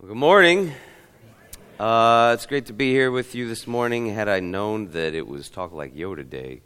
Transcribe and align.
Well, 0.00 0.08
good 0.08 0.18
morning. 0.18 0.72
Uh, 1.78 2.32
it's 2.34 2.46
great 2.46 2.66
to 2.66 2.72
be 2.72 2.90
here 2.90 3.12
with 3.12 3.36
you 3.36 3.46
this 3.46 3.68
morning. 3.68 4.12
Had 4.12 4.28
I 4.28 4.40
known 4.40 4.88
that 4.88 5.14
it 5.14 5.24
was 5.24 5.48
Talk 5.48 5.72
Like 5.72 5.94
Yoda 5.94 6.28
Day, 6.28 6.62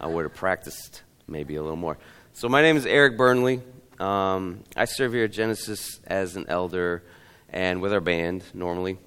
I 0.00 0.08
would 0.08 0.24
have 0.24 0.34
practiced 0.34 1.02
maybe 1.28 1.54
a 1.54 1.62
little 1.62 1.76
more. 1.76 1.96
So, 2.32 2.48
my 2.48 2.62
name 2.62 2.76
is 2.76 2.84
Eric 2.84 3.16
Burnley. 3.16 3.62
Um, 4.00 4.64
I 4.74 4.86
serve 4.86 5.12
here 5.12 5.24
at 5.24 5.32
Genesis 5.32 6.00
as 6.04 6.34
an 6.34 6.46
elder 6.48 7.04
and 7.48 7.80
with 7.80 7.92
our 7.92 8.00
band 8.00 8.42
normally. 8.52 8.98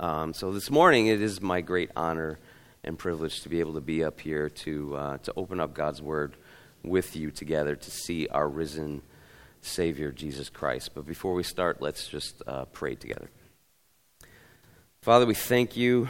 Um, 0.00 0.32
so, 0.32 0.52
this 0.52 0.70
morning 0.70 1.08
it 1.08 1.20
is 1.20 1.42
my 1.42 1.60
great 1.60 1.90
honor 1.94 2.38
and 2.82 2.98
privilege 2.98 3.42
to 3.42 3.50
be 3.50 3.60
able 3.60 3.74
to 3.74 3.82
be 3.82 4.02
up 4.02 4.20
here 4.20 4.48
to, 4.48 4.96
uh, 4.96 5.18
to 5.18 5.34
open 5.36 5.60
up 5.60 5.74
God's 5.74 6.00
Word 6.00 6.34
with 6.82 7.14
you 7.14 7.30
together 7.30 7.76
to 7.76 7.90
see 7.90 8.26
our 8.28 8.48
risen 8.48 9.02
Savior, 9.66 10.12
Jesus 10.12 10.48
Christ. 10.50 10.90
But 10.94 11.06
before 11.06 11.34
we 11.34 11.42
start, 11.42 11.80
let's 11.80 12.06
just 12.08 12.42
uh, 12.46 12.66
pray 12.66 12.94
together. 12.94 13.30
Father, 15.00 15.26
we 15.26 15.34
thank 15.34 15.76
you 15.76 16.08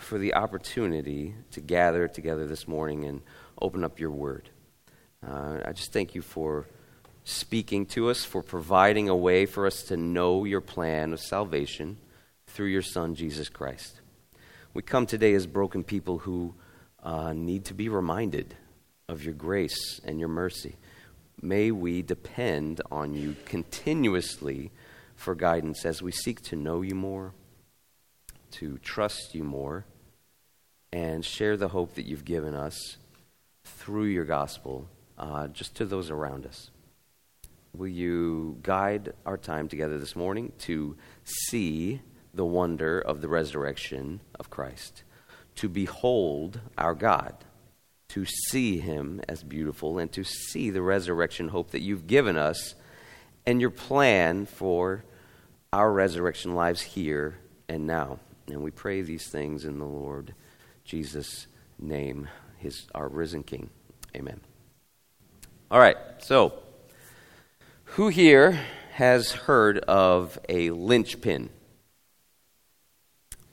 for 0.00 0.18
the 0.18 0.34
opportunity 0.34 1.34
to 1.52 1.60
gather 1.60 2.06
together 2.08 2.46
this 2.46 2.68
morning 2.68 3.04
and 3.04 3.22
open 3.60 3.82
up 3.82 3.98
your 3.98 4.10
word. 4.10 4.50
Uh, 5.26 5.58
I 5.64 5.72
just 5.72 5.92
thank 5.92 6.14
you 6.14 6.22
for 6.22 6.66
speaking 7.24 7.86
to 7.86 8.08
us, 8.08 8.24
for 8.24 8.42
providing 8.42 9.08
a 9.08 9.16
way 9.16 9.46
for 9.46 9.66
us 9.66 9.82
to 9.84 9.96
know 9.96 10.44
your 10.44 10.60
plan 10.60 11.12
of 11.12 11.20
salvation 11.20 11.96
through 12.46 12.68
your 12.68 12.82
Son, 12.82 13.14
Jesus 13.14 13.48
Christ. 13.48 14.00
We 14.74 14.82
come 14.82 15.06
today 15.06 15.34
as 15.34 15.46
broken 15.46 15.82
people 15.82 16.18
who 16.18 16.54
uh, 17.02 17.32
need 17.32 17.64
to 17.64 17.74
be 17.74 17.88
reminded 17.88 18.54
of 19.08 19.24
your 19.24 19.34
grace 19.34 20.00
and 20.04 20.20
your 20.20 20.28
mercy. 20.28 20.76
May 21.40 21.70
we 21.70 22.02
depend 22.02 22.80
on 22.90 23.14
you 23.14 23.36
continuously 23.44 24.70
for 25.14 25.34
guidance 25.34 25.84
as 25.84 26.02
we 26.02 26.12
seek 26.12 26.42
to 26.42 26.56
know 26.56 26.82
you 26.82 26.94
more 26.94 27.34
to 28.52 28.78
trust 28.78 29.34
you 29.34 29.44
more 29.44 29.84
and 30.92 31.24
share 31.24 31.56
the 31.56 31.68
hope 31.68 31.94
that 31.94 32.06
you've 32.06 32.24
given 32.24 32.54
us 32.54 32.96
through 33.64 34.06
your 34.06 34.24
gospel 34.24 34.88
uh, 35.18 35.46
just 35.48 35.74
to 35.74 35.84
those 35.84 36.10
around 36.10 36.46
us. 36.46 36.70
Will 37.74 37.88
you 37.88 38.58
guide 38.62 39.12
our 39.26 39.36
time 39.36 39.68
together 39.68 39.98
this 39.98 40.16
morning 40.16 40.52
to 40.60 40.96
see 41.24 42.00
the 42.32 42.46
wonder 42.46 42.98
of 42.98 43.20
the 43.20 43.28
resurrection 43.28 44.20
of 44.38 44.48
Christ, 44.48 45.02
to 45.56 45.68
behold 45.68 46.60
our 46.78 46.94
God, 46.94 47.34
to 48.08 48.24
see 48.24 48.78
him 48.78 49.20
as 49.28 49.42
beautiful, 49.42 49.98
and 49.98 50.10
to 50.12 50.24
see 50.24 50.70
the 50.70 50.82
resurrection 50.82 51.48
hope 51.48 51.70
that 51.72 51.82
you've 51.82 52.06
given 52.06 52.36
us 52.36 52.74
and 53.44 53.60
your 53.60 53.70
plan 53.70 54.46
for 54.46 55.04
our 55.72 55.92
resurrection 55.92 56.54
lives 56.54 56.82
here 56.82 57.38
and 57.68 57.86
now. 57.86 58.18
And 58.48 58.62
we 58.62 58.70
pray 58.70 59.02
these 59.02 59.28
things 59.28 59.64
in 59.64 59.78
the 59.78 59.84
Lord 59.84 60.34
Jesus' 60.84 61.46
name, 61.78 62.28
his, 62.58 62.86
our 62.94 63.08
risen 63.08 63.42
King. 63.42 63.70
Amen. 64.14 64.40
All 65.70 65.80
right, 65.80 65.96
so 66.18 66.62
who 67.84 68.08
here 68.08 68.58
has 68.92 69.32
heard 69.32 69.78
of 69.78 70.38
a 70.48 70.70
linchpin? 70.70 71.50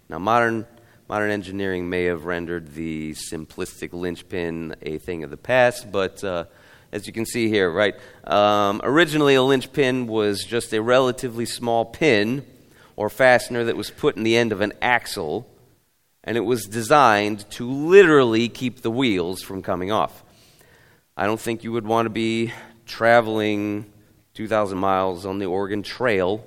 Now, 0.10 0.20
modern, 0.20 0.68
modern 1.10 1.32
engineering 1.32 1.90
may 1.90 2.06
have 2.06 2.26
rendered 2.26 2.74
the 2.74 3.14
simplistic 3.14 3.94
linchpin 3.94 4.76
a 4.82 4.98
thing 5.00 5.24
of 5.24 5.30
the 5.30 5.38
past, 5.38 5.92
but 5.92 6.24
uh, 6.24 6.46
as 6.92 7.08
you 7.08 7.14
can 7.14 7.26
see 7.26 7.50
here, 7.50 7.70
right, 7.70 7.96
um, 8.26 8.80
originally 8.84 9.36
a 9.36 9.44
linchpin 9.44 10.08
was 10.08 10.44
just 10.44 10.74
a 10.74 10.82
relatively 10.82 11.46
small 11.46 11.86
pin 11.86 12.46
or 12.96 13.10
fastener 13.10 13.66
that 13.66 13.76
was 13.76 13.90
put 13.90 14.16
in 14.16 14.24
the 14.24 14.38
end 14.38 14.52
of 14.52 14.62
an 14.62 14.74
axle, 14.82 15.48
and 16.24 16.38
it 16.38 16.42
was 16.42 16.66
designed 16.66 17.50
to 17.52 17.70
literally 17.70 18.48
keep 18.48 18.82
the 18.82 18.92
wheels 18.92 19.42
from 19.42 19.62
coming 19.62 19.92
off. 19.92 20.24
I 21.18 21.26
don't 21.26 21.40
think 21.40 21.64
you 21.64 21.72
would 21.74 21.86
want 21.86 22.06
to 22.06 22.12
be 22.12 22.54
traveling 22.86 23.92
2,000 24.36 24.78
miles 24.78 25.26
on 25.26 25.40
the 25.40 25.46
Oregon 25.46 25.84
Trail, 25.84 26.46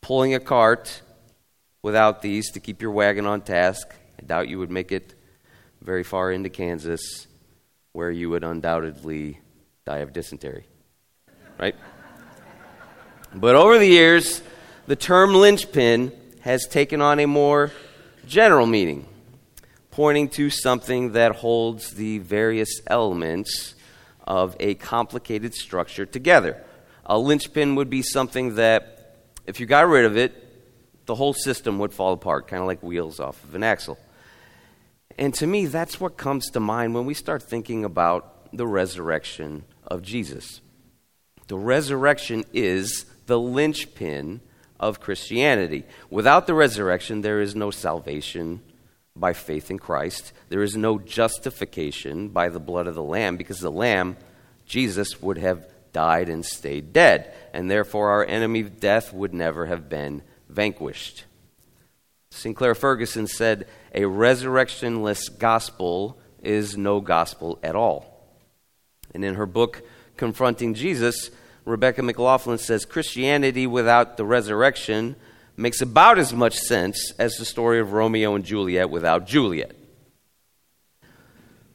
pulling 0.00 0.34
a 0.34 0.40
cart 0.40 1.02
without 1.82 2.22
these 2.22 2.50
to 2.52 2.60
keep 2.60 2.82
your 2.82 2.90
wagon 2.90 3.26
on 3.26 3.40
task. 3.40 3.94
I 4.18 4.26
doubt 4.26 4.48
you 4.48 4.58
would 4.58 4.70
make 4.70 4.92
it 4.92 5.14
very 5.80 6.02
far 6.02 6.30
into 6.30 6.50
Kansas, 6.50 7.26
where 7.92 8.10
you 8.10 8.30
would 8.30 8.44
undoubtedly 8.44 9.40
die 9.86 9.98
of 9.98 10.12
dysentery. 10.12 10.66
Right? 11.58 11.74
But 13.34 13.54
over 13.54 13.78
the 13.78 13.86
years, 13.86 14.42
the 14.86 14.96
term 14.96 15.34
linchpin 15.34 16.12
has 16.40 16.66
taken 16.66 17.00
on 17.00 17.20
a 17.20 17.26
more 17.26 17.70
general 18.26 18.66
meaning, 18.66 19.06
pointing 19.90 20.28
to 20.30 20.50
something 20.50 21.12
that 21.12 21.36
holds 21.36 21.92
the 21.92 22.18
various 22.18 22.80
elements 22.86 23.74
of 24.26 24.56
a 24.60 24.74
complicated 24.74 25.54
structure 25.54 26.06
together. 26.06 26.62
A 27.06 27.18
linchpin 27.18 27.74
would 27.74 27.90
be 27.90 28.02
something 28.02 28.56
that, 28.56 29.16
if 29.46 29.60
you 29.60 29.66
got 29.66 29.88
rid 29.88 30.04
of 30.04 30.16
it, 30.16 30.49
the 31.10 31.16
whole 31.16 31.34
system 31.34 31.80
would 31.80 31.92
fall 31.92 32.12
apart, 32.12 32.46
kind 32.46 32.60
of 32.60 32.68
like 32.68 32.84
wheels 32.84 33.18
off 33.18 33.42
of 33.42 33.56
an 33.56 33.64
axle. 33.64 33.98
And 35.18 35.34
to 35.34 35.46
me, 35.48 35.66
that's 35.66 35.98
what 35.98 36.16
comes 36.16 36.48
to 36.50 36.60
mind 36.60 36.94
when 36.94 37.04
we 37.04 37.14
start 37.14 37.42
thinking 37.42 37.84
about 37.84 38.56
the 38.56 38.64
resurrection 38.64 39.64
of 39.88 40.02
Jesus. 40.02 40.60
The 41.48 41.58
resurrection 41.58 42.44
is 42.52 43.06
the 43.26 43.40
linchpin 43.40 44.40
of 44.78 45.00
Christianity. 45.00 45.82
Without 46.10 46.46
the 46.46 46.54
resurrection, 46.54 47.22
there 47.22 47.40
is 47.40 47.56
no 47.56 47.72
salvation 47.72 48.62
by 49.16 49.32
faith 49.32 49.68
in 49.68 49.80
Christ. 49.80 50.32
There 50.48 50.62
is 50.62 50.76
no 50.76 51.00
justification 51.00 52.28
by 52.28 52.50
the 52.50 52.60
blood 52.60 52.86
of 52.86 52.94
the 52.94 53.02
Lamb 53.02 53.36
because 53.36 53.58
the 53.58 53.72
Lamb, 53.72 54.16
Jesus, 54.64 55.20
would 55.20 55.38
have 55.38 55.66
died 55.92 56.28
and 56.28 56.46
stayed 56.46 56.92
dead. 56.92 57.34
And 57.52 57.68
therefore, 57.68 58.10
our 58.10 58.24
enemy 58.24 58.62
death 58.62 59.12
would 59.12 59.34
never 59.34 59.66
have 59.66 59.88
been 59.88 60.22
vanquished. 60.50 61.24
Sinclair 62.30 62.74
Ferguson 62.74 63.26
said, 63.26 63.66
A 63.94 64.04
resurrectionless 64.04 65.28
gospel 65.28 66.18
is 66.42 66.76
no 66.76 67.00
gospel 67.00 67.58
at 67.62 67.74
all. 67.74 68.28
And 69.14 69.24
in 69.24 69.34
her 69.34 69.46
book, 69.46 69.82
Confronting 70.16 70.74
Jesus, 70.74 71.30
Rebecca 71.64 72.02
McLaughlin 72.02 72.58
says 72.58 72.84
Christianity 72.84 73.66
without 73.66 74.16
the 74.16 74.24
resurrection 74.24 75.16
makes 75.56 75.80
about 75.80 76.18
as 76.18 76.32
much 76.32 76.58
sense 76.58 77.12
as 77.18 77.36
the 77.36 77.44
story 77.44 77.80
of 77.80 77.92
Romeo 77.92 78.34
and 78.34 78.44
Juliet 78.44 78.90
without 78.90 79.26
Juliet. 79.26 79.74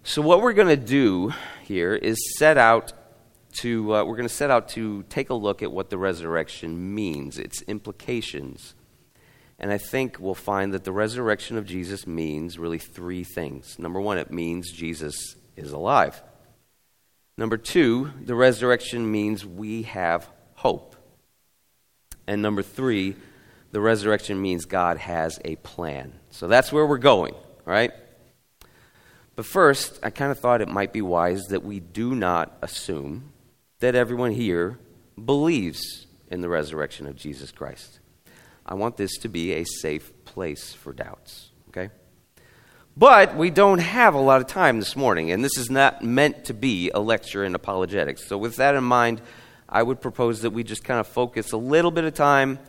So, 0.03 0.21
what 0.21 0.41
we're 0.41 0.53
going 0.53 0.67
to 0.67 0.77
do 0.77 1.33
here 1.63 1.95
is 1.95 2.37
set 2.37 2.57
out 2.57 2.93
to, 3.59 3.95
uh, 3.95 4.03
we're 4.03 4.15
going 4.15 4.27
to 4.27 4.33
set 4.33 4.51
out 4.51 4.69
to 4.69 5.03
take 5.03 5.29
a 5.29 5.33
look 5.33 5.63
at 5.63 5.71
what 5.71 5.89
the 5.89 5.97
resurrection 5.97 6.93
means, 6.95 7.37
its 7.37 7.61
implications. 7.63 8.75
And 9.57 9.71
I 9.71 9.77
think 9.77 10.17
we'll 10.19 10.35
find 10.35 10.73
that 10.73 10.83
the 10.83 10.91
resurrection 10.91 11.57
of 11.57 11.65
Jesus 11.65 12.05
means 12.05 12.59
really 12.59 12.79
three 12.79 13.23
things. 13.23 13.79
Number 13.79 14.01
one, 14.01 14.17
it 14.17 14.31
means 14.31 14.71
Jesus 14.71 15.35
is 15.55 15.71
alive. 15.71 16.21
Number 17.37 17.57
two, 17.57 18.11
the 18.21 18.35
resurrection 18.35 19.09
means 19.09 19.45
we 19.45 19.83
have 19.83 20.29
hope. 20.55 20.95
And 22.27 22.41
number 22.41 22.63
three, 22.63 23.15
the 23.71 23.81
resurrection 23.81 24.41
means 24.41 24.65
God 24.65 24.97
has 24.97 25.39
a 25.45 25.55
plan. 25.57 26.13
So 26.31 26.47
that's 26.47 26.71
where 26.71 26.85
we're 26.85 26.97
going, 26.97 27.35
right? 27.65 27.91
But 29.35 29.45
first, 29.45 29.99
I 30.01 30.09
kind 30.11 30.31
of 30.31 30.39
thought 30.39 30.61
it 30.61 30.69
might 30.69 30.93
be 30.93 31.01
wise 31.01 31.47
that 31.47 31.63
we 31.63 31.79
do 31.79 32.15
not 32.15 32.57
assume 32.61 33.33
that 33.79 33.95
everyone 33.95 34.31
here 34.31 34.79
believes 35.23 36.07
in 36.29 36.41
the 36.41 36.49
resurrection 36.49 37.07
of 37.07 37.15
Jesus 37.15 37.51
Christ. 37.51 37.99
I 38.65 38.73
want 38.73 38.97
this 38.97 39.17
to 39.19 39.29
be 39.29 39.53
a 39.53 39.63
safe 39.63 40.11
place 40.25 40.73
for 40.73 40.91
doubts, 40.91 41.49
okay? 41.69 41.91
But 42.97 43.35
we 43.35 43.49
don't 43.49 43.79
have 43.79 44.13
a 44.13 44.19
lot 44.19 44.41
of 44.41 44.47
time 44.47 44.79
this 44.79 44.95
morning, 44.95 45.31
and 45.31 45.43
this 45.43 45.57
is 45.57 45.69
not 45.69 46.03
meant 46.03 46.45
to 46.45 46.53
be 46.53 46.89
a 46.91 46.99
lecture 46.99 47.43
in 47.43 47.53
apologetics. 47.53 48.25
So, 48.25 48.37
with 48.37 48.55
that 48.55 48.75
in 48.75 48.83
mind, 48.83 49.21
I 49.67 49.83
would 49.83 50.01
propose 50.01 50.41
that 50.41 50.51
we 50.51 50.63
just 50.63 50.83
kind 50.83 50.99
of 50.99 51.07
focus 51.07 51.51
a 51.51 51.57
little 51.57 51.91
bit 51.91 52.05
of 52.05 52.13
time 52.13 52.59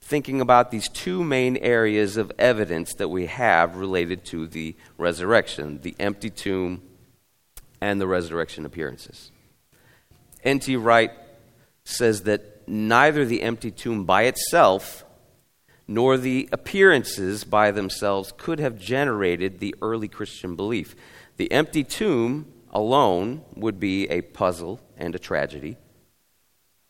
thinking 0.00 0.40
about 0.40 0.70
these 0.70 0.88
two 0.88 1.24
main 1.24 1.56
areas 1.56 2.16
of 2.16 2.30
evidence 2.38 2.94
that 2.94 3.08
we 3.08 3.26
have 3.26 3.76
related 3.76 4.24
to 4.26 4.46
the 4.46 4.76
resurrection 4.98 5.80
the 5.80 5.96
empty 5.98 6.30
tomb 6.30 6.82
and 7.80 8.00
the 8.00 8.06
resurrection 8.06 8.64
appearances. 8.66 9.30
N.T. 10.44 10.76
Wright 10.76 11.10
says 11.84 12.22
that 12.22 12.68
neither 12.68 13.24
the 13.24 13.42
empty 13.42 13.70
tomb 13.70 14.04
by 14.04 14.24
itself 14.24 15.04
nor 15.86 16.16
the 16.16 16.48
appearances 16.52 17.44
by 17.44 17.70
themselves 17.70 18.32
could 18.36 18.58
have 18.58 18.78
generated 18.78 19.58
the 19.58 19.74
early 19.82 20.08
Christian 20.08 20.56
belief. 20.56 20.94
The 21.36 21.50
empty 21.52 21.84
tomb 21.84 22.46
alone 22.70 23.42
would 23.54 23.78
be 23.78 24.08
a 24.08 24.22
puzzle 24.22 24.80
and 24.96 25.14
a 25.14 25.18
tragedy. 25.18 25.76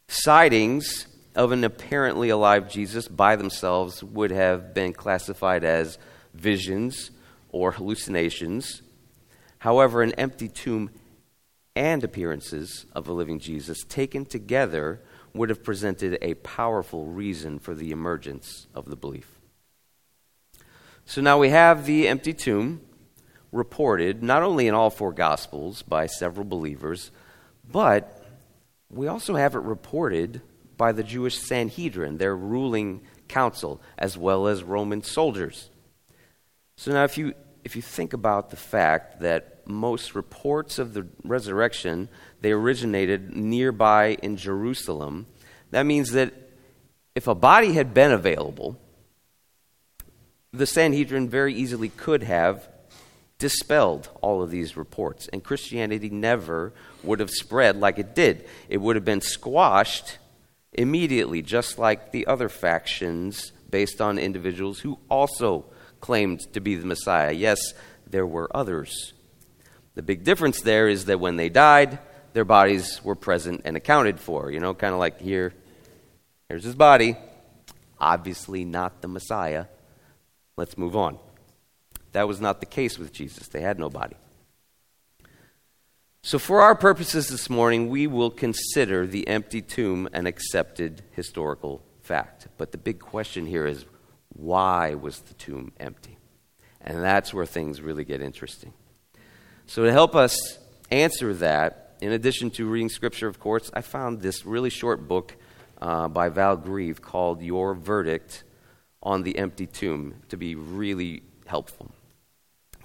Sightings 0.08 1.06
of 1.34 1.50
an 1.50 1.64
apparently 1.64 2.28
alive 2.28 2.70
Jesus 2.70 3.08
by 3.08 3.36
themselves 3.36 4.02
would 4.04 4.30
have 4.30 4.72
been 4.74 4.92
classified 4.92 5.64
as 5.64 5.98
visions 6.32 7.10
or 7.50 7.72
hallucinations. 7.72 8.82
However, 9.58 10.02
an 10.02 10.12
empty 10.12 10.48
tomb 10.48 10.90
and 11.76 12.04
appearances 12.04 12.86
of 12.92 13.08
a 13.08 13.12
living 13.12 13.38
Jesus 13.38 13.84
taken 13.84 14.24
together 14.24 15.00
would 15.32 15.48
have 15.48 15.64
presented 15.64 16.16
a 16.22 16.34
powerful 16.34 17.06
reason 17.06 17.58
for 17.58 17.74
the 17.74 17.90
emergence 17.90 18.68
of 18.74 18.84
the 18.86 18.96
belief. 18.96 19.40
So 21.04 21.20
now 21.20 21.38
we 21.38 21.50
have 21.50 21.84
the 21.84 22.08
empty 22.08 22.32
tomb 22.32 22.80
reported 23.52 24.22
not 24.22 24.42
only 24.42 24.68
in 24.68 24.74
all 24.74 24.90
four 24.90 25.12
Gospels 25.12 25.82
by 25.82 26.06
several 26.06 26.44
believers, 26.44 27.10
but 27.70 28.24
we 28.90 29.06
also 29.06 29.34
have 29.34 29.54
it 29.54 29.60
reported 29.60 30.40
by 30.76 30.92
the 30.92 31.02
Jewish 31.02 31.38
Sanhedrin, 31.38 32.18
their 32.18 32.36
ruling 32.36 33.02
council, 33.28 33.80
as 33.98 34.16
well 34.16 34.46
as 34.46 34.62
Roman 34.62 35.02
soldiers. 35.02 35.70
So 36.76 36.92
now, 36.92 37.04
if 37.04 37.16
you, 37.16 37.34
if 37.64 37.76
you 37.76 37.82
think 37.82 38.12
about 38.12 38.50
the 38.50 38.56
fact 38.56 39.20
that 39.20 39.53
most 39.66 40.14
reports 40.14 40.78
of 40.78 40.94
the 40.94 41.06
resurrection 41.22 42.08
they 42.40 42.52
originated 42.52 43.34
nearby 43.34 44.16
in 44.22 44.36
Jerusalem, 44.36 45.26
that 45.70 45.84
means 45.84 46.12
that 46.12 46.32
if 47.14 47.26
a 47.26 47.34
body 47.34 47.72
had 47.72 47.94
been 47.94 48.12
available, 48.12 48.78
the 50.52 50.66
Sanhedrin 50.66 51.28
very 51.28 51.54
easily 51.54 51.88
could 51.88 52.22
have 52.22 52.68
dispelled 53.38 54.08
all 54.20 54.42
of 54.42 54.50
these 54.50 54.76
reports, 54.76 55.28
and 55.32 55.42
Christianity 55.42 56.08
never 56.10 56.72
would 57.02 57.20
have 57.20 57.30
spread 57.30 57.76
like 57.76 57.98
it 57.98 58.14
did. 58.14 58.46
It 58.68 58.78
would 58.78 58.96
have 58.96 59.04
been 59.04 59.20
squashed 59.20 60.18
immediately, 60.72 61.42
just 61.42 61.78
like 61.78 62.12
the 62.12 62.26
other 62.26 62.48
factions 62.48 63.52
based 63.68 64.00
on 64.00 64.18
individuals 64.18 64.80
who 64.80 64.98
also 65.10 65.64
claimed 66.00 66.40
to 66.52 66.60
be 66.60 66.76
the 66.76 66.86
Messiah. 66.86 67.32
Yes, 67.32 67.58
there 68.06 68.26
were 68.26 68.54
others. 68.54 69.12
The 69.94 70.02
big 70.02 70.24
difference 70.24 70.60
there 70.60 70.88
is 70.88 71.06
that 71.06 71.20
when 71.20 71.36
they 71.36 71.48
died, 71.48 71.98
their 72.32 72.44
bodies 72.44 73.02
were 73.04 73.14
present 73.14 73.62
and 73.64 73.76
accounted 73.76 74.18
for. 74.18 74.50
You 74.50 74.60
know, 74.60 74.74
kind 74.74 74.92
of 74.92 75.00
like 75.00 75.20
here, 75.20 75.54
here's 76.48 76.64
his 76.64 76.74
body. 76.74 77.16
Obviously, 77.98 78.64
not 78.64 79.02
the 79.02 79.08
Messiah. 79.08 79.66
Let's 80.56 80.76
move 80.76 80.96
on. 80.96 81.18
That 82.12 82.28
was 82.28 82.40
not 82.40 82.60
the 82.60 82.66
case 82.66 82.98
with 82.98 83.12
Jesus. 83.12 83.48
They 83.48 83.60
had 83.60 83.78
no 83.78 83.88
body. 83.88 84.16
So, 86.22 86.38
for 86.38 86.62
our 86.62 86.74
purposes 86.74 87.28
this 87.28 87.50
morning, 87.50 87.88
we 87.88 88.06
will 88.06 88.30
consider 88.30 89.06
the 89.06 89.28
empty 89.28 89.60
tomb 89.60 90.08
an 90.12 90.26
accepted 90.26 91.02
historical 91.12 91.82
fact. 92.02 92.48
But 92.56 92.72
the 92.72 92.78
big 92.78 92.98
question 92.98 93.46
here 93.46 93.66
is 93.66 93.84
why 94.30 94.94
was 94.94 95.20
the 95.20 95.34
tomb 95.34 95.72
empty? 95.78 96.18
And 96.80 97.02
that's 97.02 97.34
where 97.34 97.46
things 97.46 97.80
really 97.80 98.04
get 98.04 98.20
interesting. 98.20 98.72
So, 99.66 99.84
to 99.84 99.92
help 99.92 100.14
us 100.14 100.58
answer 100.90 101.32
that, 101.34 101.96
in 102.00 102.12
addition 102.12 102.50
to 102.52 102.68
reading 102.68 102.90
scripture, 102.90 103.28
of 103.28 103.40
course, 103.40 103.70
I 103.72 103.80
found 103.80 104.20
this 104.20 104.44
really 104.44 104.70
short 104.70 105.08
book 105.08 105.36
uh, 105.80 106.08
by 106.08 106.28
Val 106.28 106.56
Grieve 106.56 107.00
called 107.00 107.42
Your 107.42 107.74
Verdict 107.74 108.44
on 109.02 109.22
the 109.22 109.38
Empty 109.38 109.66
Tomb 109.66 110.16
to 110.28 110.36
be 110.36 110.54
really 110.54 111.22
helpful. 111.46 111.90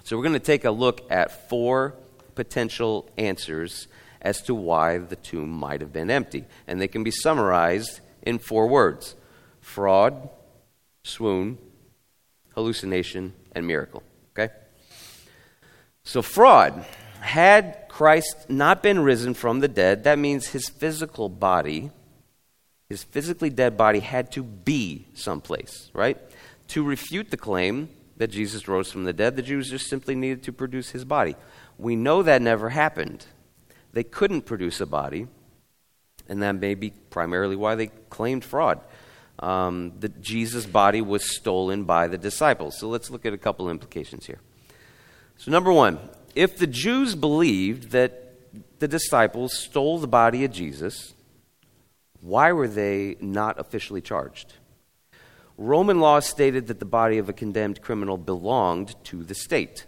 So, 0.04 0.16
we're 0.16 0.22
going 0.22 0.32
to 0.32 0.40
take 0.40 0.64
a 0.64 0.70
look 0.70 1.02
at 1.10 1.50
four 1.50 1.94
potential 2.34 3.10
answers 3.18 3.86
as 4.22 4.40
to 4.42 4.54
why 4.54 4.98
the 4.98 5.16
tomb 5.16 5.50
might 5.50 5.82
have 5.82 5.92
been 5.92 6.10
empty. 6.10 6.44
And 6.66 6.80
they 6.80 6.88
can 6.88 7.04
be 7.04 7.10
summarized 7.10 8.00
in 8.22 8.38
four 8.38 8.66
words 8.66 9.16
fraud, 9.60 10.30
swoon, 11.04 11.58
hallucination, 12.54 13.34
and 13.52 13.66
miracle. 13.66 14.02
So, 16.04 16.22
fraud. 16.22 16.84
Had 17.20 17.84
Christ 17.88 18.48
not 18.48 18.82
been 18.82 19.00
risen 19.00 19.34
from 19.34 19.60
the 19.60 19.68
dead, 19.68 20.04
that 20.04 20.18
means 20.18 20.48
his 20.48 20.70
physical 20.70 21.28
body, 21.28 21.90
his 22.88 23.04
physically 23.04 23.50
dead 23.50 23.76
body, 23.76 24.00
had 24.00 24.32
to 24.32 24.42
be 24.42 25.06
someplace, 25.12 25.90
right? 25.92 26.16
To 26.68 26.82
refute 26.82 27.30
the 27.30 27.36
claim 27.36 27.90
that 28.16 28.28
Jesus 28.28 28.66
rose 28.66 28.90
from 28.90 29.04
the 29.04 29.12
dead, 29.12 29.36
the 29.36 29.42
Jews 29.42 29.68
just 29.68 29.88
simply 29.88 30.14
needed 30.14 30.42
to 30.44 30.52
produce 30.52 30.90
his 30.90 31.04
body. 31.04 31.36
We 31.76 31.94
know 31.94 32.22
that 32.22 32.40
never 32.40 32.70
happened. 32.70 33.26
They 33.92 34.04
couldn't 34.04 34.42
produce 34.42 34.80
a 34.80 34.86
body, 34.86 35.26
and 36.26 36.42
that 36.42 36.52
may 36.52 36.74
be 36.74 36.90
primarily 37.10 37.56
why 37.56 37.74
they 37.74 37.88
claimed 38.08 38.44
fraud. 38.44 38.80
Um, 39.38 39.92
that 40.00 40.20
Jesus' 40.20 40.66
body 40.66 41.00
was 41.00 41.34
stolen 41.36 41.84
by 41.84 42.08
the 42.08 42.18
disciples. 42.18 42.78
So 42.78 42.88
let's 42.88 43.10
look 43.10 43.24
at 43.24 43.32
a 43.32 43.38
couple 43.38 43.70
implications 43.70 44.26
here. 44.26 44.40
So, 45.40 45.50
number 45.50 45.72
one, 45.72 45.98
if 46.34 46.58
the 46.58 46.66
Jews 46.66 47.14
believed 47.14 47.90
that 47.92 48.78
the 48.78 48.86
disciples 48.86 49.58
stole 49.58 49.98
the 49.98 50.06
body 50.06 50.44
of 50.44 50.52
Jesus, 50.52 51.14
why 52.20 52.52
were 52.52 52.68
they 52.68 53.16
not 53.20 53.58
officially 53.58 54.02
charged? 54.02 54.52
Roman 55.56 55.98
law 55.98 56.20
stated 56.20 56.66
that 56.66 56.78
the 56.78 56.84
body 56.84 57.18
of 57.18 57.28
a 57.28 57.32
condemned 57.32 57.80
criminal 57.80 58.18
belonged 58.18 58.94
to 59.04 59.24
the 59.24 59.34
state 59.34 59.86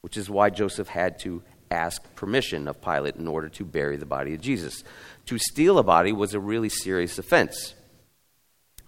which 0.00 0.16
is 0.16 0.30
why 0.30 0.50
Joseph 0.50 0.88
had 0.88 1.18
to 1.20 1.42
ask 1.70 2.02
permission 2.14 2.68
of 2.68 2.80
Pilate 2.80 3.16
in 3.16 3.28
order 3.28 3.48
to 3.50 3.64
bury 3.64 3.96
the 3.96 4.06
body 4.06 4.32
of 4.32 4.40
Jesus. 4.40 4.82
To 5.26 5.38
steal 5.38 5.78
a 5.78 5.82
body 5.82 6.12
was 6.12 6.32
a 6.32 6.40
really 6.40 6.68
serious 6.68 7.18
offense, 7.18 7.74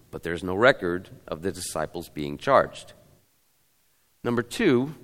but 0.09 0.23
there's 0.23 0.43
no 0.43 0.55
record 0.55 1.09
of 1.27 1.41
the 1.41 1.51
disciples 1.51 2.09
being 2.09 2.37
charged. 2.37 2.93
Number 4.23 4.41
two, 4.41 4.95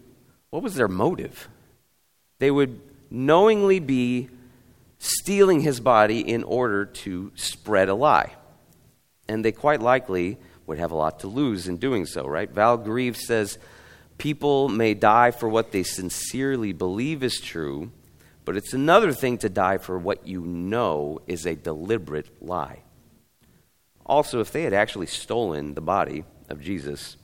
what 0.58 0.64
was 0.64 0.74
their 0.74 0.88
motive? 0.88 1.48
They 2.40 2.50
would 2.50 2.82
knowingly 3.12 3.78
be 3.78 4.28
stealing 4.98 5.62
his 5.62 5.80
body 5.80 6.20
in 6.20 6.44
order 6.44 6.84
to 6.84 7.32
spread 7.36 7.90
a 7.90 7.94
lie. 7.94 8.34
And 9.30 9.46
they 9.46 9.52
quite 9.52 9.82
likely 9.82 10.40
would 10.66 10.80
have 10.80 10.90
a 10.90 10.96
lot 10.96 11.20
to 11.20 11.28
lose 11.28 11.68
in 11.68 11.78
doing 11.78 12.08
so, 12.08 12.26
right? 12.26 12.50
Val 12.50 12.76
Grieve 12.76 13.16
says 13.16 13.60
People 14.18 14.68
may 14.68 14.96
die 14.96 15.30
for 15.30 15.48
what 15.48 15.72
they 15.72 15.84
sincerely 15.84 16.74
believe 16.74 17.22
is 17.22 17.40
true, 17.40 17.92
but 18.44 18.58
it's 18.58 18.74
another 18.74 19.12
thing 19.12 19.38
to 19.38 19.50
die 19.50 19.78
for 19.78 20.00
what 20.00 20.26
you 20.26 20.42
know 20.42 21.20
is 21.28 21.46
a 21.46 21.56
deliberate 21.56 22.42
lie. 22.42 22.82
Also, 24.08 24.40
if 24.40 24.52
they 24.52 24.64
had 24.64 24.74
actually 24.74 25.06
stolen 25.06 25.76
the 25.76 25.82
body 25.82 26.24
of 26.50 26.62
Jesus, 26.62 27.16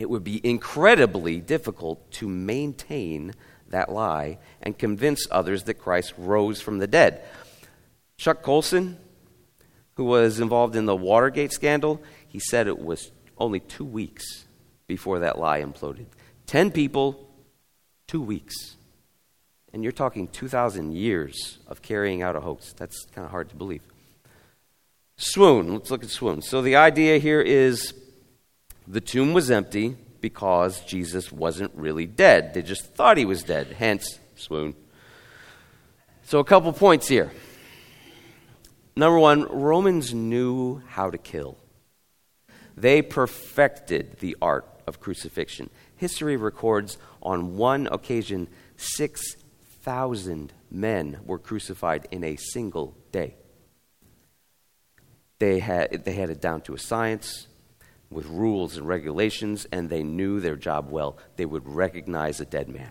it 0.00 0.08
would 0.08 0.24
be 0.24 0.40
incredibly 0.42 1.40
difficult 1.40 2.10
to 2.10 2.26
maintain 2.26 3.34
that 3.68 3.92
lie 3.92 4.38
and 4.62 4.76
convince 4.76 5.26
others 5.30 5.64
that 5.64 5.74
Christ 5.74 6.14
rose 6.16 6.58
from 6.60 6.78
the 6.78 6.86
dead. 6.86 7.22
Chuck 8.16 8.42
Colson, 8.42 8.96
who 9.94 10.04
was 10.04 10.40
involved 10.40 10.74
in 10.74 10.86
the 10.86 10.96
Watergate 10.96 11.52
scandal, 11.52 12.02
he 12.26 12.40
said 12.40 12.66
it 12.66 12.78
was 12.78 13.12
only 13.36 13.60
two 13.60 13.84
weeks 13.84 14.46
before 14.86 15.18
that 15.18 15.38
lie 15.38 15.60
imploded. 15.60 16.06
Ten 16.46 16.70
people, 16.70 17.28
two 18.08 18.22
weeks. 18.22 18.76
And 19.74 19.82
you're 19.82 19.92
talking 19.92 20.28
2,000 20.28 20.94
years 20.94 21.58
of 21.66 21.82
carrying 21.82 22.22
out 22.22 22.36
a 22.36 22.40
hoax. 22.40 22.72
That's 22.72 23.04
kind 23.14 23.26
of 23.26 23.30
hard 23.30 23.50
to 23.50 23.54
believe. 23.54 23.82
Swoon. 25.16 25.74
Let's 25.74 25.90
look 25.90 26.02
at 26.02 26.08
swoon. 26.08 26.40
So 26.40 26.62
the 26.62 26.76
idea 26.76 27.18
here 27.18 27.42
is 27.42 27.92
the 28.90 29.00
tomb 29.00 29.32
was 29.32 29.50
empty 29.52 29.96
because 30.20 30.80
Jesus 30.80 31.30
wasn't 31.30 31.72
really 31.74 32.06
dead. 32.06 32.54
They 32.54 32.62
just 32.62 32.84
thought 32.94 33.16
he 33.16 33.24
was 33.24 33.44
dead, 33.44 33.68
hence 33.78 34.18
swoon. 34.34 34.74
So, 36.24 36.40
a 36.40 36.44
couple 36.44 36.72
points 36.72 37.06
here. 37.06 37.30
Number 38.96 39.18
one, 39.18 39.44
Romans 39.44 40.12
knew 40.12 40.82
how 40.88 41.10
to 41.10 41.18
kill. 41.18 41.56
They 42.76 43.00
perfected 43.00 44.18
the 44.18 44.36
art 44.42 44.66
of 44.86 45.00
crucifixion. 45.00 45.70
History 45.96 46.36
records 46.36 46.98
on 47.22 47.56
one 47.56 47.86
occasion 47.86 48.48
6,000 48.76 50.52
men 50.70 51.18
were 51.24 51.38
crucified 51.38 52.08
in 52.10 52.24
a 52.24 52.36
single 52.36 52.96
day. 53.12 53.36
They 55.38 55.60
had, 55.60 56.04
they 56.04 56.14
had 56.14 56.30
it 56.30 56.40
down 56.40 56.62
to 56.62 56.74
a 56.74 56.78
science 56.78 57.46
with 58.10 58.26
rules 58.26 58.76
and 58.76 58.86
regulations, 58.86 59.66
and 59.72 59.88
they 59.88 60.02
knew 60.02 60.40
their 60.40 60.56
job 60.56 60.90
well. 60.90 61.16
They 61.36 61.46
would 61.46 61.66
recognize 61.66 62.40
a 62.40 62.44
dead 62.44 62.68
man. 62.68 62.90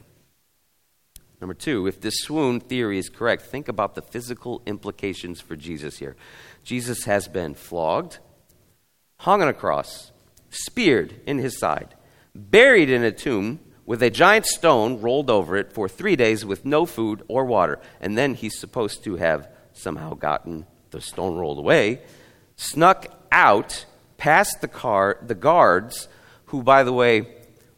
Number 1.42 1.54
two, 1.54 1.88
if 1.88 2.02
this 2.02 2.16
swoon 2.20 2.60
theory 2.60 2.98
is 2.98 3.10
correct, 3.10 3.44
think 3.44 3.68
about 3.68 3.96
the 3.96 4.02
physical 4.02 4.62
implications 4.66 5.40
for 5.40 5.56
Jesus 5.56 5.98
here. 5.98 6.16
Jesus 6.64 7.06
has 7.06 7.28
been 7.28 7.54
flogged, 7.54 8.20
hung 9.18 9.42
on 9.42 9.48
a 9.48 9.54
cross, 9.54 10.12
speared 10.50 11.22
in 11.26 11.38
his 11.38 11.58
side, 11.58 11.96
buried 12.36 12.90
in 12.90 13.04
a 13.04 13.12
tomb 13.12 13.60
with 13.86 14.04
a 14.04 14.10
giant 14.10 14.46
stone 14.46 15.02
rolled 15.02 15.30
over 15.30 15.58
it 15.58 15.74
for 15.74 15.90
three 15.90 16.16
days 16.16 16.46
with 16.46 16.66
no 16.66 16.86
food 16.86 17.24
or 17.28 17.46
water. 17.46 17.80
And 18.00 18.18
then 18.18 18.36
he's 18.36 18.60
supposed 18.60 19.04
to 19.06 19.16
have 19.16 19.50
somehow 19.74 20.14
gotten 20.14 20.66
the 20.92 21.02
stone 21.02 21.38
rolled 21.38 21.58
away 21.58 22.02
snuck 22.56 23.08
out 23.32 23.86
past 24.20 24.62
the 24.62 24.68
car, 24.68 25.18
the 25.26 25.34
guards, 25.34 26.08
who, 26.48 26.62
by 26.62 26.84
the 26.84 26.94
way, 26.94 27.28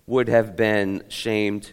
would 0.06 0.28
have 0.28 0.58
been 0.58 1.04
shamed, 1.08 1.72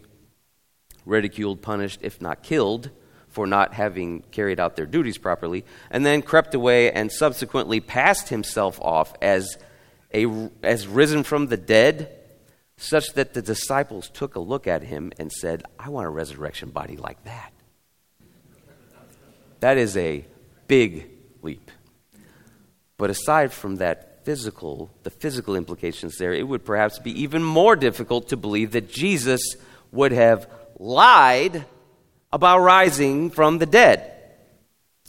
ridiculed, 1.04 1.60
punished, 1.60 1.98
if 2.02 2.22
not 2.22 2.42
killed, 2.42 2.90
for 3.28 3.46
not 3.46 3.74
having 3.74 4.22
carried 4.30 4.60
out 4.60 4.76
their 4.76 4.86
duties 4.86 5.18
properly, 5.18 5.64
and 5.90 6.06
then 6.06 6.22
crept 6.22 6.54
away 6.54 6.92
and 6.92 7.10
subsequently 7.10 7.80
passed 7.80 8.28
himself 8.28 8.80
off 8.80 9.12
as, 9.20 9.58
a, 10.14 10.26
as 10.62 10.86
risen 10.86 11.24
from 11.24 11.46
the 11.46 11.56
dead, 11.56 12.14
such 12.76 13.12
that 13.14 13.34
the 13.34 13.42
disciples 13.42 14.08
took 14.10 14.36
a 14.36 14.40
look 14.40 14.66
at 14.66 14.82
him 14.82 15.12
and 15.18 15.32
said, 15.32 15.64
I 15.78 15.88
want 15.88 16.06
a 16.06 16.10
resurrection 16.10 16.70
body 16.70 16.96
like 16.96 17.22
that. 17.24 17.52
That 19.60 19.78
is 19.78 19.96
a 19.96 20.24
big 20.68 21.10
leap. 21.42 21.70
But 22.96 23.10
aside 23.10 23.52
from 23.52 23.76
that 23.76 24.07
physical, 24.28 24.90
the 25.04 25.10
physical 25.10 25.56
implications 25.56 26.18
there, 26.18 26.34
it 26.34 26.46
would 26.46 26.62
perhaps 26.62 26.98
be 26.98 27.22
even 27.22 27.42
more 27.42 27.74
difficult 27.74 28.28
to 28.28 28.36
believe 28.36 28.72
that 28.72 28.86
Jesus 28.86 29.40
would 29.90 30.12
have 30.12 30.46
lied 30.78 31.64
about 32.30 32.58
rising 32.58 33.30
from 33.30 33.56
the 33.56 33.64
dead. 33.64 34.12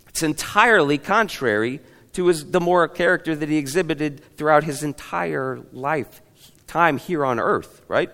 It's 0.07 0.23
entirely 0.23 0.97
contrary 0.97 1.81
to 2.13 2.27
his, 2.27 2.49
the 2.49 2.61
moral 2.61 2.87
character 2.87 3.35
that 3.35 3.49
he 3.49 3.57
exhibited 3.57 4.21
throughout 4.37 4.63
his 4.63 4.83
entire 4.83 5.59
life, 5.73 6.21
time 6.65 6.97
here 6.97 7.25
on 7.25 7.41
earth, 7.41 7.81
right? 7.89 8.09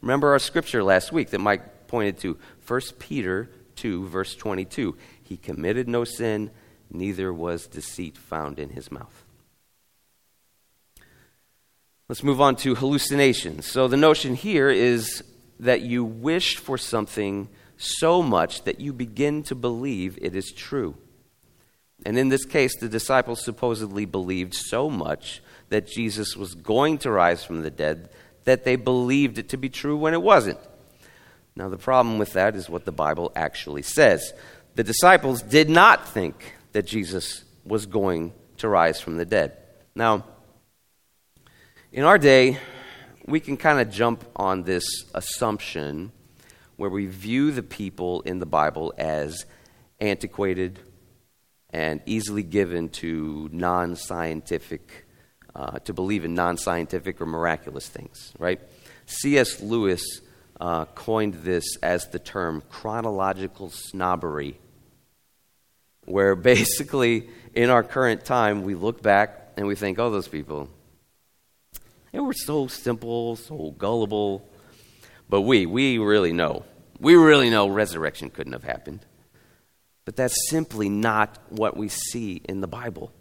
Remember 0.00 0.32
our 0.32 0.38
scripture 0.38 0.82
last 0.82 1.12
week 1.12 1.28
that 1.32 1.38
Mike 1.38 1.86
pointed 1.86 2.16
to 2.20 2.38
1 2.66 2.80
Peter 2.98 3.50
2, 3.74 4.06
verse 4.08 4.34
22. 4.34 4.96
He 5.22 5.36
committed 5.36 5.86
no 5.86 6.04
sin, 6.04 6.50
neither 6.90 7.30
was 7.30 7.66
deceit 7.66 8.16
found 8.16 8.58
in 8.58 8.70
his 8.70 8.90
mouth. 8.90 9.25
Let's 12.08 12.22
move 12.22 12.40
on 12.40 12.54
to 12.56 12.76
hallucinations. 12.76 13.66
So, 13.66 13.88
the 13.88 13.96
notion 13.96 14.36
here 14.36 14.70
is 14.70 15.24
that 15.58 15.80
you 15.80 16.04
wish 16.04 16.56
for 16.56 16.78
something 16.78 17.48
so 17.76 18.22
much 18.22 18.62
that 18.62 18.80
you 18.80 18.92
begin 18.92 19.42
to 19.44 19.56
believe 19.56 20.16
it 20.22 20.36
is 20.36 20.52
true. 20.52 20.96
And 22.04 22.16
in 22.16 22.28
this 22.28 22.44
case, 22.44 22.76
the 22.76 22.88
disciples 22.88 23.44
supposedly 23.44 24.04
believed 24.04 24.54
so 24.54 24.88
much 24.88 25.42
that 25.70 25.88
Jesus 25.88 26.36
was 26.36 26.54
going 26.54 26.98
to 26.98 27.10
rise 27.10 27.44
from 27.44 27.62
the 27.62 27.70
dead 27.70 28.10
that 28.44 28.62
they 28.62 28.76
believed 28.76 29.38
it 29.38 29.48
to 29.48 29.56
be 29.56 29.68
true 29.68 29.96
when 29.96 30.14
it 30.14 30.22
wasn't. 30.22 30.60
Now, 31.56 31.68
the 31.68 31.76
problem 31.76 32.18
with 32.18 32.34
that 32.34 32.54
is 32.54 32.70
what 32.70 32.84
the 32.84 32.92
Bible 32.92 33.32
actually 33.34 33.82
says. 33.82 34.32
The 34.76 34.84
disciples 34.84 35.42
did 35.42 35.68
not 35.68 36.08
think 36.08 36.54
that 36.70 36.86
Jesus 36.86 37.42
was 37.64 37.86
going 37.86 38.32
to 38.58 38.68
rise 38.68 39.00
from 39.00 39.16
the 39.16 39.24
dead. 39.24 39.56
Now, 39.96 40.24
in 41.92 42.04
our 42.04 42.18
day, 42.18 42.58
we 43.26 43.40
can 43.40 43.56
kind 43.56 43.80
of 43.80 43.90
jump 43.90 44.24
on 44.34 44.62
this 44.64 44.84
assumption 45.14 46.12
where 46.76 46.90
we 46.90 47.06
view 47.06 47.52
the 47.52 47.62
people 47.62 48.20
in 48.22 48.38
the 48.38 48.46
Bible 48.46 48.92
as 48.98 49.46
antiquated 50.00 50.78
and 51.70 52.00
easily 52.06 52.42
given 52.42 52.88
to 52.88 53.48
non 53.52 53.96
scientific, 53.96 55.06
uh, 55.54 55.78
to 55.80 55.94
believe 55.94 56.24
in 56.24 56.34
non 56.34 56.56
scientific 56.56 57.20
or 57.20 57.26
miraculous 57.26 57.88
things, 57.88 58.32
right? 58.38 58.60
C.S. 59.06 59.60
Lewis 59.60 60.02
uh, 60.60 60.86
coined 60.86 61.34
this 61.34 61.76
as 61.82 62.08
the 62.08 62.18
term 62.18 62.62
chronological 62.68 63.70
snobbery 63.70 64.58
where 66.04 66.34
basically 66.36 67.28
in 67.54 67.70
our 67.70 67.82
current 67.82 68.24
time 68.24 68.62
we 68.64 68.74
look 68.74 69.02
back 69.02 69.52
and 69.56 69.66
we 69.66 69.74
think, 69.74 69.98
oh, 69.98 70.10
those 70.10 70.28
people, 70.28 70.68
they 72.16 72.20
were 72.20 72.32
so 72.32 72.66
simple, 72.66 73.36
so 73.36 73.74
gullible. 73.76 74.48
But 75.28 75.42
we, 75.42 75.66
we 75.66 75.98
really 75.98 76.32
know. 76.32 76.64
We 76.98 77.14
really 77.14 77.50
know 77.50 77.68
resurrection 77.68 78.30
couldn't 78.30 78.54
have 78.54 78.64
happened. 78.64 79.04
But 80.06 80.16
that's 80.16 80.48
simply 80.48 80.88
not 80.88 81.36
what 81.50 81.76
we 81.76 81.90
see 81.90 82.40
in 82.48 82.62
the 82.62 82.66
Bible. 82.66 83.12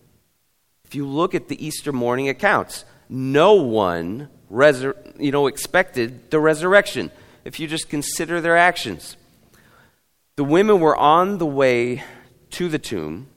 If 0.85 0.95
you 0.95 1.05
look 1.05 1.35
at 1.35 1.49
the 1.49 1.65
Easter 1.65 1.91
morning 1.91 2.29
accounts, 2.29 2.85
no 3.09 3.55
one 3.55 4.29
resur- 4.49 4.95
you 5.19 5.33
know, 5.33 5.47
expected 5.47 6.31
the 6.31 6.39
resurrection 6.39 7.11
if 7.43 7.59
you 7.59 7.67
just 7.67 7.89
consider 7.89 8.39
their 8.39 8.55
actions. 8.55 9.17
The 10.37 10.45
women 10.45 10.79
were 10.79 10.95
on 10.95 11.37
the 11.37 11.45
way 11.45 12.01
to 12.51 12.69
the 12.69 12.79
tomb 12.79 13.27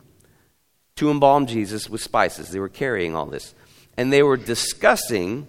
to 0.95 1.11
embalm 1.11 1.47
Jesus 1.47 1.91
with 1.91 2.01
spices. 2.01 2.51
They 2.51 2.61
were 2.61 2.69
carrying 2.69 3.17
all 3.17 3.27
this. 3.27 3.57
And 3.99 4.13
they 4.13 4.23
were 4.23 4.37
discussing 4.37 5.49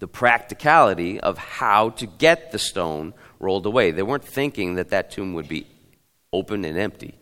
the 0.00 0.08
practicality 0.08 1.20
of 1.20 1.38
how 1.38 1.90
to 1.90 2.06
get 2.06 2.50
the 2.50 2.58
stone 2.58 3.14
rolled 3.38 3.64
away. 3.64 3.92
They 3.92 4.02
weren't 4.02 4.24
thinking 4.24 4.74
that 4.74 4.90
that 4.90 5.12
tomb 5.12 5.34
would 5.34 5.48
be 5.48 5.66
open 6.32 6.64
and 6.64 6.76
empty. 6.76 7.14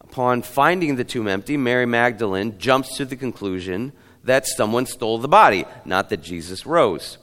Upon 0.00 0.42
finding 0.42 0.96
the 0.96 1.04
tomb 1.04 1.26
empty, 1.26 1.56
Mary 1.56 1.84
Magdalene 1.84 2.58
jumps 2.58 2.96
to 2.96 3.04
the 3.04 3.16
conclusion 3.16 3.92
that 4.22 4.46
someone 4.46 4.86
stole 4.86 5.18
the 5.18 5.28
body, 5.28 5.64
not 5.84 6.10
that 6.10 6.22
Jesus 6.22 6.64
rose. 6.64 7.18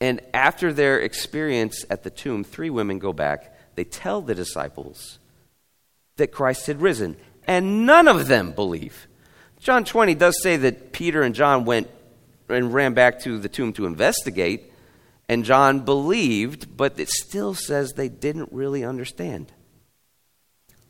And 0.00 0.20
after 0.34 0.72
their 0.72 0.98
experience 0.98 1.84
at 1.88 2.02
the 2.02 2.10
tomb, 2.10 2.42
three 2.42 2.68
women 2.68 2.98
go 2.98 3.12
back. 3.12 3.54
They 3.76 3.84
tell 3.84 4.20
the 4.20 4.34
disciples 4.34 5.18
that 6.16 6.32
Christ 6.32 6.66
had 6.66 6.82
risen, 6.82 7.16
and 7.46 7.86
none 7.86 8.08
of 8.08 8.26
them 8.26 8.52
believe. 8.52 9.06
John 9.64 9.84
20 9.84 10.14
does 10.14 10.42
say 10.42 10.58
that 10.58 10.92
Peter 10.92 11.22
and 11.22 11.34
John 11.34 11.64
went 11.64 11.88
and 12.50 12.74
ran 12.74 12.92
back 12.92 13.20
to 13.20 13.38
the 13.38 13.48
tomb 13.48 13.72
to 13.72 13.86
investigate, 13.86 14.70
and 15.26 15.42
John 15.42 15.86
believed, 15.86 16.76
but 16.76 17.00
it 17.00 17.08
still 17.08 17.54
says 17.54 17.94
they 17.94 18.10
didn't 18.10 18.52
really 18.52 18.84
understand. 18.84 19.50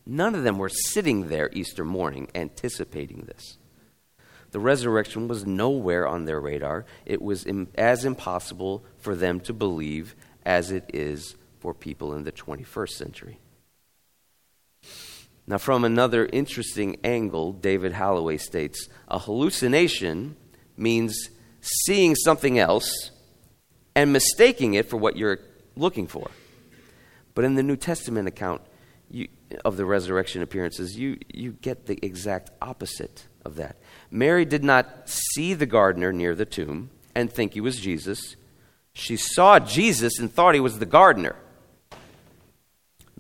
None 0.05 0.35
of 0.35 0.43
them 0.43 0.59
were 0.59 0.69
sitting 0.69 1.29
there 1.29 1.51
Easter 1.53 1.85
morning 1.85 2.29
anticipating 2.35 3.29
this. 3.29 3.59
The 4.51 4.59
resurrection 4.59 5.29
was 5.29 5.47
nowhere 5.47 6.05
on 6.09 6.25
their 6.25 6.41
radar. 6.41 6.85
It 7.07 7.23
was 7.23 7.47
as 7.77 8.05
impossible 8.05 8.85
for 8.99 9.15
them 9.15 9.39
to 9.43 9.53
believe 9.53 10.17
as 10.45 10.73
it 10.73 10.91
is 10.93 11.37
for 11.61 11.75
people 11.75 12.13
in 12.13 12.25
the 12.25 12.33
21st 12.33 12.91
century. 12.91 13.39
Now, 15.47 15.59
from 15.59 15.85
another 15.85 16.27
interesting 16.27 16.97
angle, 17.05 17.53
David 17.53 17.93
Holloway 17.93 18.39
states 18.39 18.89
a 19.09 19.19
hallucination 19.19 20.37
means 20.77 21.29
seeing 21.61 22.15
something 22.15 22.59
else 22.59 23.11
and 23.95 24.13
mistaking 24.13 24.75
it 24.75 24.89
for 24.89 24.97
what 24.97 25.17
you're 25.17 25.39
looking 25.77 26.07
for. 26.07 26.31
But 27.35 27.45
in 27.45 27.57
the 27.57 27.63
New 27.63 27.77
Testament 27.77 28.27
account 28.27 28.63
you, 29.11 29.29
of 29.65 29.77
the 29.77 29.85
resurrection 29.85 30.41
appearances, 30.41 30.97
you, 30.97 31.19
you 31.33 31.53
get 31.53 31.87
the 31.87 31.99
exact 32.03 32.51
opposite 32.63 33.27
of 33.45 33.57
that. 33.57 33.77
Mary 34.11 34.45
did 34.47 34.65
not 34.65 35.09
see 35.09 35.53
the 35.53 35.67
gardener 35.67 36.13
near 36.13 36.35
the 36.35 36.47
tomb 36.47 36.91
and 37.15 37.31
think 37.31 37.53
he 37.53 37.61
was 37.61 37.79
Jesus. 37.79 38.37
She 38.95 39.17
saw 39.17 39.59
Jesus 39.59 40.19
and 40.19 40.33
thought 40.33 40.55
he 40.55 40.61
was 40.61 40.79
the 40.79 40.87
gardener 40.87 41.37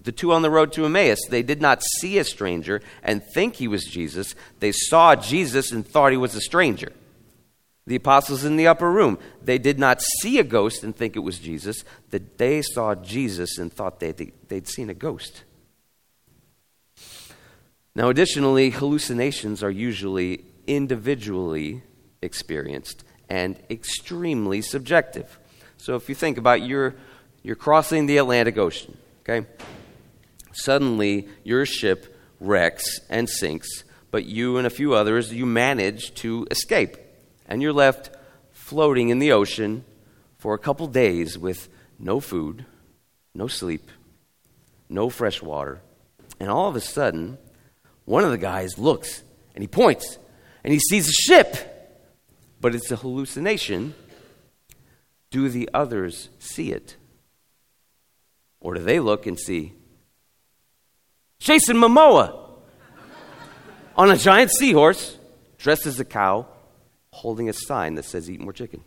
the 0.04 0.12
two 0.12 0.32
on 0.32 0.42
the 0.42 0.50
road 0.50 0.72
to 0.74 0.84
Emmaus, 0.84 1.18
they 1.28 1.42
did 1.42 1.60
not 1.60 1.82
see 1.98 2.18
a 2.18 2.24
stranger 2.24 2.80
and 3.02 3.22
think 3.22 3.56
he 3.56 3.66
was 3.66 3.84
Jesus. 3.84 4.34
They 4.60 4.72
saw 4.72 5.16
Jesus 5.16 5.72
and 5.72 5.86
thought 5.86 6.12
he 6.12 6.18
was 6.18 6.34
a 6.34 6.40
stranger. 6.40 6.92
The 7.86 7.96
apostles 7.96 8.44
in 8.44 8.56
the 8.56 8.66
upper 8.66 8.90
room, 8.90 9.18
they 9.42 9.58
did 9.58 9.78
not 9.78 10.00
see 10.20 10.38
a 10.38 10.44
ghost 10.44 10.84
and 10.84 10.96
think 10.96 11.16
it 11.16 11.20
was 11.20 11.38
Jesus. 11.38 11.84
They 12.10 12.62
saw 12.62 12.94
Jesus 12.94 13.58
and 13.58 13.72
thought 13.72 14.00
they'd, 14.00 14.68
seen 14.68 14.88
a 14.88 14.94
ghost. 14.94 15.44
Now, 17.94 18.08
additionally, 18.08 18.70
hallucinations 18.70 19.62
are 19.62 19.70
usually 19.70 20.44
individually 20.66 21.82
experienced 22.22 23.04
and 23.28 23.58
extremely 23.70 24.62
subjective. 24.62 25.38
So, 25.76 25.94
if 25.94 26.08
you 26.08 26.14
think 26.14 26.38
about 26.38 26.62
you're 26.62 26.94
crossing 27.56 28.06
the 28.06 28.16
Atlantic 28.16 28.56
Ocean, 28.56 28.96
okay? 29.22 29.46
Suddenly, 30.54 31.28
your 31.42 31.66
ship 31.66 32.16
wrecks 32.40 33.00
and 33.10 33.28
sinks, 33.28 33.84
but 34.10 34.24
you 34.24 34.56
and 34.56 34.66
a 34.66 34.70
few 34.70 34.94
others, 34.94 35.32
you 35.32 35.44
manage 35.44 36.14
to 36.14 36.46
escape. 36.50 36.96
And 37.46 37.60
you're 37.60 37.72
left 37.72 38.10
floating 38.52 39.08
in 39.08 39.18
the 39.18 39.32
ocean 39.32 39.84
for 40.38 40.54
a 40.54 40.58
couple 40.58 40.86
days 40.86 41.36
with 41.36 41.68
no 41.98 42.20
food, 42.20 42.64
no 43.34 43.48
sleep, 43.48 43.90
no 44.88 45.10
fresh 45.10 45.42
water. 45.42 45.80
And 46.38 46.48
all 46.48 46.68
of 46.68 46.76
a 46.76 46.80
sudden, 46.80 47.38
one 48.04 48.24
of 48.24 48.30
the 48.30 48.38
guys 48.38 48.78
looks 48.78 49.22
and 49.54 49.62
he 49.62 49.68
points 49.68 50.18
and 50.62 50.72
he 50.72 50.78
sees 50.78 51.08
a 51.08 51.12
ship, 51.12 51.56
but 52.60 52.74
it's 52.74 52.90
a 52.90 52.96
hallucination. 52.96 53.94
Do 55.30 55.48
the 55.48 55.68
others 55.74 56.28
see 56.38 56.70
it? 56.70 56.96
Or 58.60 58.74
do 58.74 58.80
they 58.80 59.00
look 59.00 59.26
and 59.26 59.38
see 59.38 59.74
Jason 61.44 61.76
Momoa 61.76 62.40
on 63.98 64.10
a 64.10 64.16
giant 64.16 64.50
seahorse 64.50 65.18
dressed 65.58 65.84
as 65.84 66.00
a 66.00 66.04
cow, 66.04 66.46
holding 67.10 67.50
a 67.50 67.52
sign 67.52 67.96
that 67.96 68.06
says, 68.06 68.30
Eat 68.30 68.40
more 68.40 68.54
chicken. 68.54 68.82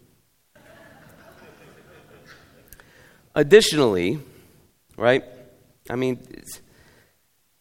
Additionally, 3.35 4.19
right, 4.97 5.23
I 5.87 5.95
mean, 5.95 6.19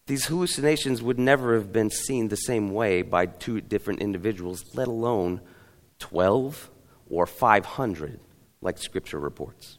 these 0.07 0.25
hallucinations 0.25 1.03
would 1.03 1.19
never 1.19 1.57
have 1.57 1.75
been 1.75 1.91
seen 1.91 2.29
the 2.29 2.37
same 2.37 2.73
way 2.73 3.03
by 3.03 3.27
two 3.27 3.61
different 3.61 4.01
individuals, 4.01 4.65
let 4.73 4.89
alone 4.89 5.43
12 5.99 6.71
or 7.11 7.27
500, 7.27 8.19
like 8.63 8.79
Scripture 8.79 9.21
reports. 9.21 9.77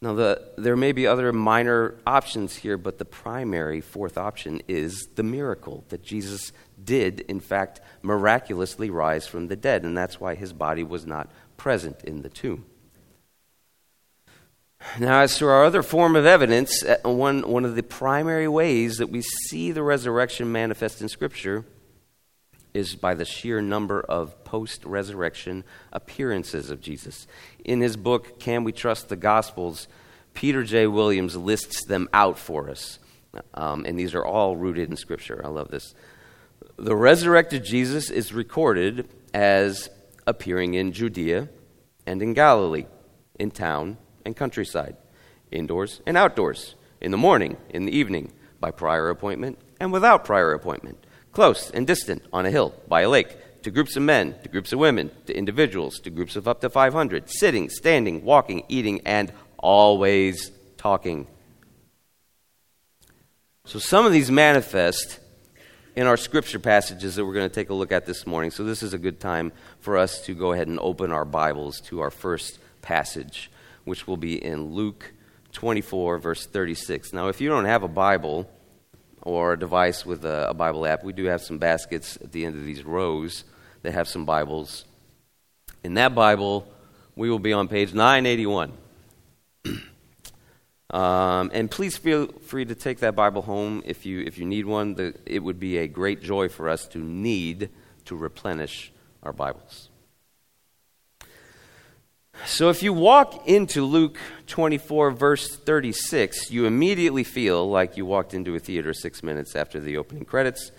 Now, 0.00 0.14
the, 0.14 0.52
there 0.56 0.76
may 0.76 0.92
be 0.92 1.08
other 1.08 1.32
minor 1.32 1.96
options 2.06 2.54
here, 2.54 2.78
but 2.78 2.98
the 2.98 3.04
primary 3.04 3.80
fourth 3.80 4.16
option 4.16 4.62
is 4.68 5.08
the 5.16 5.24
miracle 5.24 5.84
that 5.88 6.04
Jesus 6.04 6.52
did, 6.82 7.20
in 7.20 7.40
fact, 7.40 7.80
miraculously 8.02 8.90
rise 8.90 9.26
from 9.26 9.48
the 9.48 9.56
dead, 9.56 9.82
and 9.82 9.98
that's 9.98 10.20
why 10.20 10.36
his 10.36 10.52
body 10.52 10.84
was 10.84 11.04
not 11.04 11.30
present 11.56 12.04
in 12.04 12.22
the 12.22 12.28
tomb. 12.28 12.64
Now, 15.00 15.22
as 15.22 15.36
to 15.38 15.48
our 15.48 15.64
other 15.64 15.82
form 15.82 16.14
of 16.14 16.24
evidence, 16.24 16.84
uh, 16.84 16.98
one, 17.02 17.42
one 17.42 17.64
of 17.64 17.74
the 17.74 17.82
primary 17.82 18.46
ways 18.46 18.98
that 18.98 19.10
we 19.10 19.22
see 19.22 19.72
the 19.72 19.82
resurrection 19.82 20.52
manifest 20.52 21.02
in 21.02 21.08
Scripture 21.08 21.64
is 22.78 22.94
by 22.94 23.12
the 23.14 23.24
sheer 23.24 23.60
number 23.60 24.00
of 24.00 24.44
post 24.44 24.84
resurrection 24.84 25.64
appearances 25.92 26.70
of 26.70 26.80
Jesus. 26.80 27.26
In 27.64 27.80
his 27.80 27.96
book, 27.96 28.38
Can 28.38 28.62
We 28.62 28.72
Trust 28.72 29.08
the 29.08 29.16
Gospels, 29.16 29.88
Peter 30.32 30.62
J. 30.62 30.86
Williams 30.86 31.36
lists 31.36 31.84
them 31.84 32.08
out 32.12 32.38
for 32.38 32.70
us. 32.70 33.00
Um, 33.52 33.84
and 33.84 33.98
these 33.98 34.14
are 34.14 34.24
all 34.24 34.56
rooted 34.56 34.88
in 34.88 34.96
Scripture. 34.96 35.42
I 35.44 35.48
love 35.48 35.70
this. 35.70 35.94
The 36.76 36.94
resurrected 36.94 37.64
Jesus 37.64 38.10
is 38.10 38.32
recorded 38.32 39.08
as 39.34 39.90
appearing 40.26 40.74
in 40.74 40.92
Judea 40.92 41.48
and 42.06 42.22
in 42.22 42.32
Galilee, 42.32 42.86
in 43.38 43.50
town 43.50 43.98
and 44.24 44.36
countryside, 44.36 44.96
indoors 45.50 46.00
and 46.06 46.16
outdoors, 46.16 46.76
in 47.00 47.10
the 47.10 47.16
morning, 47.16 47.56
in 47.70 47.84
the 47.84 47.96
evening, 47.96 48.32
by 48.60 48.70
prior 48.70 49.08
appointment 49.10 49.58
and 49.80 49.92
without 49.92 50.24
prior 50.24 50.52
appointment 50.52 51.04
close 51.38 51.70
and 51.70 51.86
distant, 51.86 52.20
on 52.32 52.44
a 52.44 52.50
hill, 52.50 52.74
by 52.88 53.02
a 53.02 53.08
lake, 53.08 53.62
to 53.62 53.70
groups 53.70 53.94
of 53.94 54.02
men, 54.02 54.34
to 54.42 54.48
groups 54.48 54.72
of 54.72 54.78
women, 54.80 55.08
to 55.24 55.32
individuals, 55.32 56.00
to 56.00 56.10
groups 56.10 56.34
of 56.34 56.48
up 56.48 56.60
to 56.60 56.68
500, 56.68 57.30
sitting, 57.30 57.70
standing, 57.70 58.24
walking, 58.24 58.64
eating, 58.68 59.00
and 59.06 59.32
always 59.56 60.50
talking. 60.78 61.28
So 63.66 63.78
some 63.78 64.04
of 64.04 64.10
these 64.10 64.32
manifest 64.32 65.20
in 65.94 66.08
our 66.08 66.16
scripture 66.16 66.58
passages 66.58 67.14
that 67.14 67.24
we're 67.24 67.34
going 67.34 67.48
to 67.48 67.54
take 67.54 67.70
a 67.70 67.74
look 67.74 67.92
at 67.92 68.04
this 68.04 68.26
morning. 68.26 68.50
So 68.50 68.64
this 68.64 68.82
is 68.82 68.92
a 68.92 68.98
good 68.98 69.20
time 69.20 69.52
for 69.78 69.96
us 69.96 70.20
to 70.22 70.34
go 70.34 70.50
ahead 70.50 70.66
and 70.66 70.80
open 70.80 71.12
our 71.12 71.24
Bibles 71.24 71.80
to 71.82 72.00
our 72.00 72.10
first 72.10 72.58
passage, 72.82 73.48
which 73.84 74.08
will 74.08 74.16
be 74.16 74.44
in 74.44 74.74
Luke 74.74 75.12
24, 75.52 76.18
verse 76.18 76.46
36. 76.46 77.12
Now, 77.12 77.28
if 77.28 77.40
you 77.40 77.48
don't 77.48 77.66
have 77.66 77.84
a 77.84 77.88
Bible, 77.88 78.50
or 79.28 79.52
a 79.52 79.58
device 79.58 80.06
with 80.06 80.24
a, 80.24 80.48
a, 80.48 80.54
Bible 80.54 80.86
app, 80.86 81.04
we 81.04 81.12
do 81.12 81.26
have 81.26 81.42
some 81.42 81.58
baskets 81.58 82.16
at 82.16 82.32
the 82.32 82.46
end 82.46 82.56
of 82.56 82.64
these 82.64 82.82
rows 82.82 83.44
that 83.82 83.92
have 83.92 84.08
some 84.08 84.24
Bibles. 84.24 84.86
In 85.84 85.94
that 85.94 86.14
Bible, 86.14 86.66
we 87.14 87.28
will 87.28 87.38
be 87.38 87.52
on 87.52 87.68
page 87.68 87.92
981. 87.92 88.72
um, 90.90 91.50
and 91.52 91.70
please 91.70 91.98
feel 91.98 92.28
free 92.28 92.64
to 92.64 92.74
take 92.74 93.00
that 93.00 93.14
Bible 93.14 93.42
home 93.42 93.82
if 93.84 94.06
you, 94.06 94.20
if 94.20 94.38
you 94.38 94.46
need 94.46 94.64
one. 94.64 94.94
The, 94.94 95.14
it 95.26 95.40
would 95.40 95.60
be 95.60 95.76
a 95.76 95.86
great 95.86 96.22
joy 96.22 96.48
for 96.48 96.70
us 96.70 96.86
to 96.88 96.98
need 96.98 97.68
to 98.06 98.16
replenish 98.16 98.90
our 99.22 99.34
Bibles. 99.34 99.90
So 102.46 102.70
if 102.70 102.82
you 102.82 102.92
walk 102.92 103.46
into 103.46 103.84
Luke 103.84 104.18
24, 104.46 105.10
verse 105.10 105.56
36, 105.56 106.50
you 106.50 106.66
immediately 106.66 107.24
feel 107.24 107.68
like 107.68 107.96
you 107.96 108.06
walked 108.06 108.34
into 108.34 108.54
a 108.54 108.58
theater 108.58 108.94
six 108.94 109.22
minutes 109.22 109.54
after 109.54 109.80
the 109.80 109.96
opening 109.96 110.24
credits. 110.24 110.70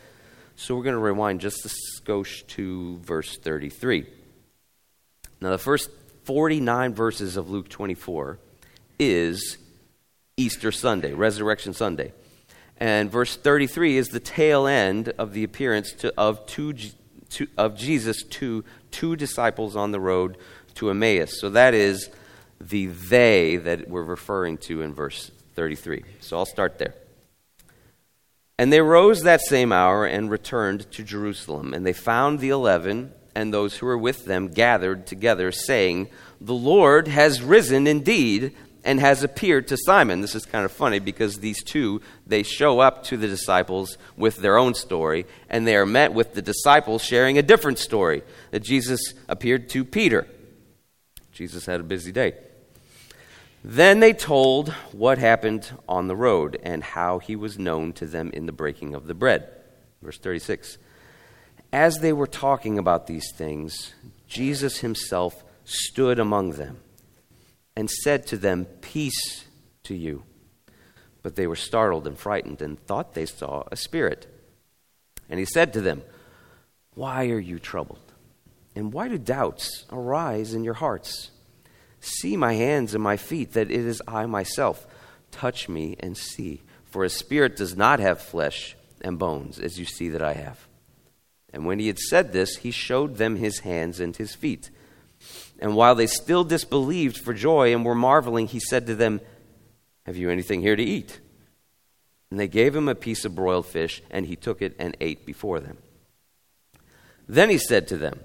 So 0.55 0.75
we're 0.75 0.83
going 0.83 0.95
to 0.95 0.99
rewind 0.99 1.41
just 1.41 1.65
a 1.65 1.69
skosh 1.69 2.45
to 2.47 2.97
verse 2.99 3.37
33. 3.37 4.07
Now, 5.41 5.51
the 5.51 5.57
first 5.57 5.89
49 6.23 6.93
verses 6.93 7.37
of 7.37 7.49
Luke 7.49 7.69
24 7.69 8.39
is 8.99 9.57
Easter 10.37 10.71
Sunday, 10.71 11.13
Resurrection 11.13 11.73
Sunday. 11.73 12.13
And 12.77 13.11
verse 13.11 13.35
33 13.35 13.97
is 13.97 14.07
the 14.07 14.19
tail 14.19 14.65
end 14.65 15.09
of 15.17 15.33
the 15.33 15.43
appearance 15.43 15.91
to, 15.93 16.13
of, 16.17 16.45
two, 16.45 16.73
to, 17.31 17.47
of 17.57 17.77
Jesus 17.77 18.23
to 18.23 18.63
two 18.91 19.15
disciples 19.15 19.75
on 19.75 19.91
the 19.91 19.99
road 19.99 20.37
to 20.75 20.89
Emmaus. 20.89 21.39
So 21.39 21.49
that 21.51 21.73
is 21.73 22.09
the 22.61 22.87
they 22.87 23.57
that 23.57 23.89
we're 23.89 24.03
referring 24.03 24.57
to 24.57 24.81
in 24.81 24.93
verse 24.93 25.31
33. 25.55 26.03
So 26.19 26.37
I'll 26.37 26.45
start 26.45 26.77
there. 26.77 26.95
And 28.57 28.73
they 28.73 28.81
rose 28.81 29.23
that 29.23 29.41
same 29.41 29.71
hour 29.71 30.05
and 30.05 30.29
returned 30.29 30.91
to 30.91 31.03
Jerusalem. 31.03 31.73
And 31.73 31.85
they 31.85 31.93
found 31.93 32.39
the 32.39 32.49
eleven 32.49 33.13
and 33.35 33.53
those 33.53 33.77
who 33.77 33.85
were 33.85 33.97
with 33.97 34.25
them 34.25 34.49
gathered 34.49 35.07
together, 35.07 35.51
saying, 35.51 36.09
The 36.41 36.53
Lord 36.53 37.07
has 37.07 37.41
risen 37.41 37.87
indeed 37.87 38.53
and 38.83 38.99
has 38.99 39.23
appeared 39.23 39.67
to 39.67 39.77
Simon. 39.77 40.21
This 40.21 40.35
is 40.35 40.45
kind 40.45 40.65
of 40.65 40.71
funny 40.71 40.99
because 40.99 41.37
these 41.37 41.63
two, 41.63 42.01
they 42.25 42.43
show 42.43 42.79
up 42.79 43.03
to 43.05 43.17
the 43.17 43.27
disciples 43.27 43.97
with 44.17 44.37
their 44.37 44.57
own 44.57 44.73
story, 44.73 45.25
and 45.49 45.65
they 45.65 45.75
are 45.75 45.85
met 45.85 46.13
with 46.13 46.33
the 46.33 46.41
disciples 46.41 47.03
sharing 47.03 47.37
a 47.37 47.43
different 47.43 47.79
story 47.79 48.23
that 48.51 48.63
Jesus 48.63 49.13
appeared 49.27 49.69
to 49.69 49.85
Peter. 49.85 50.27
Jesus 51.39 51.67
had 51.67 51.79
a 51.79 51.83
busy 51.83 52.11
day. 52.11 52.33
Then 53.63 54.01
they 54.01 54.11
told 54.11 54.67
what 54.91 55.17
happened 55.17 55.71
on 55.87 56.09
the 56.09 56.15
road 56.15 56.59
and 56.63 56.83
how 56.83 57.19
he 57.19 57.37
was 57.37 57.57
known 57.57 57.93
to 57.93 58.05
them 58.05 58.29
in 58.33 58.45
the 58.45 58.51
breaking 58.51 58.93
of 58.93 59.07
the 59.07 59.13
bread. 59.13 59.49
Verse 60.01 60.17
36. 60.17 60.77
As 61.71 61.99
they 61.99 62.11
were 62.11 62.27
talking 62.27 62.77
about 62.77 63.07
these 63.07 63.31
things, 63.33 63.93
Jesus 64.27 64.79
himself 64.79 65.45
stood 65.63 66.19
among 66.19 66.51
them 66.51 66.81
and 67.73 67.89
said 67.89 68.27
to 68.27 68.37
them, 68.37 68.65
Peace 68.81 69.45
to 69.83 69.95
you. 69.95 70.23
But 71.23 71.37
they 71.37 71.47
were 71.47 71.55
startled 71.55 72.05
and 72.05 72.19
frightened 72.19 72.61
and 72.61 72.85
thought 72.85 73.13
they 73.13 73.25
saw 73.25 73.63
a 73.71 73.77
spirit. 73.77 74.27
And 75.29 75.39
he 75.39 75.45
said 75.45 75.71
to 75.71 75.79
them, 75.79 76.01
Why 76.95 77.29
are 77.29 77.39
you 77.39 77.59
troubled? 77.59 78.08
And 78.79 78.93
why 78.93 79.09
do 79.09 79.17
doubts 79.17 79.85
arise 79.91 80.53
in 80.53 80.63
your 80.63 80.75
hearts? 80.75 81.31
See 81.99 82.37
my 82.37 82.53
hands 82.53 82.93
and 82.93 83.03
my 83.03 83.17
feet, 83.17 83.51
that 83.51 83.69
it 83.69 83.85
is 83.85 84.01
I 84.07 84.25
myself. 84.25 84.87
Touch 85.31 85.67
me 85.67 85.97
and 85.99 86.15
see. 86.15 86.61
For 86.85 87.03
a 87.03 87.09
spirit 87.09 87.57
does 87.57 87.75
not 87.75 87.99
have 87.99 88.21
flesh 88.21 88.77
and 89.01 89.19
bones, 89.19 89.59
as 89.59 89.77
you 89.77 89.83
see 89.83 90.07
that 90.07 90.21
I 90.21 90.31
have. 90.31 90.65
And 91.51 91.65
when 91.65 91.79
he 91.79 91.87
had 91.87 91.99
said 91.99 92.31
this, 92.31 92.55
he 92.55 92.71
showed 92.71 93.17
them 93.17 93.35
his 93.35 93.59
hands 93.59 93.99
and 93.99 94.15
his 94.15 94.33
feet. 94.33 94.69
And 95.59 95.75
while 95.75 95.93
they 95.93 96.07
still 96.07 96.45
disbelieved 96.45 97.17
for 97.17 97.33
joy 97.33 97.73
and 97.73 97.83
were 97.83 97.93
marveling, 97.93 98.47
he 98.47 98.61
said 98.61 98.87
to 98.87 98.95
them, 98.95 99.19
Have 100.05 100.15
you 100.15 100.29
anything 100.29 100.61
here 100.61 100.77
to 100.77 100.81
eat? 100.81 101.19
And 102.31 102.39
they 102.39 102.47
gave 102.47 102.73
him 102.73 102.87
a 102.87 102.95
piece 102.95 103.25
of 103.25 103.35
broiled 103.35 103.65
fish, 103.65 104.01
and 104.09 104.25
he 104.25 104.37
took 104.37 104.61
it 104.61 104.77
and 104.79 104.95
ate 105.01 105.25
before 105.25 105.59
them. 105.59 105.79
Then 107.27 107.49
he 107.49 107.57
said 107.57 107.85
to 107.89 107.97
them, 107.97 108.21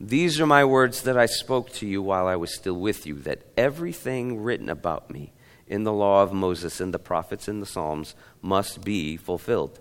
these 0.00 0.40
are 0.40 0.46
my 0.46 0.64
words 0.64 1.02
that 1.02 1.18
I 1.18 1.26
spoke 1.26 1.72
to 1.74 1.86
you 1.86 2.00
while 2.02 2.26
I 2.26 2.36
was 2.36 2.54
still 2.54 2.78
with 2.78 3.06
you, 3.06 3.16
that 3.20 3.42
everything 3.56 4.40
written 4.40 4.68
about 4.68 5.10
me 5.10 5.32
in 5.66 5.82
the 5.84 5.92
law 5.92 6.22
of 6.22 6.32
Moses 6.32 6.80
and 6.80 6.94
the 6.94 6.98
prophets 7.00 7.48
and 7.48 7.60
the 7.60 7.66
Psalms 7.66 8.14
must 8.40 8.84
be 8.84 9.16
fulfilled. 9.16 9.80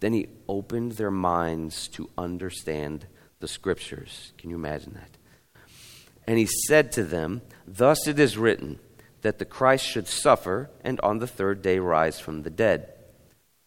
Then 0.00 0.12
he 0.12 0.28
opened 0.46 0.92
their 0.92 1.10
minds 1.10 1.88
to 1.88 2.10
understand 2.18 3.06
the 3.40 3.48
scriptures. 3.48 4.32
Can 4.36 4.50
you 4.50 4.56
imagine 4.56 4.94
that? 4.94 5.16
And 6.26 6.38
he 6.38 6.48
said 6.66 6.92
to 6.92 7.04
them, 7.04 7.40
Thus 7.66 8.06
it 8.06 8.18
is 8.18 8.36
written, 8.36 8.78
that 9.22 9.38
the 9.38 9.44
Christ 9.46 9.86
should 9.86 10.06
suffer 10.06 10.70
and 10.82 11.00
on 11.00 11.18
the 11.18 11.26
third 11.26 11.62
day 11.62 11.78
rise 11.78 12.20
from 12.20 12.42
the 12.42 12.50
dead 12.50 12.93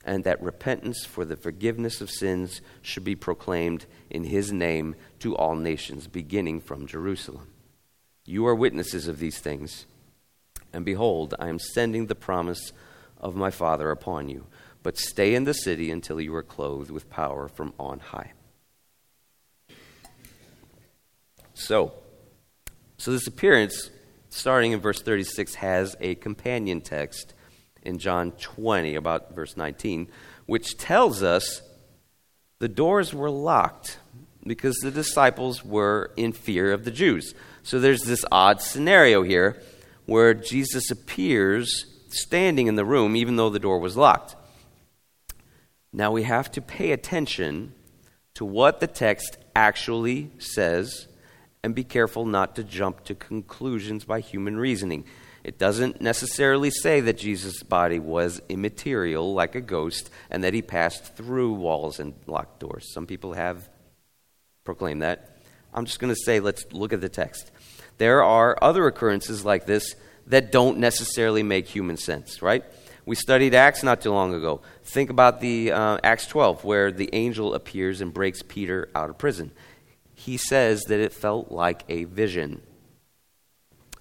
and 0.08 0.24
that 0.24 0.41
repentance 0.41 1.06
for 1.06 1.26
the 1.26 1.36
forgiveness 1.36 2.00
of 2.00 2.10
sins 2.10 2.62
should 2.82 3.04
be 3.04 3.15
proclaimed 3.15 3.86
in 4.10 4.24
his 4.24 4.54
name 4.54 4.96
to 5.20 5.36
all 5.36 5.56
nations, 5.56 6.08
beginning 6.08 6.62
from 6.62 6.88
Jerusalem. 6.88 7.50
You 8.26 8.48
are 8.48 8.56
witnesses 8.56 9.10
of 9.10 9.20
these 9.20 9.39
things. 9.39 9.86
And 10.72 10.86
behold, 10.86 11.36
I 11.39 11.50
am 11.50 11.60
sending 11.60 12.08
the 12.08 12.15
promise 12.15 12.72
of 13.20 13.36
my 13.36 13.52
Father 13.52 13.91
upon 13.91 14.30
you. 14.30 14.48
But 14.82 14.98
stay 14.98 15.36
in 15.36 15.43
the 15.43 15.54
city 15.54 15.91
until 15.91 16.22
you 16.22 16.34
are 16.36 16.43
clothed 16.43 16.89
with 16.89 17.10
power 17.10 17.50
from 17.50 17.74
on 17.78 18.00
high. 18.00 18.32
So, 21.54 21.93
so 22.98 23.12
this 23.12 23.28
appearance, 23.28 23.89
starting 24.30 24.72
in 24.72 24.80
verse 24.80 25.02
36, 25.02 25.56
has 25.56 25.98
a 26.00 26.15
companion 26.15 26.80
text 26.80 27.34
in 27.88 27.97
John 27.97 28.34
20, 28.34 28.95
about 28.95 29.34
verse 29.34 29.56
19, 29.56 30.10
which 30.45 30.78
tells 30.78 31.23
us 31.23 31.62
the 32.60 32.67
doors 32.67 33.13
were 33.13 33.30
locked 33.30 33.97
because 34.45 34.78
the 34.78 34.91
disciples 34.91 35.63
were 35.63 36.12
in 36.17 36.34
fear 36.34 36.73
of 36.73 36.84
the 36.84 36.91
Jews. 36.91 37.34
So 37.63 37.80
there's 37.80 38.04
this 38.04 38.26
odd 38.32 38.62
scenario 38.62 39.23
here 39.23 39.62
where 40.06 40.34
Jesus 40.34 40.91
appears 40.91 41.86
standing 42.10 42.67
in 42.67 42.76
the 42.76 42.86
room 42.86 43.15
even 43.15 43.36
though 43.36 43.50
the 43.50 43.60
door 43.60 43.80
was 43.80 43.97
locked. 43.97 44.36
Now 45.93 46.12
we 46.12 46.23
have 46.23 46.52
to 46.52 46.62
pay 46.62 46.91
attention 46.91 47.73
to 48.34 48.45
what 48.45 48.80
the 48.80 48.88
text 48.88 49.38
actually 49.56 50.32
says 50.39 51.08
and 51.63 51.73
be 51.73 51.84
careful 51.84 52.26
not 52.26 52.56
to 52.56 52.63
jump 52.63 53.04
to 53.06 53.15
conclusions 53.15 54.06
by 54.06 54.19
human 54.19 54.58
reasoning. 54.58 55.06
It 55.47 55.57
doesn't 55.57 56.01
necessarily 56.01 56.69
say 56.69 56.99
that 56.99 57.17
Jesus' 57.17 57.63
body 57.63 57.99
was 57.99 58.41
immaterial 58.49 59.33
like 59.33 59.55
a 59.55 59.62
ghost 59.62 60.10
and 60.29 60.43
that 60.43 60.53
he 60.53 60.62
passed 60.62 61.15
through 61.15 61.53
walls 61.53 62.01
and 62.01 62.13
locked 62.27 62.60
doors. 62.60 62.91
Some 62.93 63.07
people 63.07 63.31
have 63.31 63.69
proclaimed 64.65 65.03
that. 65.03 65.38
I'm 65.73 65.86
just 65.86 66.01
going 66.01 66.13
to 66.13 66.19
say, 66.19 66.41
let's 66.41 66.65
look 66.73 66.91
at 66.91 66.99
the 66.99 67.07
text. 67.07 67.49
There 67.97 68.21
are 68.25 68.62
other 68.62 68.88
occurrences 68.88 69.45
like 69.45 69.65
this 69.65 69.95
that 70.25 70.51
don't 70.51 70.79
necessarily 70.79 71.43
make 71.43 71.69
human 71.69 71.95
sense, 71.95 72.41
right? 72.41 72.65
We 73.05 73.15
studied 73.15 73.55
Acts 73.55 73.83
not 73.83 74.01
too 74.01 74.12
long 74.12 74.33
ago. 74.33 74.60
Think 74.83 75.10
about 75.10 75.39
the 75.39 75.71
uh, 75.71 75.97
Acts 76.03 76.27
12, 76.27 76.65
where 76.65 76.91
the 76.91 77.10
angel 77.13 77.53
appears 77.53 78.01
and 78.01 78.13
breaks 78.13 78.41
Peter 78.43 78.89
out 78.93 79.10
of 79.10 79.17
prison. 79.17 79.53
He 80.13 80.36
says 80.36 80.83
that 80.89 80.99
it 80.99 81.13
felt 81.13 81.53
like 81.53 81.86
a 81.88 82.03
vision. 82.03 82.63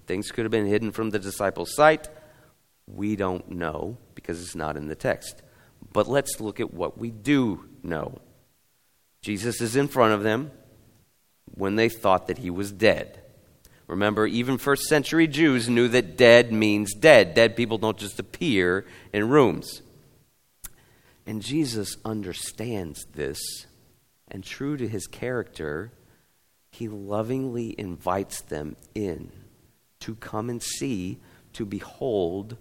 Things 0.07 0.31
could 0.31 0.45
have 0.45 0.53
been 0.53 0.67
hidden 0.67 0.93
from 0.93 1.11
the 1.11 1.19
disciples' 1.19 1.75
sight. 1.75 2.09
We 2.87 3.17
don't 3.17 3.51
know 3.51 3.99
because 4.15 4.41
it's 4.41 4.55
not 4.55 4.77
in 4.77 4.89
the 4.89 4.95
text. 4.95 5.43
But 5.93 6.09
let's 6.09 6.41
look 6.41 6.61
at 6.61 6.73
what 6.73 6.99
we 6.99 7.11
do 7.11 7.69
know. 7.83 8.19
Jesus 9.23 9.61
is 9.61 9.77
in 9.77 9.89
front 9.89 10.15
of 10.15 10.23
them 10.23 10.53
when 11.55 11.77
they 11.77 11.89
thought 11.89 12.29
that 12.29 12.39
he 12.39 12.51
was 12.51 12.71
dead. 12.71 13.21
Remember, 13.87 14.27
even 14.27 14.59
first 14.59 14.85
century 14.85 15.27
Jews 15.27 15.69
knew 15.69 15.89
that 15.89 16.17
dead 16.17 16.53
means 16.53 16.95
dead. 16.95 17.35
Dead 17.35 17.57
people 17.57 17.79
don't 17.79 17.99
just 17.99 18.19
appear 18.19 18.85
in 19.13 19.29
rooms. 19.29 19.83
And 21.25 21.43
Jesus 21.43 21.97
understands 22.05 23.05
this, 23.15 23.39
and 24.29 24.45
true 24.45 24.77
to 24.77 24.87
his 24.87 25.09
character, 25.09 25.93
he 26.71 26.89
lovingly 26.89 27.75
invites 27.79 28.41
them 28.43 28.77
in 28.95 29.33
to 30.07 30.15
come 30.15 30.49
and 30.49 30.63
see, 30.63 31.19
to 31.53 31.65
behold 31.65 32.57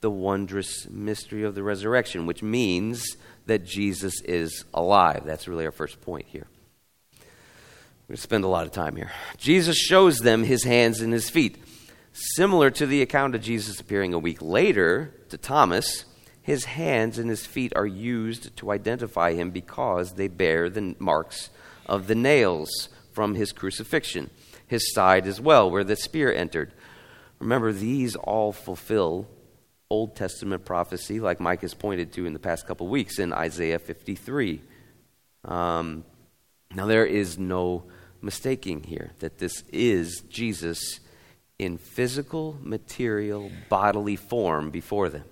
the 0.00 0.10
wondrous 0.10 0.88
mystery 0.88 1.42
of 1.42 1.54
the 1.54 1.62
resurrection, 1.62 2.24
which 2.24 2.42
means 2.42 3.16
that 3.44 3.66
Jesus 3.66 4.22
is 4.22 4.64
alive. 4.72 5.22
That's 5.26 5.46
really 5.46 5.66
our 5.66 5.72
first 5.72 6.00
point 6.00 6.26
here. 6.26 6.46
We're 7.20 8.08
going 8.08 8.16
to 8.16 8.22
spend 8.22 8.44
a 8.44 8.48
lot 8.48 8.66
of 8.66 8.72
time 8.72 8.96
here. 8.96 9.10
Jesus 9.36 9.76
shows 9.76 10.20
them 10.20 10.42
his 10.44 10.64
hands 10.64 11.02
and 11.02 11.12
his 11.12 11.28
feet. 11.28 11.62
Similar 12.12 12.70
to 12.70 12.86
the 12.86 13.02
account 13.02 13.34
of 13.34 13.42
Jesus 13.42 13.78
appearing 13.78 14.14
a 14.14 14.18
week 14.18 14.40
later 14.40 15.12
to 15.28 15.36
Thomas, 15.36 16.06
his 16.40 16.64
hands 16.64 17.18
and 17.18 17.28
his 17.28 17.44
feet 17.44 17.74
are 17.76 17.86
used 17.86 18.56
to 18.56 18.70
identify 18.70 19.34
him 19.34 19.50
because 19.50 20.14
they 20.14 20.28
bear 20.28 20.70
the 20.70 20.94
marks 20.98 21.50
of 21.84 22.06
the 22.06 22.14
nails 22.14 22.88
from 23.12 23.34
his 23.34 23.52
crucifixion, 23.52 24.30
his 24.66 24.94
side 24.94 25.26
as 25.26 25.42
well, 25.42 25.70
where 25.70 25.84
the 25.84 25.96
spear 25.96 26.32
entered. 26.32 26.72
Remember, 27.38 27.72
these 27.72 28.16
all 28.16 28.52
fulfill 28.52 29.28
Old 29.88 30.16
Testament 30.16 30.64
prophecy, 30.64 31.20
like 31.20 31.40
Mike 31.40 31.62
has 31.62 31.74
pointed 31.74 32.12
to 32.14 32.26
in 32.26 32.32
the 32.32 32.38
past 32.38 32.66
couple 32.66 32.88
weeks 32.88 33.18
in 33.18 33.32
Isaiah 33.32 33.78
53. 33.78 34.62
Um, 35.44 36.04
now, 36.74 36.86
there 36.86 37.06
is 37.06 37.38
no 37.38 37.84
mistaking 38.20 38.82
here 38.82 39.12
that 39.20 39.38
this 39.38 39.62
is 39.72 40.22
Jesus 40.28 41.00
in 41.58 41.78
physical, 41.78 42.58
material, 42.62 43.50
bodily 43.68 44.16
form 44.16 44.70
before 44.70 45.08
them. 45.08 45.24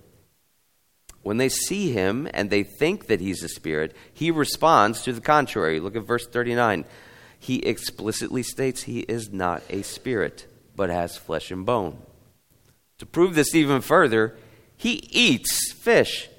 When 1.21 1.37
they 1.37 1.49
see 1.49 1.91
him 1.91 2.29
and 2.33 2.49
they 2.49 2.63
think 2.63 3.07
that 3.07 3.19
he's 3.19 3.43
a 3.43 3.49
spirit, 3.49 3.95
he 4.13 4.31
responds 4.31 5.01
to 5.03 5.13
the 5.13 5.21
contrary. 5.21 5.79
Look 5.79 5.95
at 5.95 6.03
verse 6.03 6.27
39. 6.27 6.85
He 7.39 7.57
explicitly 7.57 8.43
states 8.43 8.83
he 8.83 8.99
is 8.99 9.31
not 9.31 9.63
a 9.69 9.81
spirit 9.81 10.47
but 10.75 10.89
has 10.89 11.17
flesh 11.17 11.51
and 11.51 11.65
bone. 11.65 11.97
To 12.99 13.05
prove 13.05 13.35
this 13.35 13.53
even 13.55 13.81
further, 13.81 14.35
he 14.77 15.07
eats 15.11 15.71
fish. 15.73 16.29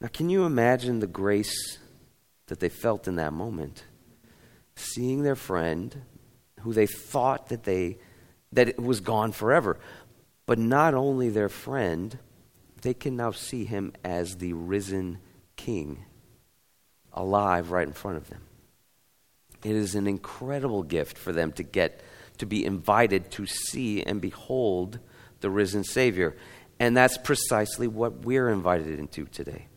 Now, 0.00 0.08
can 0.08 0.28
you 0.28 0.44
imagine 0.44 1.00
the 1.00 1.06
grace 1.06 1.78
that 2.46 2.60
they 2.60 2.68
felt 2.68 3.06
in 3.06 3.16
that 3.16 3.32
moment? 3.32 3.84
Seeing 4.74 5.22
their 5.22 5.36
friend, 5.36 6.02
who 6.60 6.72
they 6.72 6.86
thought 6.86 7.48
that 7.48 7.64
they 7.64 7.98
that 8.52 8.68
it 8.68 8.78
was 8.78 9.00
gone 9.00 9.32
forever, 9.32 9.78
but 10.44 10.58
not 10.58 10.92
only 10.92 11.30
their 11.30 11.48
friend, 11.48 12.18
they 12.82 12.92
can 12.92 13.16
now 13.16 13.30
see 13.30 13.64
him 13.64 13.92
as 14.04 14.36
the 14.36 14.52
risen 14.52 15.18
king, 15.56 16.04
alive 17.12 17.70
right 17.70 17.86
in 17.86 17.94
front 17.94 18.18
of 18.18 18.28
them. 18.28 18.42
It 19.64 19.74
is 19.74 19.94
an 19.94 20.06
incredible 20.06 20.82
gift 20.82 21.16
for 21.16 21.32
them 21.32 21.52
to 21.52 21.62
get 21.62 22.02
to 22.42 22.46
be 22.46 22.64
invited 22.64 23.30
to 23.30 23.46
see 23.46 24.02
and 24.02 24.20
behold 24.20 24.98
the 25.42 25.48
risen 25.48 25.84
Savior. 25.84 26.36
And 26.80 26.96
that's 26.96 27.16
precisely 27.16 27.86
what 27.86 28.24
we're 28.24 28.48
invited 28.48 28.98
into 28.98 29.26
today. 29.26 29.68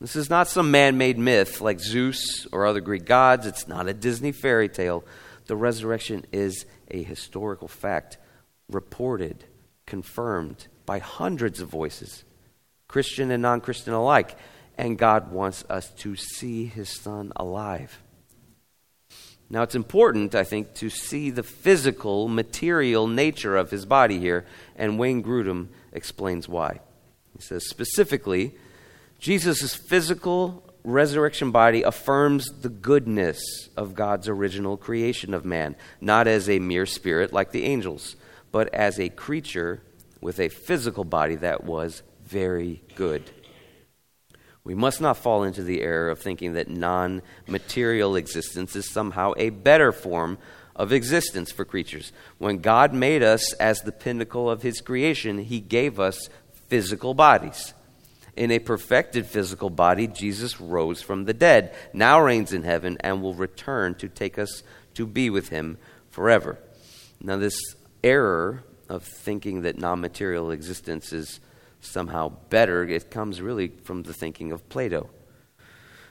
This 0.00 0.16
is 0.16 0.28
not 0.28 0.48
some 0.48 0.72
man 0.72 0.98
made 0.98 1.16
myth 1.16 1.60
like 1.60 1.78
Zeus 1.78 2.44
or 2.50 2.66
other 2.66 2.80
Greek 2.80 3.04
gods. 3.04 3.46
It's 3.46 3.68
not 3.68 3.86
a 3.86 3.94
Disney 3.94 4.32
fairy 4.32 4.68
tale. 4.68 5.04
The 5.46 5.54
resurrection 5.54 6.26
is 6.32 6.66
a 6.90 7.04
historical 7.04 7.68
fact, 7.68 8.18
reported, 8.68 9.44
confirmed 9.86 10.66
by 10.86 10.98
hundreds 10.98 11.60
of 11.60 11.68
voices, 11.68 12.24
Christian 12.88 13.30
and 13.30 13.44
non 13.44 13.60
Christian 13.60 13.92
alike. 13.92 14.36
And 14.76 14.98
God 14.98 15.30
wants 15.30 15.64
us 15.70 15.90
to 15.98 16.16
see 16.16 16.66
his 16.66 16.88
son 16.88 17.32
alive. 17.36 18.02
Now, 19.50 19.62
it's 19.62 19.74
important, 19.74 20.34
I 20.34 20.44
think, 20.44 20.74
to 20.74 20.90
see 20.90 21.30
the 21.30 21.42
physical, 21.42 22.28
material 22.28 23.06
nature 23.06 23.56
of 23.56 23.70
his 23.70 23.86
body 23.86 24.18
here, 24.18 24.44
and 24.76 24.98
Wayne 24.98 25.22
Grudem 25.22 25.68
explains 25.92 26.48
why. 26.48 26.80
He 27.34 27.42
says 27.42 27.66
specifically, 27.66 28.54
Jesus' 29.18 29.74
physical 29.74 30.62
resurrection 30.84 31.50
body 31.50 31.82
affirms 31.82 32.46
the 32.60 32.68
goodness 32.68 33.68
of 33.76 33.94
God's 33.94 34.28
original 34.28 34.76
creation 34.76 35.32
of 35.32 35.44
man, 35.44 35.76
not 36.00 36.26
as 36.26 36.48
a 36.48 36.58
mere 36.58 36.86
spirit 36.86 37.32
like 37.32 37.50
the 37.50 37.64
angels, 37.64 38.16
but 38.52 38.72
as 38.74 38.98
a 39.00 39.08
creature 39.08 39.82
with 40.20 40.38
a 40.40 40.48
physical 40.48 41.04
body 41.04 41.36
that 41.36 41.64
was 41.64 42.02
very 42.24 42.82
good. 42.94 43.30
We 44.68 44.74
must 44.74 45.00
not 45.00 45.16
fall 45.16 45.44
into 45.44 45.62
the 45.62 45.80
error 45.80 46.10
of 46.10 46.18
thinking 46.18 46.52
that 46.52 46.68
non 46.68 47.22
material 47.46 48.16
existence 48.16 48.76
is 48.76 48.90
somehow 48.90 49.32
a 49.38 49.48
better 49.48 49.92
form 49.92 50.36
of 50.76 50.92
existence 50.92 51.50
for 51.50 51.64
creatures. 51.64 52.12
When 52.36 52.58
God 52.58 52.92
made 52.92 53.22
us 53.22 53.54
as 53.54 53.80
the 53.80 53.92
pinnacle 53.92 54.50
of 54.50 54.60
His 54.60 54.82
creation, 54.82 55.38
He 55.38 55.60
gave 55.60 55.98
us 55.98 56.28
physical 56.66 57.14
bodies. 57.14 57.72
In 58.36 58.50
a 58.50 58.58
perfected 58.58 59.24
physical 59.24 59.70
body, 59.70 60.06
Jesus 60.06 60.60
rose 60.60 61.00
from 61.00 61.24
the 61.24 61.32
dead, 61.32 61.74
now 61.94 62.20
reigns 62.20 62.52
in 62.52 62.64
heaven, 62.64 62.98
and 63.00 63.22
will 63.22 63.32
return 63.32 63.94
to 63.94 64.06
take 64.06 64.38
us 64.38 64.62
to 64.92 65.06
be 65.06 65.30
with 65.30 65.48
Him 65.48 65.78
forever. 66.10 66.58
Now, 67.22 67.38
this 67.38 67.58
error 68.04 68.64
of 68.86 69.02
thinking 69.02 69.62
that 69.62 69.78
non 69.78 70.02
material 70.02 70.50
existence 70.50 71.10
is 71.10 71.40
somehow 71.80 72.32
better, 72.50 72.84
it 72.84 73.10
comes 73.10 73.40
really 73.40 73.68
from 73.68 74.02
the 74.02 74.12
thinking 74.12 74.52
of 74.52 74.68
Plato. 74.68 75.10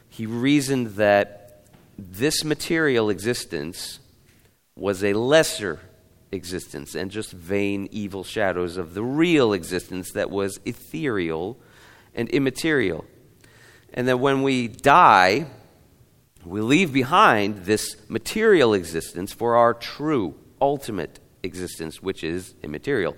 He 0.10 0.26
reasoned 0.26 0.96
that 0.96 1.66
this 1.98 2.44
material 2.44 3.10
existence 3.10 4.00
was 4.76 5.04
a 5.04 5.14
lesser 5.14 5.80
existence 6.32 6.96
and 6.96 7.10
just 7.10 7.32
vain, 7.32 7.88
evil 7.92 8.24
shadows 8.24 8.78
of 8.78 8.94
the 8.94 9.04
real 9.04 9.54
existence 9.54 10.12
that 10.12 10.30
was 10.30 10.60
ethereal 10.66 11.58
and 12.14 12.30
immaterial. 12.30 13.06
And 13.94 14.08
that 14.08 14.20
when 14.20 14.44
we 14.44 14.68
die, 14.68 15.48
we 16.46 16.62
leave 16.62 16.94
behind 16.94 17.66
this 17.66 17.96
material 18.10 18.74
existence 18.74 19.34
for 19.34 19.56
our 19.56 19.74
true, 19.74 20.36
ultimate 20.62 21.20
existence, 21.44 22.02
which 22.02 22.24
is 22.24 22.54
immaterial. 22.62 23.18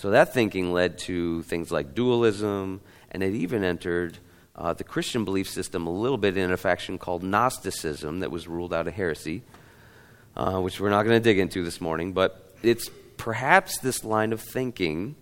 So 0.00 0.08
that 0.12 0.32
thinking 0.32 0.72
led 0.72 0.96
to 1.00 1.42
things 1.42 1.70
like 1.70 1.94
dualism, 1.94 2.80
and 3.10 3.22
it 3.22 3.34
even 3.34 3.62
entered 3.62 4.16
uh, 4.56 4.72
the 4.72 4.82
Christian 4.82 5.26
belief 5.26 5.46
system 5.46 5.86
a 5.86 5.90
little 5.90 6.16
bit 6.16 6.38
in 6.38 6.50
a 6.50 6.56
faction 6.56 6.96
called 6.96 7.22
Gnosticism 7.22 8.20
that 8.20 8.30
was 8.30 8.48
ruled 8.48 8.72
out 8.72 8.88
of 8.88 8.94
heresy, 8.94 9.42
uh, 10.34 10.58
which 10.58 10.80
we're 10.80 10.88
not 10.88 11.02
going 11.02 11.20
to 11.20 11.22
dig 11.22 11.38
into 11.38 11.62
this 11.62 11.82
morning. 11.82 12.14
But 12.14 12.54
it's 12.62 12.88
perhaps 13.18 13.76
this 13.80 14.02
line 14.02 14.32
of 14.32 14.40
thinking 14.40 15.16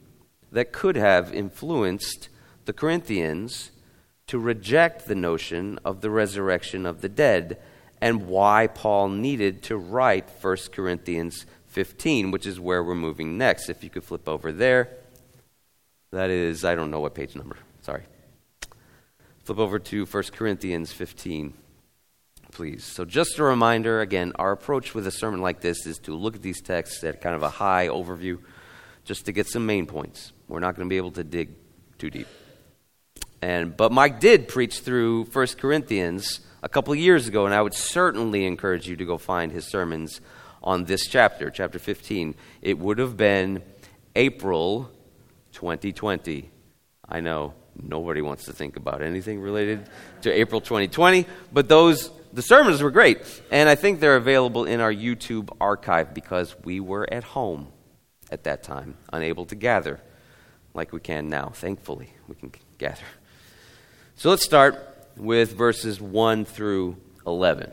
that 0.52 0.70
could 0.70 0.94
have 0.94 1.34
influenced 1.34 2.28
the 2.64 2.72
Corinthians 2.72 3.72
to 4.28 4.38
reject 4.38 5.06
the 5.06 5.16
notion 5.16 5.80
of 5.84 6.02
the 6.02 6.10
resurrection 6.10 6.86
of 6.86 7.00
the 7.00 7.08
dead 7.08 7.58
and 8.00 8.28
why 8.28 8.68
Paul 8.68 9.08
needed 9.08 9.64
to 9.64 9.76
write 9.76 10.30
1 10.40 10.56
Corinthians 10.70 11.46
15, 11.78 12.32
which 12.32 12.44
is 12.44 12.58
where 12.58 12.82
we're 12.82 12.96
moving 12.96 13.38
next. 13.38 13.68
If 13.68 13.84
you 13.84 13.88
could 13.88 14.02
flip 14.02 14.28
over 14.28 14.50
there. 14.50 14.88
That 16.10 16.28
is, 16.28 16.64
I 16.64 16.74
don't 16.74 16.90
know 16.90 16.98
what 16.98 17.14
page 17.14 17.36
number. 17.36 17.56
Sorry. 17.82 18.02
Flip 19.44 19.60
over 19.60 19.78
to 19.78 20.04
1 20.04 20.22
Corinthians 20.32 20.90
15, 20.90 21.54
please. 22.50 22.82
So, 22.82 23.04
just 23.04 23.38
a 23.38 23.44
reminder 23.44 24.00
again, 24.00 24.32
our 24.40 24.50
approach 24.50 24.92
with 24.92 25.06
a 25.06 25.12
sermon 25.12 25.40
like 25.40 25.60
this 25.60 25.86
is 25.86 25.98
to 25.98 26.16
look 26.16 26.34
at 26.34 26.42
these 26.42 26.60
texts 26.60 27.04
at 27.04 27.20
kind 27.20 27.36
of 27.36 27.44
a 27.44 27.48
high 27.48 27.86
overview 27.86 28.40
just 29.04 29.26
to 29.26 29.32
get 29.32 29.46
some 29.46 29.64
main 29.64 29.86
points. 29.86 30.32
We're 30.48 30.58
not 30.58 30.74
going 30.74 30.88
to 30.88 30.92
be 30.92 30.96
able 30.96 31.12
to 31.12 31.22
dig 31.22 31.50
too 31.96 32.10
deep. 32.10 32.26
And, 33.40 33.76
but 33.76 33.92
Mike 33.92 34.18
did 34.18 34.48
preach 34.48 34.80
through 34.80 35.26
1 35.26 35.46
Corinthians 35.58 36.40
a 36.60 36.68
couple 36.68 36.92
years 36.96 37.28
ago, 37.28 37.46
and 37.46 37.54
I 37.54 37.62
would 37.62 37.74
certainly 37.74 38.46
encourage 38.46 38.88
you 38.88 38.96
to 38.96 39.04
go 39.04 39.16
find 39.16 39.52
his 39.52 39.68
sermons 39.68 40.20
on 40.68 40.84
this 40.84 41.06
chapter, 41.06 41.48
chapter 41.48 41.78
15. 41.78 42.34
It 42.60 42.78
would 42.78 42.98
have 42.98 43.16
been 43.16 43.62
April 44.14 44.90
2020. 45.52 46.50
I 47.08 47.20
know 47.20 47.54
nobody 47.74 48.20
wants 48.20 48.44
to 48.44 48.52
think 48.52 48.76
about 48.76 49.00
anything 49.00 49.40
related 49.40 49.88
to 50.22 50.30
April 50.30 50.60
2020, 50.60 51.24
but 51.54 51.70
those 51.70 52.10
the 52.34 52.42
sermons 52.42 52.82
were 52.82 52.90
great, 52.90 53.18
and 53.50 53.66
I 53.66 53.76
think 53.76 54.00
they're 54.00 54.16
available 54.16 54.66
in 54.66 54.80
our 54.80 54.92
YouTube 54.92 55.48
archive 55.58 56.12
because 56.12 56.54
we 56.62 56.80
were 56.80 57.10
at 57.10 57.24
home 57.24 57.68
at 58.30 58.44
that 58.44 58.62
time, 58.62 58.98
unable 59.10 59.46
to 59.46 59.54
gather 59.54 59.98
like 60.74 60.92
we 60.92 61.00
can 61.00 61.30
now. 61.30 61.48
Thankfully, 61.54 62.12
we 62.28 62.34
can 62.34 62.52
gather. 62.76 63.08
So 64.16 64.28
let's 64.28 64.44
start 64.44 64.76
with 65.16 65.56
verses 65.56 65.98
1 65.98 66.44
through 66.44 66.98
11. 67.26 67.72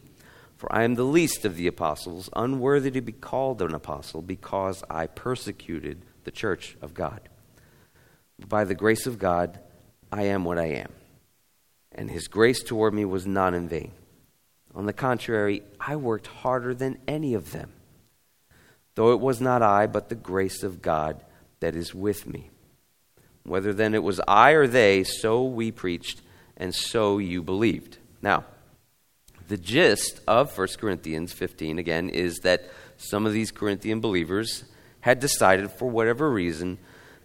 For 0.61 0.71
I 0.71 0.83
am 0.83 0.93
the 0.93 1.03
least 1.03 1.43
of 1.43 1.55
the 1.55 1.65
apostles, 1.65 2.29
unworthy 2.35 2.91
to 2.91 3.01
be 3.01 3.13
called 3.13 3.63
an 3.63 3.73
apostle, 3.73 4.21
because 4.21 4.83
I 4.91 5.07
persecuted 5.07 6.05
the 6.23 6.29
church 6.29 6.77
of 6.83 6.93
God. 6.93 7.19
By 8.47 8.65
the 8.65 8.75
grace 8.75 9.07
of 9.07 9.17
God, 9.17 9.59
I 10.11 10.25
am 10.25 10.45
what 10.45 10.59
I 10.59 10.67
am. 10.67 10.91
And 11.91 12.11
his 12.11 12.27
grace 12.27 12.61
toward 12.61 12.93
me 12.93 13.05
was 13.05 13.25
not 13.25 13.55
in 13.55 13.69
vain. 13.69 13.91
On 14.75 14.85
the 14.85 14.93
contrary, 14.93 15.63
I 15.79 15.95
worked 15.95 16.27
harder 16.27 16.75
than 16.75 16.99
any 17.07 17.33
of 17.33 17.53
them, 17.53 17.71
though 18.93 19.13
it 19.13 19.19
was 19.19 19.41
not 19.41 19.63
I, 19.63 19.87
but 19.87 20.09
the 20.09 20.15
grace 20.15 20.61
of 20.61 20.83
God 20.83 21.25
that 21.59 21.75
is 21.75 21.95
with 21.95 22.27
me. 22.27 22.51
Whether 23.45 23.73
then 23.73 23.95
it 23.95 24.03
was 24.03 24.21
I 24.27 24.51
or 24.51 24.67
they, 24.67 25.05
so 25.05 25.43
we 25.43 25.71
preached, 25.71 26.21
and 26.55 26.75
so 26.75 27.17
you 27.17 27.41
believed. 27.41 27.97
Now, 28.21 28.45
the 29.51 29.57
gist 29.57 30.21
of 30.29 30.57
1 30.57 30.67
Corinthians 30.79 31.33
15, 31.33 31.77
again, 31.77 32.07
is 32.07 32.39
that 32.39 32.69
some 32.95 33.25
of 33.25 33.33
these 33.33 33.51
Corinthian 33.51 33.99
believers 33.99 34.63
had 35.01 35.19
decided, 35.19 35.69
for 35.69 35.89
whatever 35.89 36.31
reason, 36.31 36.77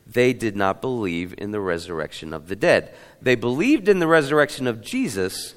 they 0.04 0.32
did 0.32 0.56
not 0.56 0.80
believe 0.80 1.36
in 1.38 1.52
the 1.52 1.60
resurrection 1.60 2.34
of 2.34 2.48
the 2.48 2.56
dead. 2.56 2.92
They 3.22 3.36
believed 3.36 3.88
in 3.88 4.00
the 4.00 4.08
resurrection 4.08 4.66
of 4.66 4.82
Jesus, 4.82 5.54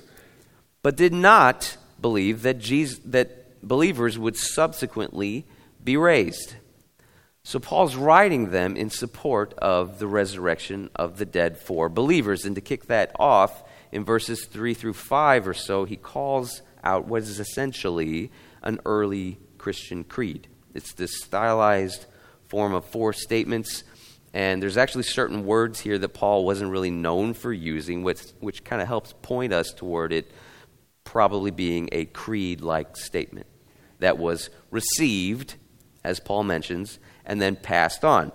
but 0.84 0.95
did 0.95 1.12
not 1.12 1.75
believe 1.99 2.43
that, 2.43 2.60
Jesus, 2.60 2.99
that 3.05 3.60
believers 3.67 4.19
would 4.19 4.38
subsequently 4.38 5.45
be 5.84 5.97
raised. 5.97 6.53
So 7.41 7.58
Paul's 7.58 7.95
writing 7.95 8.51
them 8.51 8.77
in 8.77 8.91
support 8.91 9.55
of 9.55 9.97
the 9.97 10.05
resurrection 10.05 10.91
of 10.95 11.17
the 11.17 11.25
dead 11.25 11.58
for 11.58 11.89
believers. 11.89 12.45
And 12.45 12.53
to 12.53 12.62
kick 12.62 12.86
that 12.86 13.15
off, 13.17 13.63
in 13.91 14.06
verses 14.06 14.45
3 14.45 14.73
through 14.73 14.93
5 14.93 15.47
or 15.47 15.54
so, 15.54 15.86
he 15.86 15.95
calls 15.95 16.62
out 16.84 17.08
what 17.08 17.23
is 17.23 17.39
essentially 17.39 18.32
an 18.62 18.80
early 18.86 19.39
Christian 19.58 20.04
creed. 20.04 20.47
It's 20.73 20.93
this 20.93 21.21
stylized 21.21 22.06
form 22.47 22.73
of 22.73 22.86
four 22.86 23.13
statements, 23.13 23.84
and 24.34 24.62
there's 24.62 24.78
actually 24.78 25.04
certain 25.04 25.45
words 25.45 25.80
here 25.80 25.97
that 25.97 26.10
Paul 26.10 26.45
wasn't 26.45 26.71
really 26.71 26.91
known 26.91 27.34
for 27.34 27.52
using, 27.52 28.04
which, 28.04 28.21
which 28.39 28.63
kind 28.63 28.82
of 28.82 28.88
helps 28.88 29.13
point 29.21 29.54
us 29.54 29.73
toward 29.73 30.13
it 30.13 30.32
probably 31.04 31.52
being 31.52 31.89
a 31.91 32.06
creed 32.06 32.62
like 32.62 32.95
statement 32.95 33.47
that 33.99 34.17
was 34.17 34.49
received, 34.71 35.56
as 36.04 36.19
Paul 36.19 36.43
mentions, 36.43 36.99
and 37.25 37.41
then 37.41 37.56
passed 37.56 38.06
on. 38.06 38.32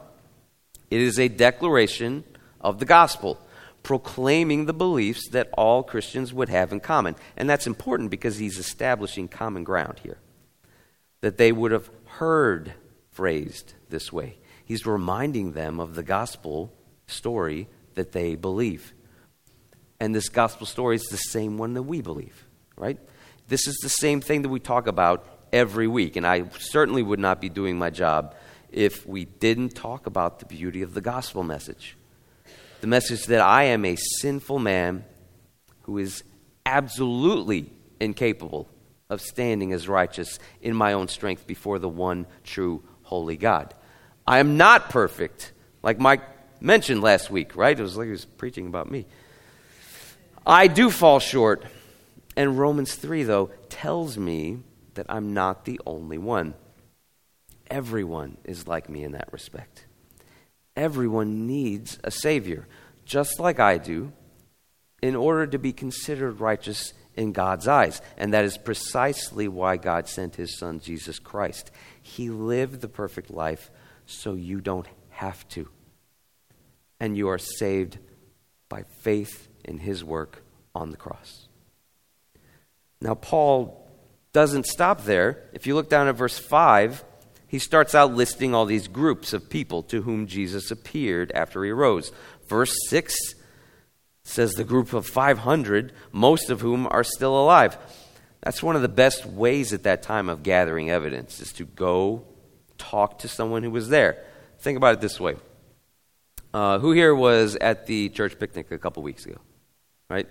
It 0.90 1.01
is 1.01 1.19
a 1.19 1.29
declaration 1.29 2.25
of 2.61 2.79
the 2.79 2.85
gospel 2.85 3.38
proclaiming 3.85 4.64
the 4.64 4.73
beliefs 4.73 5.29
that 5.29 5.51
all 5.53 5.85
Christians 5.85 6.33
would 6.33 6.49
have 6.49 6.73
in 6.73 6.81
common. 6.81 7.14
And 7.37 7.49
that's 7.49 7.68
important 7.68 8.11
because 8.11 8.38
he's 8.38 8.59
establishing 8.59 9.29
common 9.29 9.62
ground 9.62 10.01
here. 10.03 10.18
That 11.20 11.37
they 11.37 11.53
would 11.53 11.70
have 11.70 11.88
heard 12.07 12.73
phrased 13.12 13.75
this 13.90 14.12
way. 14.12 14.38
He's 14.64 14.87
reminding 14.87 15.53
them 15.53 15.79
of 15.79 15.94
the 15.94 16.03
gospel 16.03 16.73
story 17.07 17.68
that 17.94 18.12
they 18.12 18.35
believe. 18.35 18.94
And 20.01 20.14
this 20.14 20.29
gospel 20.29 20.66
story 20.66 20.97
is 20.97 21.05
the 21.05 21.16
same 21.16 21.59
one 21.59 21.75
that 21.75 21.83
we 21.83 22.01
believe, 22.01 22.47
right? 22.77 22.99
This 23.49 23.68
is 23.68 23.77
the 23.83 23.90
same 23.90 24.20
thing 24.20 24.42
that 24.42 24.49
we 24.49 24.61
talk 24.61 24.87
about 24.87 25.29
every 25.53 25.87
week. 25.87 26.16
And 26.16 26.27
I 26.27 26.49
certainly 26.59 27.03
would 27.03 27.20
not 27.20 27.40
be 27.40 27.51
doing 27.51 27.79
my 27.79 27.90
job 27.90 28.35
if 28.70 29.07
we 29.07 29.27
didn't 29.27 29.77
talk 29.77 30.07
about 30.07 30.38
the 30.38 30.47
beauty 30.47 30.81
of 30.81 30.94
the 30.94 31.03
gospel 31.03 31.42
message 31.44 31.97
the 32.85 32.88
message 32.88 33.25
that 33.25 33.40
I 33.40 33.62
am 33.62 33.87
a 33.87 33.97
sinful 33.97 34.59
man 34.59 35.07
who 35.85 35.97
is 35.97 36.23
absolutely 36.66 37.73
incapable 37.99 38.68
of 39.09 39.23
standing 39.23 39.73
as 39.73 39.88
righteous 39.88 40.38
in 40.61 40.77
my 40.77 40.92
own 40.92 41.09
strength 41.09 41.47
before 41.47 41.79
the 41.79 41.88
one 41.88 42.27
true 42.42 42.83
holy 43.05 43.38
God. 43.38 43.73
I 44.27 44.38
am 44.38 44.59
not 44.59 44.90
perfect, 44.90 45.55
like 45.83 45.99
Mike 45.99 46.20
mentioned 46.61 47.01
last 47.01 47.31
week, 47.31 47.57
right? 47.57 47.75
It 47.75 47.83
was 47.83 47.97
like 47.97 48.05
he 48.05 48.11
was 48.11 48.27
preaching 48.27 48.66
about 48.66 48.90
me. 48.90 49.07
I 50.47 50.66
do 50.66 50.90
fall 50.90 51.20
short. 51.20 51.64
And 52.37 52.59
Romans 52.59 52.97
3, 52.97 53.23
though, 53.23 53.47
tells 53.70 54.18
me 54.18 54.59
that 54.92 55.07
I'm 55.09 55.33
not 55.33 55.64
the 55.64 55.81
only 55.87 56.18
one. 56.18 56.53
Everyone 57.70 58.37
is 58.44 58.68
like 58.68 58.90
me 58.90 59.05
in 59.05 59.12
that 59.12 59.33
respect. 59.33 59.87
Everyone 60.77 61.47
needs 61.47 61.99
a 62.03 62.11
Savior, 62.11 62.67
just 63.05 63.39
like 63.39 63.61
I 63.61 63.79
do, 63.79 64.13
in 65.03 65.15
order 65.15 65.47
to 65.47 65.59
be 65.59 65.73
considered 65.73 66.41
righteous 66.41 66.93
in 67.15 67.33
God's 67.33 67.69
eyes. 67.69 68.01
And 68.17 68.33
that 68.35 68.45
is 68.45 68.59
precisely 68.59 69.49
why 69.49 69.77
God 69.77 70.09
sent 70.09 70.37
His 70.37 70.59
Son, 70.59 70.81
Jesus 70.81 71.19
Christ. 71.19 71.71
He 72.03 72.31
lived 72.31 72.81
the 72.81 72.89
perfect 72.89 73.31
life 73.31 73.71
so 74.07 74.35
you 74.35 74.61
don't 74.61 74.89
have 75.11 75.47
to. 75.51 75.69
And 76.99 77.17
you 77.17 77.29
are 77.29 77.39
saved 77.39 77.99
by 78.69 78.85
faith 79.03 79.49
in 79.65 79.79
His 79.79 80.03
work 80.03 80.43
on 80.75 80.91
the 80.91 80.97
cross. 80.97 81.49
Now, 83.01 83.15
Paul 83.15 83.87
doesn't 84.33 84.67
stop 84.67 85.05
there. 85.05 85.45
If 85.53 85.67
you 85.67 85.75
look 85.75 85.89
down 85.89 86.09
at 86.09 86.17
verse 86.17 86.39
5, 86.39 87.05
he 87.55 87.61
starts 87.61 87.95
out 87.95 88.12
listing 88.12 88.53
all 88.53 88.67
these 88.67 88.88
groups 88.88 89.33
of 89.33 89.49
people 89.49 89.85
to 89.85 90.03
whom 90.03 90.27
Jesus 90.27 90.73
appeared 90.73 91.31
after 91.37 91.62
he 91.62 91.71
rose. 91.71 92.11
Verse 92.49 92.75
6 92.88 93.14
says 94.25 94.55
the 94.55 94.64
group 94.64 94.93
of 94.93 95.07
500, 95.07 95.93
most 96.11 96.51
of 96.51 96.62
whom 96.62 96.88
are 96.90 97.05
still 97.05 97.40
alive. 97.40 97.79
That's 98.43 98.61
one 98.61 98.75
of 98.75 98.83
the 98.83 98.88
best 98.88 99.25
ways 99.25 99.73
at 99.73 99.85
that 99.85 100.03
time 100.03 100.29
of 100.29 100.43
gathering 100.43 100.90
evidence, 100.90 101.38
is 101.38 101.53
to 101.53 101.64
go 101.64 102.25
talk 102.77 103.21
to 103.21 103.29
someone 103.29 103.62
who 103.62 103.71
was 103.71 103.88
there. 103.88 104.25
Think 104.59 104.77
about 104.77 104.95
it 104.95 105.01
this 105.01 105.21
way. 105.21 105.37
Uh, 106.53 106.81
who 106.81 106.90
here 106.90 107.14
was 107.14 107.55
at 107.55 107.87
the 107.87 108.09
church 108.09 108.37
picnic 108.37 108.73
a 108.73 108.79
couple 108.79 109.05
weeks 109.05 109.27
ago? 109.27 109.38
Right? 110.11 110.27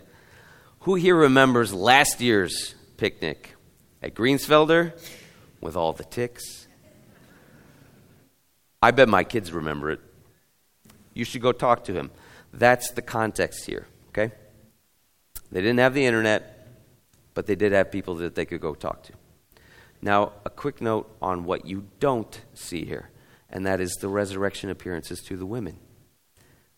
Who 0.81 0.95
here 0.95 1.15
remembers 1.15 1.73
last 1.73 2.19
year's 2.19 2.75
picnic 2.97 3.55
at 4.01 4.13
Greensfelder 4.13 4.91
with 5.61 5.77
all 5.77 5.93
the 5.93 6.03
ticks? 6.03 6.62
I 8.83 8.91
bet 8.91 9.07
my 9.07 9.23
kids 9.23 9.53
remember 9.53 9.91
it. 9.91 10.01
You 11.13 11.23
should 11.23 11.41
go 11.41 11.53
talk 11.53 11.85
to 11.85 11.93
him. 11.93 12.11
That's 12.51 12.91
the 12.91 13.01
context 13.01 13.65
here, 13.65 13.87
okay? 14.09 14.33
They 15.53 15.61
didn't 15.61 15.79
have 15.79 15.93
the 15.93 16.05
internet, 16.05 16.67
but 17.33 17.45
they 17.45 17.55
did 17.55 17.71
have 17.71 17.93
people 17.93 18.15
that 18.15 18.35
they 18.35 18.43
could 18.43 18.59
go 18.59 18.75
talk 18.75 19.03
to. 19.03 19.13
Now, 20.01 20.33
a 20.43 20.49
quick 20.49 20.81
note 20.81 21.09
on 21.21 21.45
what 21.45 21.65
you 21.65 21.87
don't 22.01 22.41
see 22.55 22.83
here, 22.83 23.09
and 23.49 23.65
that 23.65 23.79
is 23.79 23.93
the 24.01 24.09
resurrection 24.09 24.69
appearances 24.69 25.21
to 25.27 25.37
the 25.37 25.45
women. 25.45 25.79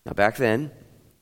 Now, 0.05 0.13
back 0.13 0.35
then, 0.35 0.69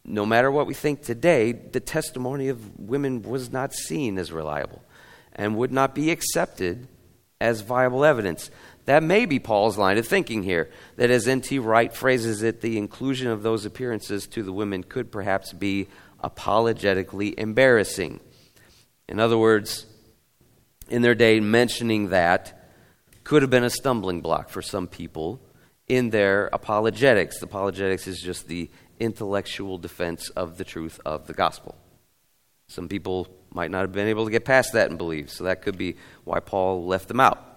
no 0.04 0.26
matter 0.26 0.52
what 0.52 0.68
we 0.68 0.74
think 0.74 1.02
today, 1.02 1.54
the 1.54 1.80
testimony 1.80 2.50
of 2.50 2.78
women 2.78 3.22
was 3.22 3.54
not 3.54 3.74
seen 3.74 4.18
as 4.18 4.34
reliable 4.34 4.84
and 5.32 5.56
would 5.56 5.72
not 5.72 5.96
be 5.96 6.12
accepted 6.12 6.90
as 7.40 7.62
viable 7.62 8.04
evidence. 8.04 8.52
That 8.86 9.04
may 9.04 9.26
be 9.26 9.40
Paul's 9.40 9.78
line 9.78 9.98
of 9.98 10.08
thinking 10.08 10.44
here, 10.44 10.70
that 10.98 11.10
as 11.10 11.28
N.T. 11.28 11.60
Wright 11.60 11.96
phrases 11.96 12.44
it, 12.44 12.62
the 12.62 12.78
inclusion 12.78 13.30
of 13.30 13.42
those 13.44 13.66
appearances 13.66 14.28
to 14.28 14.44
the 14.44 14.52
women 14.52 14.84
could 14.84 15.12
perhaps 15.12 15.54
be 15.54 15.88
apologetically 16.20 17.38
embarrassing. 17.38 18.20
In 19.08 19.20
other 19.20 19.38
words, 19.38 19.86
in 20.90 21.02
their 21.02 21.16
day, 21.16 21.40
mentioning 21.40 22.10
that 22.10 22.72
could 23.24 23.42
have 23.42 23.52
been 23.52 23.64
a 23.64 23.70
stumbling 23.70 24.22
block 24.22 24.50
for 24.50 24.62
some 24.62 24.88
people 24.88 25.42
in 25.88 26.10
their 26.10 26.48
apologetics. 26.52 27.42
Apologetics 27.42 28.08
is 28.08 28.22
just 28.22 28.48
the 28.48 28.70
intellectual 29.00 29.78
defense 29.78 30.30
of 30.32 30.58
the 30.58 30.64
truth 30.64 31.00
of 31.06 31.28
the 31.28 31.34
gospel. 31.34 31.78
Some 32.68 32.90
people 32.90 33.28
might 33.52 33.72
not 33.72 33.82
have 33.82 33.92
been 33.92 34.08
able 34.08 34.26
to 34.26 34.32
get 34.32 34.46
past 34.46 34.74
that 34.74 34.90
and 34.90 34.98
believe, 34.98 35.30
so 35.30 35.46
that 35.46 35.62
could 35.62 35.78
be 35.78 35.96
why 36.24 36.40
Paul 36.40 36.86
left 36.86 37.08
them 37.08 37.20
out. 37.20 37.53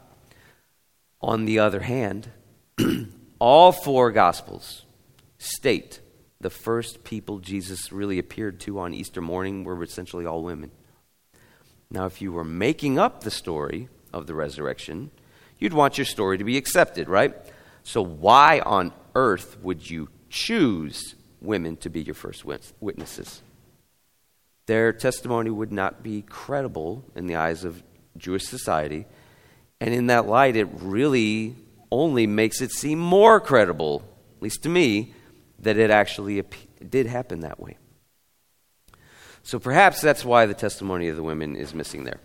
On 1.20 1.44
the 1.44 1.58
other 1.58 1.80
hand, 1.80 2.30
all 3.38 3.72
four 3.72 4.12
gospels 4.12 4.84
state 5.38 6.00
the 6.40 6.50
first 6.50 7.02
people 7.02 7.38
Jesus 7.38 7.90
really 7.90 8.18
appeared 8.18 8.60
to 8.60 8.78
on 8.78 8.92
Easter 8.92 9.20
morning 9.20 9.64
were 9.64 9.82
essentially 9.82 10.26
all 10.26 10.42
women. 10.42 10.70
Now, 11.90 12.06
if 12.06 12.20
you 12.20 12.32
were 12.32 12.44
making 12.44 12.98
up 12.98 13.22
the 13.22 13.30
story 13.30 13.88
of 14.12 14.26
the 14.26 14.34
resurrection, 14.34 15.10
you'd 15.58 15.72
want 15.72 15.98
your 15.98 16.04
story 16.04 16.36
to 16.38 16.44
be 16.44 16.56
accepted, 16.56 17.08
right? 17.08 17.34
So, 17.84 18.02
why 18.02 18.60
on 18.60 18.92
earth 19.14 19.56
would 19.62 19.88
you 19.88 20.08
choose 20.28 21.14
women 21.40 21.76
to 21.78 21.88
be 21.88 22.02
your 22.02 22.14
first 22.14 22.44
witnesses? 22.44 23.42
Their 24.66 24.92
testimony 24.92 25.50
would 25.50 25.72
not 25.72 26.02
be 26.02 26.22
credible 26.22 27.04
in 27.14 27.26
the 27.26 27.36
eyes 27.36 27.64
of 27.64 27.82
Jewish 28.16 28.44
society. 28.44 29.06
And 29.80 29.92
in 29.92 30.06
that 30.06 30.26
light, 30.26 30.56
it 30.56 30.68
really 30.72 31.56
only 31.90 32.26
makes 32.26 32.60
it 32.60 32.72
seem 32.72 32.98
more 32.98 33.40
credible, 33.40 34.02
at 34.36 34.42
least 34.42 34.62
to 34.62 34.68
me, 34.68 35.14
that 35.58 35.76
it 35.76 35.90
actually 35.90 36.42
did 36.88 37.06
happen 37.06 37.40
that 37.40 37.60
way. 37.60 37.76
So 39.42 39.58
perhaps 39.58 40.00
that's 40.00 40.24
why 40.24 40.46
the 40.46 40.54
testimony 40.54 41.08
of 41.08 41.16
the 41.16 41.22
women 41.22 41.56
is 41.56 41.74
missing 41.74 42.04
there. 42.04 42.20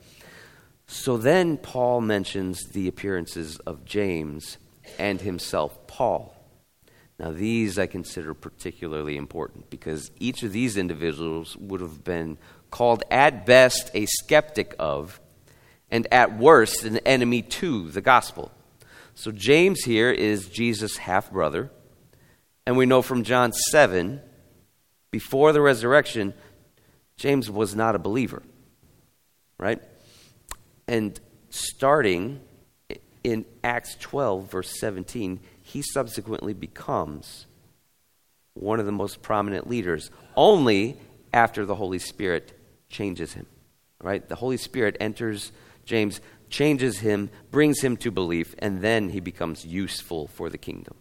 So 0.88 1.18
then 1.18 1.58
Paul 1.58 2.02
mentions 2.02 2.64
the 2.72 2.88
appearances 2.88 3.58
of 3.60 3.86
James 3.86 4.58
and 4.98 5.22
himself, 5.22 5.88
Paul. 5.88 6.36
Now, 7.20 7.32
these 7.32 7.78
I 7.78 7.86
consider 7.86 8.34
particularly 8.34 9.16
important 9.16 9.70
because 9.70 10.10
each 10.20 10.42
of 10.42 10.52
these 10.52 10.76
individuals 10.76 11.56
would 11.58 11.80
have 11.80 12.04
been 12.04 12.40
called 12.72 13.04
at 13.12 13.46
best 13.46 13.92
a 13.94 14.08
skeptic 14.08 14.76
of, 14.80 15.22
and 15.92 16.08
at 16.12 16.38
worst 16.38 16.84
an 16.84 16.98
enemy 17.00 17.42
to 17.42 17.90
the 17.90 18.02
gospel. 18.02 18.52
So, 19.14 19.32
James 19.32 19.84
here 19.84 20.10
is 20.10 20.48
Jesus' 20.48 20.98
half 20.98 21.32
brother. 21.32 21.70
And 22.66 22.78
we 22.78 22.86
know 22.86 23.02
from 23.02 23.24
John 23.24 23.52
7, 23.52 24.22
before 25.12 25.52
the 25.52 25.62
resurrection, 25.62 26.34
James 27.18 27.50
was 27.50 27.76
not 27.76 27.96
a 27.96 28.00
believer, 28.00 28.42
right? 29.58 29.82
And 30.88 31.20
starting 31.50 32.40
in 33.24 33.46
Acts 33.64 33.96
12, 34.00 34.50
verse 34.50 34.80
17, 34.80 35.40
he 35.62 35.82
subsequently 35.82 36.54
becomes 36.54 37.46
one 38.54 38.80
of 38.80 38.86
the 38.86 38.92
most 38.92 39.22
prominent 39.22 39.70
leaders, 39.70 40.12
only 40.36 40.98
after 41.34 41.66
the 41.66 41.76
Holy 41.76 42.00
Spirit 42.00 42.58
changes 42.90 43.34
him, 43.34 43.46
right? 44.02 44.28
The 44.28 44.36
Holy 44.36 44.58
Spirit 44.58 44.98
enters 45.00 45.52
James, 45.92 46.22
changes 46.50 47.00
him, 47.00 47.30
brings 47.52 47.82
him 47.82 47.98
to 47.98 48.12
belief, 48.12 48.56
and 48.60 48.82
then 48.82 49.10
he 49.10 49.20
becomes 49.20 49.66
useful 49.66 50.28
for 50.28 50.50
the 50.50 50.58
kingdom, 50.58 50.96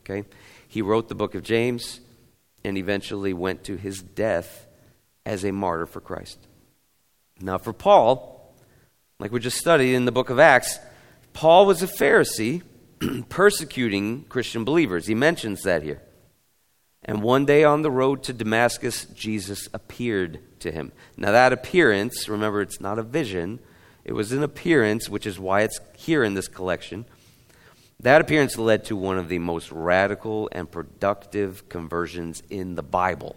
okay? 0.00 0.26
He 0.66 0.80
wrote 0.80 1.10
the 1.10 1.14
book 1.14 1.34
of 1.34 1.42
James 1.42 2.00
and 2.64 2.78
eventually 2.78 3.34
went 3.34 3.62
to 3.64 3.76
his 3.76 4.00
death 4.00 4.66
as 5.26 5.44
a 5.44 5.52
martyr 5.52 5.84
for 5.84 6.00
Christ. 6.00 6.38
Now, 7.42 7.58
for 7.58 7.74
Paul, 7.74 8.54
like 9.18 9.32
we 9.32 9.38
just 9.38 9.58
studied 9.58 9.94
in 9.94 10.06
the 10.06 10.12
book 10.12 10.30
of 10.30 10.38
Acts, 10.38 10.78
Paul 11.34 11.66
was 11.66 11.82
a 11.82 11.86
Pharisee 11.86 12.62
persecuting 13.28 14.24
Christian 14.30 14.64
believers. 14.64 15.08
He 15.08 15.14
mentions 15.14 15.60
that 15.64 15.82
here. 15.82 16.00
And 17.04 17.22
one 17.22 17.44
day 17.44 17.64
on 17.64 17.82
the 17.82 17.90
road 17.90 18.22
to 18.22 18.32
Damascus, 18.32 19.04
Jesus 19.04 19.68
appeared 19.74 20.40
to 20.60 20.72
him. 20.72 20.90
Now, 21.18 21.32
that 21.32 21.52
appearance, 21.52 22.30
remember, 22.30 22.62
it's 22.62 22.80
not 22.80 22.98
a 22.98 23.02
vision, 23.02 23.60
it 24.04 24.12
was 24.12 24.32
an 24.32 24.42
appearance, 24.42 25.08
which 25.08 25.26
is 25.26 25.38
why 25.38 25.62
it's 25.62 25.78
here 25.96 26.24
in 26.24 26.34
this 26.34 26.48
collection. 26.48 27.04
That 28.00 28.20
appearance 28.20 28.58
led 28.58 28.84
to 28.86 28.96
one 28.96 29.16
of 29.16 29.28
the 29.28 29.38
most 29.38 29.70
radical 29.70 30.48
and 30.50 30.70
productive 30.70 31.68
conversions 31.68 32.42
in 32.50 32.74
the 32.74 32.82
Bible 32.82 33.36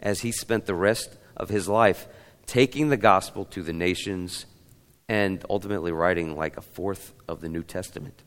as 0.00 0.20
he 0.20 0.32
spent 0.32 0.66
the 0.66 0.74
rest 0.74 1.16
of 1.36 1.50
his 1.50 1.68
life 1.68 2.08
taking 2.46 2.88
the 2.88 2.96
gospel 2.96 3.44
to 3.46 3.62
the 3.62 3.72
nations 3.72 4.46
and 5.08 5.44
ultimately 5.50 5.92
writing 5.92 6.36
like 6.36 6.56
a 6.56 6.62
fourth 6.62 7.12
of 7.28 7.40
the 7.40 7.48
New 7.48 7.62
Testament. 7.62 8.22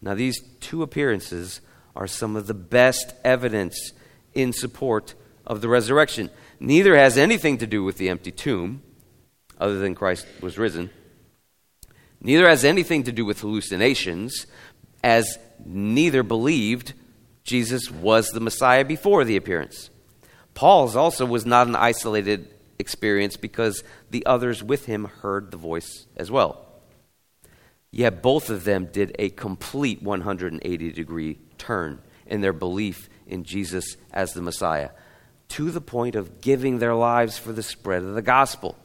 Now, 0.00 0.14
these 0.14 0.40
two 0.60 0.82
appearances 0.82 1.60
are 1.94 2.06
some 2.06 2.34
of 2.34 2.46
the 2.46 2.54
best 2.54 3.14
evidence 3.22 3.92
in 4.32 4.52
support 4.52 5.14
of 5.46 5.60
the 5.60 5.68
resurrection. 5.68 6.30
Neither 6.58 6.96
has 6.96 7.18
anything 7.18 7.58
to 7.58 7.66
do 7.66 7.84
with 7.84 7.98
the 7.98 8.08
empty 8.08 8.32
tomb, 8.32 8.82
other 9.58 9.78
than 9.78 9.94
Christ 9.94 10.26
was 10.40 10.58
risen. 10.58 10.90
Neither 12.20 12.48
has 12.48 12.64
anything 12.64 13.02
to 13.04 13.12
do 13.12 13.24
with 13.24 13.40
hallucinations, 13.40 14.46
as 15.02 15.38
neither 15.64 16.22
believed 16.22 16.94
Jesus 17.44 17.90
was 17.90 18.28
the 18.28 18.40
Messiah 18.40 18.84
before 18.84 19.24
the 19.24 19.36
appearance. 19.36 19.90
Paul's 20.54 20.94
also 20.94 21.26
was 21.26 21.46
not 21.46 21.66
an 21.66 21.76
isolated 21.76 22.48
experience 22.78 23.36
because 23.36 23.82
the 24.10 24.24
others 24.26 24.62
with 24.62 24.86
him 24.86 25.04
heard 25.22 25.50
the 25.50 25.56
voice 25.56 26.06
as 26.16 26.30
well. 26.30 26.66
Yet 27.90 28.22
both 28.22 28.50
of 28.50 28.64
them 28.64 28.86
did 28.86 29.14
a 29.18 29.30
complete 29.30 30.02
180 30.02 30.92
degree 30.92 31.38
turn 31.58 32.00
in 32.26 32.40
their 32.40 32.52
belief 32.52 33.08
in 33.26 33.44
Jesus 33.44 33.96
as 34.12 34.32
the 34.32 34.42
Messiah 34.42 34.90
to 35.48 35.70
the 35.70 35.80
point 35.80 36.16
of 36.16 36.40
giving 36.40 36.78
their 36.78 36.94
lives 36.94 37.36
for 37.36 37.52
the 37.52 37.62
spread 37.62 38.02
of 38.02 38.14
the 38.14 38.22
gospel. 38.22 38.76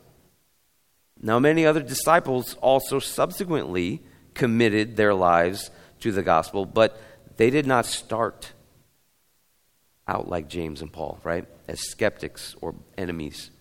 Now, 1.21 1.39
many 1.39 1.65
other 1.65 1.82
disciples 1.82 2.55
also 2.61 2.99
subsequently 2.99 4.03
committed 4.34 4.95
their 4.95 5.13
lives 5.13 5.72
to 6.01 6.11
the 6.11 6.22
gospel, 6.22 6.65
but 6.65 6.99
they 7.38 7.49
did 7.49 7.65
not 7.65 7.86
start 7.86 8.53
out 10.07 10.30
like 10.30 10.47
James 10.47 10.82
and 10.82 10.93
Paul, 10.93 11.20
right? 11.24 11.45
As 11.68 11.82
skeptics 11.82 12.55
or 12.61 12.76
enemies. 12.97 13.51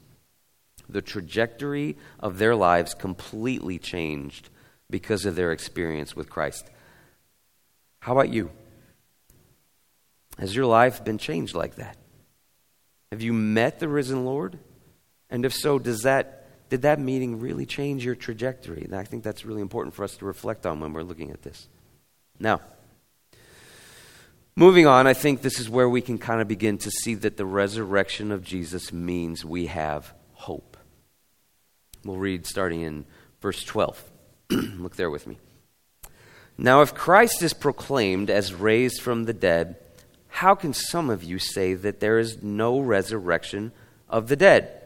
The 0.88 1.02
trajectory 1.02 1.96
of 2.20 2.38
their 2.38 2.54
lives 2.54 2.94
completely 2.94 3.78
changed 3.78 4.50
because 4.88 5.24
of 5.24 5.34
their 5.34 5.50
experience 5.50 6.14
with 6.14 6.30
Christ. 6.30 6.70
How 8.00 8.12
about 8.12 8.32
you? 8.32 8.50
Has 10.38 10.54
your 10.54 10.66
life 10.66 11.02
been 11.02 11.18
changed 11.18 11.54
like 11.54 11.76
that? 11.76 11.96
Have 13.10 13.22
you 13.22 13.32
met 13.32 13.80
the 13.80 13.88
risen 13.88 14.24
Lord? 14.24 14.58
And 15.30 15.44
if 15.44 15.54
so, 15.54 15.78
does 15.78 16.02
that 16.02 16.35
did 16.68 16.82
that 16.82 16.98
meeting 16.98 17.40
really 17.40 17.66
change 17.66 18.04
your 18.04 18.14
trajectory? 18.14 18.82
And 18.82 18.94
I 18.94 19.04
think 19.04 19.22
that's 19.22 19.44
really 19.44 19.62
important 19.62 19.94
for 19.94 20.04
us 20.04 20.16
to 20.16 20.24
reflect 20.24 20.66
on 20.66 20.80
when 20.80 20.92
we're 20.92 21.02
looking 21.02 21.30
at 21.30 21.42
this. 21.42 21.68
Now, 22.38 22.60
Moving 24.58 24.86
on, 24.86 25.06
I 25.06 25.12
think 25.12 25.42
this 25.42 25.60
is 25.60 25.68
where 25.68 25.86
we 25.86 26.00
can 26.00 26.16
kind 26.16 26.40
of 26.40 26.48
begin 26.48 26.78
to 26.78 26.90
see 26.90 27.12
that 27.16 27.36
the 27.36 27.44
resurrection 27.44 28.32
of 28.32 28.42
Jesus 28.42 28.90
means 28.90 29.44
we 29.44 29.66
have 29.66 30.14
hope. 30.32 30.78
We'll 32.06 32.16
read 32.16 32.46
starting 32.46 32.80
in 32.80 33.04
verse 33.42 33.62
12. 33.64 34.02
Look 34.50 34.96
there 34.96 35.10
with 35.10 35.26
me. 35.26 35.36
Now, 36.56 36.80
if 36.80 36.94
Christ 36.94 37.42
is 37.42 37.52
proclaimed 37.52 38.30
as 38.30 38.54
raised 38.54 39.02
from 39.02 39.24
the 39.24 39.34
dead, 39.34 39.76
how 40.28 40.54
can 40.54 40.72
some 40.72 41.10
of 41.10 41.22
you 41.22 41.38
say 41.38 41.74
that 41.74 42.00
there 42.00 42.18
is 42.18 42.42
no 42.42 42.80
resurrection 42.80 43.72
of 44.08 44.28
the 44.28 44.36
dead? 44.36 44.85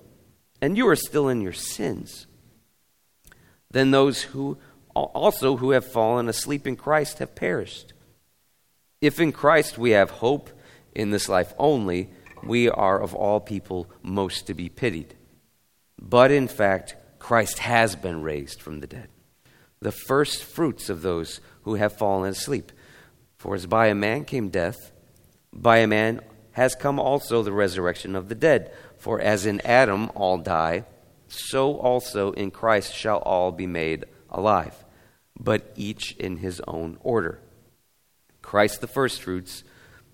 and 0.61 0.77
you 0.77 0.87
are 0.87 0.95
still 0.95 1.27
in 1.27 1.41
your 1.41 1.53
sins. 1.53 2.27
Then 3.69 3.91
those 3.91 4.21
who 4.23 4.57
also 4.93 5.57
who 5.57 5.71
have 5.71 5.85
fallen 5.85 6.27
asleep 6.27 6.67
in 6.67 6.75
Christ 6.75 7.19
have 7.19 7.35
perished. 7.35 7.93
If 8.99 9.19
in 9.19 9.31
Christ 9.31 9.77
we 9.77 9.91
have 9.91 10.11
hope 10.11 10.49
in 10.93 11.11
this 11.11 11.29
life 11.29 11.53
only, 11.57 12.09
we 12.43 12.69
are 12.69 12.99
of 12.99 13.15
all 13.15 13.39
people 13.39 13.89
most 14.03 14.47
to 14.47 14.53
be 14.53 14.69
pitied. 14.69 15.15
But 15.99 16.31
in 16.31 16.47
fact, 16.47 16.95
Christ 17.19 17.59
has 17.59 17.95
been 17.95 18.21
raised 18.21 18.61
from 18.61 18.79
the 18.79 18.87
dead 18.87 19.07
the 19.81 19.91
first 19.91 20.43
fruits 20.43 20.89
of 20.89 21.01
those 21.01 21.41
who 21.63 21.75
have 21.75 21.97
fallen 21.97 22.29
asleep. 22.29 22.71
For 23.37 23.55
as 23.55 23.65
by 23.65 23.87
a 23.87 23.95
man 23.95 24.25
came 24.25 24.49
death, 24.49 24.91
by 25.51 25.77
a 25.77 25.87
man 25.87 26.21
has 26.51 26.75
come 26.75 26.99
also 26.99 27.41
the 27.41 27.51
resurrection 27.51 28.15
of 28.15 28.29
the 28.29 28.35
dead. 28.35 28.71
For 29.01 29.19
as 29.19 29.47
in 29.47 29.61
Adam 29.61 30.11
all 30.13 30.37
die, 30.37 30.85
so 31.27 31.75
also 31.79 32.33
in 32.33 32.51
Christ 32.51 32.93
shall 32.93 33.17
all 33.17 33.51
be 33.51 33.65
made 33.65 34.05
alive, 34.29 34.85
but 35.39 35.73
each 35.75 36.11
in 36.17 36.37
his 36.37 36.61
own 36.67 36.99
order. 37.01 37.39
Christ 38.43 38.79
the 38.79 38.85
firstfruits, 38.85 39.63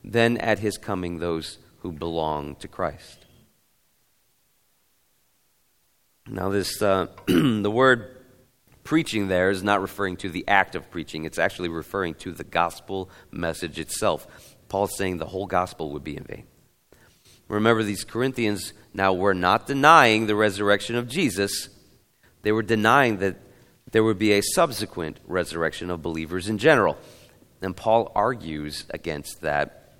then 0.06 0.38
at 0.38 0.60
his 0.60 0.78
coming 0.78 1.20
those 1.20 1.58
who 1.80 1.92
belong 1.92 2.56
to 2.62 2.70
Christ. 2.70 3.26
Now, 6.26 6.48
this 6.48 6.82
uh, 6.82 7.08
the 7.28 7.70
word 7.70 8.16
preaching 8.86 9.28
there 9.28 9.50
is 9.50 9.64
not 9.64 9.82
referring 9.82 10.16
to 10.16 10.30
the 10.30 10.48
act 10.48 10.76
of 10.76 10.90
preaching, 10.90 11.26
it's 11.26 11.40
actually 11.40 11.68
referring 11.68 12.14
to 12.14 12.32
the 12.32 12.46
gospel 12.46 13.10
message 13.32 13.80
itself. 13.80 14.56
Paul's 14.70 14.96
saying 14.96 15.18
the 15.18 15.26
whole 15.26 15.46
gospel 15.46 15.92
would 15.92 16.06
be 16.06 16.16
in 16.16 16.24
vain. 16.24 16.48
Remember, 17.48 17.84
these 17.84 18.04
Corinthians 18.04 18.74
now 18.94 19.14
were 19.14 19.34
not 19.34 19.68
denying 19.68 20.28
the 20.28 20.36
resurrection 20.36 20.96
of 20.96 21.08
Jesus, 21.08 21.70
they 22.42 22.52
were 22.52 22.64
denying 22.64 23.18
that 23.18 23.38
there 23.92 24.04
would 24.04 24.20
be 24.20 24.34
a 24.34 24.42
subsequent 24.42 25.20
resurrection 25.26 25.90
of 25.90 26.02
believers 26.02 26.50
in 26.50 26.58
general. 26.58 26.98
And 27.62 27.76
Paul 27.76 28.12
argues 28.16 28.86
against 28.90 29.42
that 29.42 29.94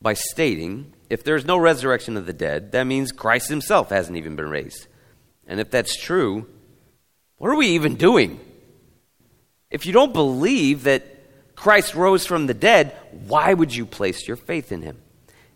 by 0.00 0.14
stating 0.14 0.94
if 1.10 1.24
there's 1.24 1.44
no 1.44 1.58
resurrection 1.58 2.16
of 2.16 2.26
the 2.26 2.32
dead, 2.32 2.72
that 2.72 2.84
means 2.84 3.12
Christ 3.12 3.48
himself 3.48 3.90
hasn't 3.90 4.16
even 4.16 4.36
been 4.36 4.48
raised. 4.48 4.86
And 5.46 5.60
if 5.60 5.70
that's 5.70 5.96
true, 5.96 6.46
what 7.36 7.50
are 7.50 7.56
we 7.56 7.68
even 7.68 7.96
doing? 7.96 8.40
If 9.70 9.86
you 9.86 9.92
don't 9.92 10.12
believe 10.12 10.84
that 10.84 11.04
Christ 11.56 11.94
rose 11.94 12.26
from 12.26 12.46
the 12.46 12.54
dead, 12.54 12.96
why 13.10 13.52
would 13.52 13.74
you 13.74 13.86
place 13.86 14.26
your 14.26 14.36
faith 14.36 14.72
in 14.72 14.82
him? 14.82 14.98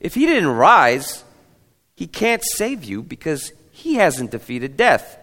If 0.04 0.14
he 0.14 0.26
didn't 0.26 0.50
rise, 0.50 1.24
he 1.96 2.06
can't 2.06 2.44
save 2.44 2.84
you 2.84 3.02
because 3.02 3.52
he 3.70 3.94
hasn't 3.94 4.32
defeated 4.32 4.76
death. 4.76 5.18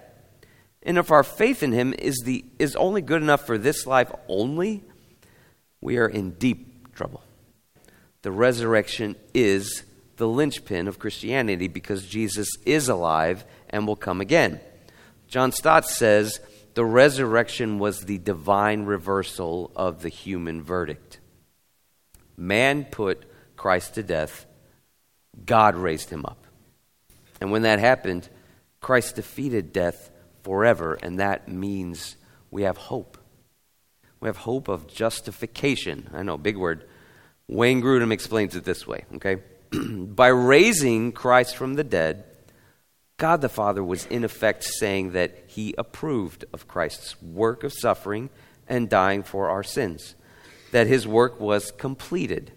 And 0.82 0.98
if 0.98 1.12
our 1.12 1.22
faith 1.22 1.62
in 1.62 1.72
him 1.72 1.94
is, 1.94 2.20
the, 2.26 2.44
is 2.58 2.76
only 2.76 3.04
good 3.04 3.22
enough 3.22 3.46
for 3.46 3.60
this 3.60 3.86
life 3.86 4.12
only, 4.28 4.84
we 5.82 5.98
are 6.00 6.08
in 6.08 6.32
deep 6.32 6.96
trouble. 6.96 7.22
The 8.24 8.32
resurrection 8.32 9.18
is 9.36 9.84
the 10.18 10.28
linchpin 10.28 10.88
of 10.88 10.98
Christianity 10.98 11.68
because 11.68 12.08
Jesus 12.08 12.50
is 12.66 12.90
alive 12.90 13.46
and 13.70 13.86
will 13.86 13.96
come 13.96 14.20
again. 14.20 14.60
John 15.28 15.52
Stott 15.52 15.88
says 15.88 16.40
the 16.74 16.86
resurrection 16.86 17.78
was 17.78 18.02
the 18.02 18.18
divine 18.18 18.86
reversal 18.86 19.72
of 19.76 20.02
the 20.02 20.10
human 20.10 20.64
verdict. 20.64 21.20
Man 22.36 22.86
put 22.86 23.26
Christ 23.56 23.94
to 23.94 24.02
death, 24.02 24.48
God 25.46 25.76
raised 25.76 26.10
him 26.10 26.26
up. 26.26 26.46
And 27.40 27.52
when 27.52 27.64
that 27.64 27.80
happened, 27.80 28.30
Christ 28.80 29.16
defeated 29.16 29.74
death 29.74 30.12
forever, 30.44 30.96
and 31.02 31.20
that 31.20 31.48
means 31.48 32.16
we 32.50 32.64
have 32.64 32.78
hope. 32.78 33.18
We 34.20 34.28
have 34.28 34.38
hope 34.38 34.68
of 34.68 34.88
justification. 34.88 36.10
I 36.14 36.24
know, 36.24 36.38
big 36.38 36.58
word. 36.58 36.88
Wayne 37.48 37.82
Grudem 37.82 38.12
explains 38.12 38.56
it 38.56 38.64
this 38.64 38.86
way, 38.86 39.06
okay? 39.16 39.38
By 39.72 40.28
raising 40.28 41.12
Christ 41.12 41.56
from 41.56 41.74
the 41.74 41.84
dead, 41.84 42.24
God 43.18 43.42
the 43.42 43.50
Father 43.50 43.84
was 43.84 44.06
in 44.08 44.24
effect 44.24 44.64
saying 44.64 45.12
that 45.12 45.44
he 45.48 45.76
approved 45.78 46.46
of 46.54 46.68
Christ's 46.68 47.22
work 47.22 47.64
of 47.64 47.74
suffering 47.74 48.30
and 48.68 48.90
dying 48.90 49.22
for 49.22 49.50
our 49.50 49.64
sins, 49.64 50.16
that 50.72 50.88
his 50.88 51.08
work 51.08 51.40
was 51.40 51.72
completed, 51.72 52.52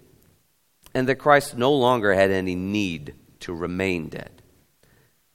and 0.94 1.08
that 1.08 1.16
Christ 1.16 1.56
no 1.56 1.72
longer 1.72 2.14
had 2.14 2.30
any 2.30 2.54
need 2.54 3.14
to 3.40 3.52
remain 3.52 4.08
dead. 4.08 4.30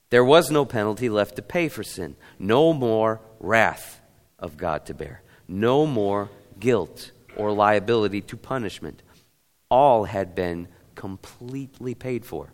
There 0.09 0.25
was 0.25 0.49
no 0.49 0.65
penalty 0.65 1.09
left 1.09 1.35
to 1.35 1.41
pay 1.41 1.67
for 1.69 1.83
sin, 1.83 2.15
no 2.39 2.73
more 2.73 3.21
wrath 3.39 4.01
of 4.39 4.57
God 4.57 4.85
to 4.87 4.93
bear, 4.93 5.21
no 5.47 5.85
more 5.85 6.29
guilt 6.59 7.11
or 7.35 7.51
liability 7.51 8.21
to 8.21 8.37
punishment. 8.37 9.03
All 9.69 10.05
had 10.05 10.33
been 10.33 10.67
completely 10.95 11.93
paid 11.93 12.25
for, 12.25 12.53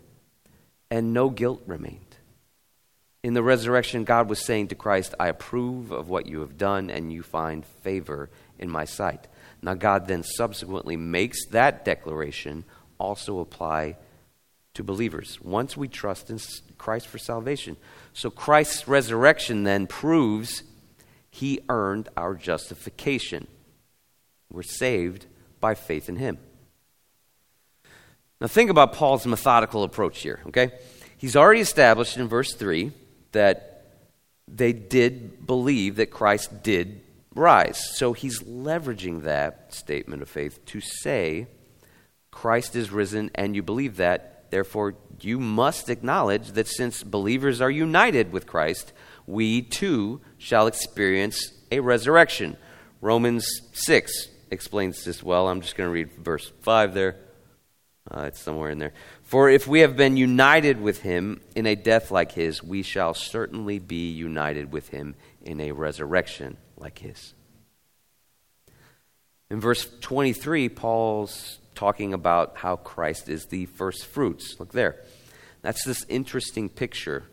and 0.90 1.14
no 1.14 1.30
guilt 1.30 1.62
remained. 1.66 2.02
In 3.22 3.34
the 3.34 3.42
resurrection, 3.42 4.04
God 4.04 4.28
was 4.28 4.38
saying 4.38 4.68
to 4.68 4.74
Christ, 4.74 5.14
I 5.18 5.28
approve 5.28 5.90
of 5.90 6.08
what 6.08 6.26
you 6.26 6.40
have 6.40 6.58
done, 6.58 6.90
and 6.90 7.12
you 7.12 7.22
find 7.22 7.64
favor 7.64 8.30
in 8.58 8.70
my 8.70 8.84
sight. 8.84 9.26
Now, 9.62 9.74
God 9.74 10.06
then 10.06 10.22
subsequently 10.22 10.96
makes 10.96 11.44
that 11.46 11.84
declaration 11.84 12.64
also 12.98 13.40
apply 13.40 13.96
to 14.74 14.84
believers 14.84 15.40
once 15.40 15.76
we 15.76 15.88
trust 15.88 16.30
in 16.30 16.38
Christ 16.76 17.06
for 17.06 17.18
salvation. 17.18 17.76
So, 18.12 18.30
Christ's 18.30 18.86
resurrection 18.86 19.64
then 19.64 19.86
proves 19.86 20.62
he 21.30 21.60
earned 21.68 22.08
our 22.16 22.34
justification. 22.34 23.46
We're 24.50 24.62
saved 24.62 25.26
by 25.60 25.74
faith 25.74 26.08
in 26.08 26.16
him. 26.16 26.38
Now, 28.40 28.46
think 28.48 28.70
about 28.70 28.92
Paul's 28.92 29.26
methodical 29.26 29.82
approach 29.82 30.20
here, 30.20 30.40
okay? 30.48 30.72
He's 31.16 31.36
already 31.36 31.60
established 31.60 32.18
in 32.18 32.28
verse 32.28 32.54
3 32.54 32.92
that 33.32 33.84
they 34.46 34.72
did 34.72 35.46
believe 35.46 35.96
that 35.96 36.10
Christ 36.10 36.62
did 36.62 37.00
rise. 37.34 37.96
So 37.96 38.12
he's 38.12 38.42
leveraging 38.42 39.22
that 39.22 39.74
statement 39.74 40.22
of 40.22 40.28
faith 40.28 40.64
to 40.66 40.80
say, 40.80 41.46
Christ 42.36 42.76
is 42.76 42.90
risen, 42.90 43.30
and 43.34 43.56
you 43.56 43.62
believe 43.62 43.96
that. 43.96 44.50
Therefore, 44.50 44.94
you 45.22 45.40
must 45.40 45.88
acknowledge 45.88 46.52
that 46.52 46.68
since 46.68 47.02
believers 47.02 47.62
are 47.62 47.70
united 47.70 48.30
with 48.30 48.46
Christ, 48.46 48.92
we 49.26 49.62
too 49.62 50.20
shall 50.36 50.66
experience 50.66 51.50
a 51.72 51.80
resurrection. 51.80 52.58
Romans 53.00 53.62
6 53.72 54.28
explains 54.50 55.02
this 55.02 55.22
well. 55.22 55.48
I'm 55.48 55.62
just 55.62 55.76
going 55.76 55.88
to 55.88 55.92
read 55.92 56.12
verse 56.12 56.52
5 56.60 56.92
there. 56.92 57.16
Uh, 58.10 58.24
it's 58.24 58.42
somewhere 58.42 58.68
in 58.68 58.80
there. 58.80 58.92
For 59.22 59.48
if 59.48 59.66
we 59.66 59.80
have 59.80 59.96
been 59.96 60.18
united 60.18 60.78
with 60.78 61.00
him 61.00 61.40
in 61.54 61.64
a 61.64 61.74
death 61.74 62.10
like 62.10 62.32
his, 62.32 62.62
we 62.62 62.82
shall 62.82 63.14
certainly 63.14 63.78
be 63.78 64.10
united 64.10 64.70
with 64.70 64.90
him 64.90 65.14
in 65.40 65.58
a 65.58 65.72
resurrection 65.72 66.58
like 66.76 66.98
his. 66.98 67.32
In 69.48 69.58
verse 69.58 69.88
23, 70.00 70.68
Paul's 70.68 71.60
talking 71.76 72.12
about 72.12 72.56
how 72.56 72.76
Christ 72.76 73.28
is 73.28 73.46
the 73.46 73.66
first 73.66 74.06
fruits. 74.06 74.56
Look 74.58 74.72
there. 74.72 75.02
That's 75.62 75.84
this 75.84 76.04
interesting 76.08 76.68
picture. 76.68 77.24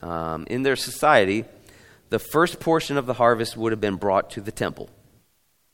Um, 0.00 0.46
in 0.48 0.62
their 0.62 0.76
society, 0.76 1.44
the 2.08 2.18
first 2.18 2.60
portion 2.60 2.96
of 2.96 3.06
the 3.06 3.14
harvest 3.14 3.56
would 3.56 3.72
have 3.72 3.80
been 3.80 3.96
brought 3.96 4.30
to 4.30 4.40
the 4.40 4.52
temple 4.52 4.88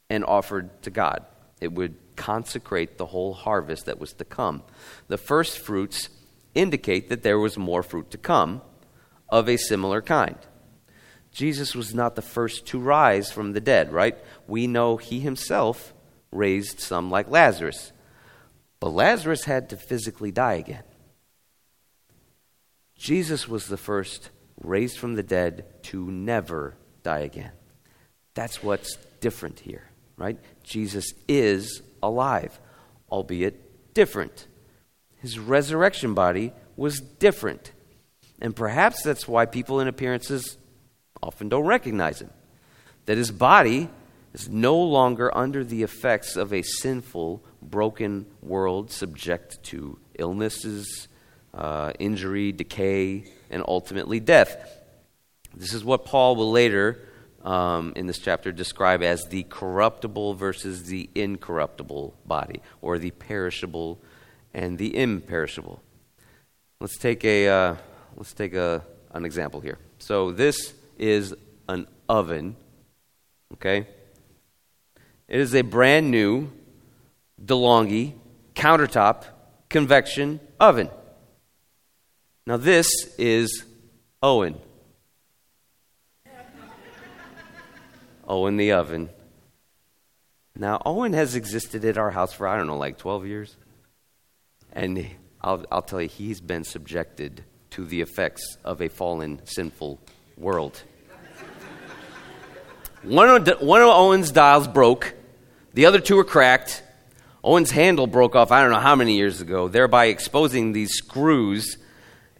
and 0.08 0.24
offered 0.24 0.82
to 0.82 0.90
God. 0.90 1.24
It 1.60 1.72
would 1.72 1.94
consecrate 2.16 2.98
the 2.98 3.06
whole 3.06 3.34
harvest 3.34 3.86
that 3.86 3.98
was 3.98 4.12
to 4.14 4.24
come. 4.24 4.62
The 5.08 5.18
first 5.18 5.58
fruits 5.58 6.08
indicate 6.54 7.08
that 7.08 7.22
there 7.22 7.38
was 7.38 7.56
more 7.56 7.82
fruit 7.82 8.10
to 8.10 8.18
come 8.18 8.62
of 9.28 9.48
a 9.48 9.56
similar 9.56 10.02
kind. 10.02 10.36
Jesus 11.32 11.74
was 11.74 11.94
not 11.94 12.14
the 12.14 12.22
first 12.22 12.66
to 12.66 12.78
rise 12.78 13.32
from 13.32 13.52
the 13.52 13.60
dead, 13.60 13.92
right? 13.92 14.18
We 14.46 14.66
know 14.66 14.98
he 14.98 15.20
himself 15.20 15.94
raised 16.32 16.80
some 16.80 17.10
like 17.10 17.30
Lazarus. 17.30 17.92
But 18.80 18.90
Lazarus 18.90 19.44
had 19.44 19.68
to 19.70 19.76
physically 19.76 20.32
die 20.32 20.54
again. 20.54 20.82
Jesus 22.96 23.48
was 23.48 23.66
the 23.66 23.76
first 23.76 24.30
raised 24.60 24.98
from 24.98 25.14
the 25.14 25.22
dead 25.22 25.64
to 25.84 26.10
never 26.10 26.74
die 27.02 27.20
again. 27.20 27.52
That's 28.34 28.62
what's 28.62 28.96
different 29.20 29.60
here, 29.60 29.90
right? 30.16 30.38
Jesus 30.62 31.12
is 31.28 31.82
alive, 32.02 32.58
albeit 33.10 33.94
different. 33.94 34.46
His 35.18 35.38
resurrection 35.38 36.14
body 36.14 36.52
was 36.76 37.00
different. 37.00 37.72
And 38.40 38.56
perhaps 38.56 39.02
that's 39.02 39.28
why 39.28 39.46
people 39.46 39.80
in 39.80 39.88
appearances 39.88 40.56
often 41.22 41.48
don't 41.48 41.66
recognize 41.66 42.20
him. 42.20 42.30
That 43.06 43.18
his 43.18 43.30
body 43.30 43.88
is 44.32 44.48
no 44.48 44.78
longer 44.78 45.36
under 45.36 45.64
the 45.64 45.82
effects 45.82 46.36
of 46.36 46.52
a 46.52 46.62
sinful, 46.62 47.42
broken 47.60 48.26
world 48.40 48.90
subject 48.90 49.62
to 49.64 49.98
illnesses, 50.18 51.08
uh, 51.54 51.92
injury, 51.98 52.52
decay, 52.52 53.24
and 53.50 53.62
ultimately 53.68 54.20
death. 54.20 54.56
This 55.54 55.74
is 55.74 55.84
what 55.84 56.04
Paul 56.04 56.36
will 56.36 56.50
later 56.50 56.98
um, 57.44 57.92
in 57.96 58.06
this 58.06 58.18
chapter 58.18 58.52
describe 58.52 59.02
as 59.02 59.26
the 59.26 59.42
corruptible 59.44 60.34
versus 60.34 60.84
the 60.84 61.10
incorruptible 61.14 62.14
body, 62.24 62.62
or 62.80 62.98
the 62.98 63.10
perishable 63.10 64.00
and 64.54 64.78
the 64.78 64.96
imperishable. 64.96 65.82
Let's 66.80 66.98
take 66.98 67.24
a 67.24 67.48
uh, 67.48 67.76
let's 68.16 68.32
take 68.32 68.54
a, 68.54 68.82
an 69.12 69.24
example 69.24 69.60
here. 69.60 69.78
So 69.98 70.30
this 70.30 70.74
is 70.98 71.34
an 71.68 71.86
oven. 72.08 72.56
Okay, 73.54 73.86
it 75.32 75.40
is 75.40 75.54
a 75.54 75.62
brand 75.62 76.10
new 76.10 76.52
DeLonghi 77.42 78.12
countertop 78.54 79.24
convection 79.70 80.40
oven. 80.60 80.90
Now 82.46 82.58
this 82.58 82.86
is 83.16 83.64
Owen. 84.22 84.58
Owen 88.28 88.58
the 88.58 88.72
oven. 88.72 89.08
Now, 90.54 90.82
Owen 90.84 91.14
has 91.14 91.34
existed 91.34 91.82
at 91.86 91.96
our 91.96 92.10
house 92.10 92.34
for, 92.34 92.46
I 92.46 92.58
don't 92.58 92.66
know, 92.66 92.76
like 92.76 92.98
12 92.98 93.26
years. 93.26 93.56
And 94.70 95.06
I'll, 95.40 95.64
I'll 95.72 95.80
tell 95.80 96.02
you, 96.02 96.08
he's 96.08 96.42
been 96.42 96.64
subjected 96.64 97.42
to 97.70 97.86
the 97.86 98.02
effects 98.02 98.58
of 98.64 98.82
a 98.82 98.88
fallen, 98.88 99.40
sinful 99.44 99.98
world. 100.36 100.82
one, 103.02 103.30
of, 103.30 103.62
one 103.62 103.80
of 103.80 103.88
Owen's 103.88 104.30
dials 104.30 104.68
broke, 104.68 105.14
the 105.74 105.86
other 105.86 106.00
two 106.00 106.16
were 106.16 106.24
cracked. 106.24 106.82
Owen's 107.44 107.70
handle 107.70 108.06
broke 108.06 108.36
off, 108.36 108.52
I 108.52 108.62
don't 108.62 108.70
know 108.70 108.78
how 108.78 108.94
many 108.94 109.16
years 109.16 109.40
ago, 109.40 109.68
thereby 109.68 110.06
exposing 110.06 110.72
these 110.72 110.92
screws, 110.92 111.76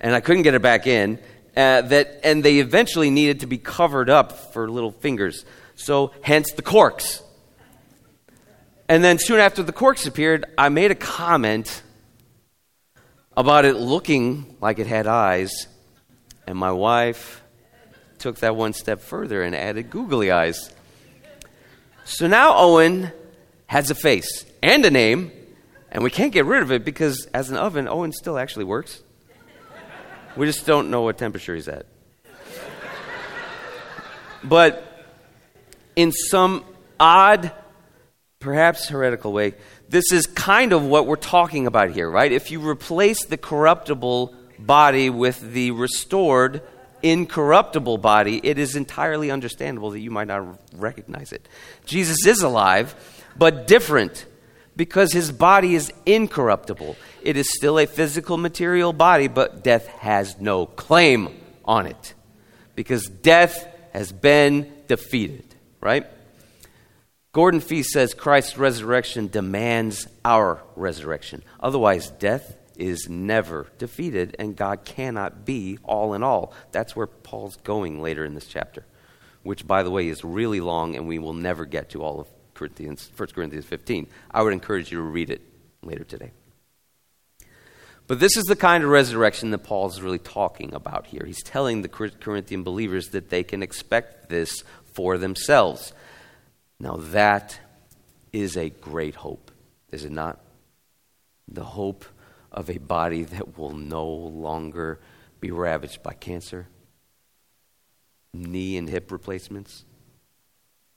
and 0.01 0.15
I 0.15 0.21
couldn't 0.21 0.43
get 0.43 0.55
it 0.55 0.63
back 0.63 0.87
in. 0.87 1.19
Uh, 1.57 1.83
that, 1.83 2.21
and 2.25 2.43
they 2.43 2.61
eventually 2.61 3.11
needed 3.11 3.41
to 3.41 3.47
be 3.47 3.59
covered 3.59 4.09
up 4.09 4.53
for 4.53 4.71
little 4.71 4.93
fingers. 4.93 5.45
So, 5.75 6.13
hence 6.23 6.53
the 6.53 6.63
corks. 6.63 7.23
And 8.89 9.03
then 9.05 9.19
soon 9.19 9.39
after 9.39 9.63
the 9.63 9.73
corks 9.73 10.07
appeared, 10.07 10.47
I 10.57 10.69
made 10.71 10.91
a 10.91 10.95
comment 10.95 11.83
about 13.37 13.65
it 13.65 13.75
looking 13.75 14.57
like 14.61 14.79
it 14.79 14.87
had 14.87 15.07
eyes, 15.07 15.67
and 16.47 16.57
my 16.57 16.73
wife 16.73 17.43
took 18.19 18.39
that 18.39 18.55
one 18.55 18.73
step 18.73 19.01
further 19.01 19.43
and 19.43 19.55
added 19.55 19.91
googly 19.91 20.31
eyes. 20.31 20.73
So 22.05 22.27
now 22.27 22.55
Owen 22.57 23.13
has 23.73 23.91
a 23.91 23.95
face 23.95 24.45
and 24.63 24.85
a 24.85 24.91
name, 24.91 25.33
and 25.91 26.05
we 26.05 26.11
can't 26.11 26.31
get 26.31 26.45
rid 26.45 26.63
of 26.63 26.71
it 26.71 26.85
because 26.85 27.25
as 27.33 27.49
an 27.49 27.57
oven, 27.57 27.89
Owen 27.89 28.13
still 28.13 28.37
actually 28.37 28.67
works. 28.67 29.03
We 30.37 30.45
just 30.45 30.67
don't 30.67 30.91
know 30.91 31.01
what 31.01 31.17
temperature 31.17 31.55
he's 31.55 31.69
at. 31.69 31.87
But 34.45 34.87
in 35.97 36.13
some 36.13 36.67
odd, 37.01 37.51
perhaps 38.41 38.89
heretical 38.89 39.33
way, 39.33 39.55
this 39.89 40.13
is 40.13 40.27
kind 40.27 40.75
of 40.75 40.85
what 40.85 41.07
we're 41.07 41.17
talking 41.17 41.67
about 41.67 41.93
here, 41.93 42.11
right? 42.11 42.31
If 42.31 42.51
you 42.51 42.61
replace 42.61 43.25
the 43.25 43.39
corruptible 43.39 44.35
body 44.59 45.09
with 45.09 45.41
the 45.41 45.71
restored, 45.71 46.61
incorruptible 47.03 47.97
body, 47.97 48.39
it 48.45 48.59
is 48.59 48.77
entirely 48.77 49.31
understandable 49.31 49.93
that 49.93 50.01
you 50.01 50.11
might 50.11 50.29
not 50.29 50.61
recognize 50.75 51.33
it. 51.33 51.49
Jesus 51.87 52.27
is 52.27 52.43
alive, 52.43 52.95
but 53.37 53.67
different 53.67 54.27
because 54.75 55.13
his 55.13 55.31
body 55.31 55.75
is 55.75 55.93
incorruptible. 56.07 56.97
It 57.23 57.37
is 57.37 57.53
still 57.53 57.79
a 57.79 57.87
physical, 57.87 58.37
material 58.37 58.93
body, 58.93 59.29
but 59.29 59.63
death 59.63 59.87
has 59.87 60.41
no 60.41 60.67
claim 60.67 61.29
on 61.65 61.87
it 61.87 62.15
because 62.75 63.07
death 63.07 63.69
has 63.93 64.13
been 64.13 64.73
defeated 64.89 65.53
right? 65.83 66.07
Gordon 67.33 67.61
Fee 67.61 67.83
says 67.83 68.15
Christ's 68.15 68.57
resurrection 68.57 69.27
demands 69.27 70.07
our 70.25 70.63
resurrection. 70.77 71.43
Otherwise, 71.61 72.11
death 72.11 72.57
is 72.77 73.09
never 73.09 73.67
defeated, 73.79 74.37
and 74.39 74.57
God 74.57 74.85
cannot 74.85 75.45
be 75.45 75.79
all 75.83 76.15
in 76.15 76.23
all. 76.23 76.55
That's 76.71 76.97
where 76.97 77.07
Paul's 77.07 77.57
going 77.57 78.01
later 78.01 78.25
in 78.25 78.35
this 78.35 78.47
chapter, 78.47 78.87
which, 79.43 79.67
by 79.67 79.83
the 79.83 79.91
way, 79.91 80.09
is 80.09 80.25
really 80.25 80.61
long, 80.61 80.95
and 80.95 81.07
we 81.07 81.19
will 81.19 81.35
never 81.35 81.67
get 81.67 81.91
to 81.91 82.03
all 82.03 82.21
of 82.21 82.29
Corinthians, 82.63 83.11
1 83.17 83.29
Corinthians 83.35 83.65
15. 83.65 84.07
I 84.31 84.43
would 84.43 84.53
encourage 84.53 84.93
you 84.93 84.99
to 84.99 85.03
read 85.03 85.31
it 85.31 85.43
later 85.83 86.05
today. 86.05 86.31
But 88.07 88.21
this 88.21 88.37
is 88.37 88.45
the 88.45 88.55
kind 88.55 88.85
of 88.85 88.91
resurrection 88.91 89.51
that 89.51 89.65
Paul 89.65 89.89
is 89.89 90.01
really 90.01 90.21
talking 90.21 90.73
about 90.73 91.07
here. 91.07 91.25
He's 91.27 91.43
telling 91.43 91.83
the 91.83 91.89
Corinthian 91.89 92.63
believers 92.63 93.09
that 93.09 93.31
they 93.31 93.43
can 93.43 93.65
expect 93.65 94.29
this 94.29 94.63
for 94.93 95.19
themselves. 95.19 95.93
Now, 96.79 96.99
that 96.99 97.59
is 98.33 98.57
a 98.57 98.71
great 98.71 99.17
hope, 99.17 99.51
is 99.91 100.05
it 100.05 100.13
not? 100.13 100.39
The 101.49 101.65
hope 101.65 102.05
of 102.53 102.71
a 102.71 102.79
body 102.79 103.25
that 103.25 103.59
will 103.59 103.73
no 103.73 104.07
longer 104.07 105.01
be 105.41 105.51
ravaged 105.51 106.03
by 106.05 106.13
cancer, 106.13 106.69
knee 108.33 108.77
and 108.77 108.89
hip 108.89 109.11
replacements, 109.11 109.85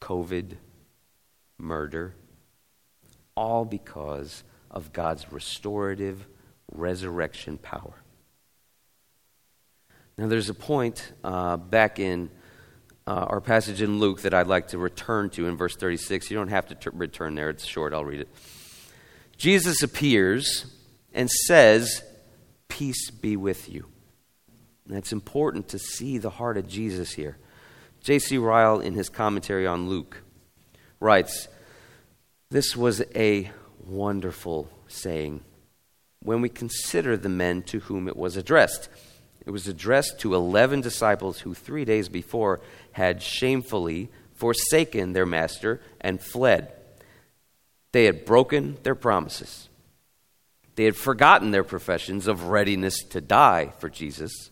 COVID, 0.01 0.57
murder, 1.57 2.15
all 3.35 3.65
because 3.65 4.43
of 4.71 4.93
God's 4.93 5.31
restorative 5.31 6.27
resurrection 6.71 7.57
power. 7.57 7.93
Now, 10.17 10.27
there's 10.27 10.49
a 10.49 10.53
point 10.53 11.11
uh, 11.23 11.57
back 11.57 11.99
in 11.99 12.29
uh, 13.07 13.25
our 13.29 13.41
passage 13.41 13.81
in 13.81 13.99
Luke 13.99 14.21
that 14.21 14.33
I'd 14.33 14.47
like 14.47 14.69
to 14.69 14.77
return 14.77 15.29
to 15.31 15.47
in 15.47 15.57
verse 15.57 15.75
36. 15.75 16.31
You 16.31 16.37
don't 16.37 16.47
have 16.47 16.67
to 16.67 16.75
t- 16.75 16.89
return 16.93 17.35
there, 17.35 17.49
it's 17.49 17.65
short, 17.65 17.93
I'll 17.93 18.05
read 18.05 18.21
it. 18.21 18.29
Jesus 19.37 19.83
appears 19.83 20.65
and 21.13 21.29
says, 21.29 22.01
Peace 22.67 23.11
be 23.11 23.37
with 23.37 23.69
you. 23.69 23.87
And 24.87 24.97
it's 24.97 25.11
important 25.11 25.69
to 25.69 25.79
see 25.79 26.17
the 26.17 26.29
heart 26.29 26.57
of 26.57 26.67
Jesus 26.67 27.13
here. 27.13 27.37
J.C. 28.01 28.37
Ryle, 28.37 28.79
in 28.79 28.93
his 28.93 29.09
commentary 29.09 29.65
on 29.65 29.89
Luke, 29.89 30.23
writes, 30.99 31.47
This 32.49 32.75
was 32.75 33.01
a 33.15 33.51
wonderful 33.85 34.69
saying 34.87 35.43
when 36.21 36.41
we 36.41 36.49
consider 36.49 37.15
the 37.15 37.29
men 37.29 37.61
to 37.61 37.79
whom 37.81 38.07
it 38.07 38.17
was 38.17 38.35
addressed. 38.35 38.89
It 39.45 39.51
was 39.51 39.67
addressed 39.67 40.19
to 40.19 40.33
11 40.33 40.81
disciples 40.81 41.39
who 41.39 41.53
three 41.53 41.85
days 41.85 42.09
before 42.09 42.61
had 42.93 43.21
shamefully 43.21 44.09
forsaken 44.33 45.13
their 45.13 45.25
master 45.25 45.81
and 46.01 46.19
fled. 46.19 46.73
They 47.91 48.05
had 48.05 48.25
broken 48.25 48.77
their 48.83 48.95
promises. 48.95 49.69
They 50.75 50.85
had 50.85 50.95
forgotten 50.95 51.51
their 51.51 51.63
professions 51.63 52.27
of 52.27 52.47
readiness 52.47 53.03
to 53.11 53.21
die 53.21 53.71
for 53.79 53.89
Jesus. 53.89 54.49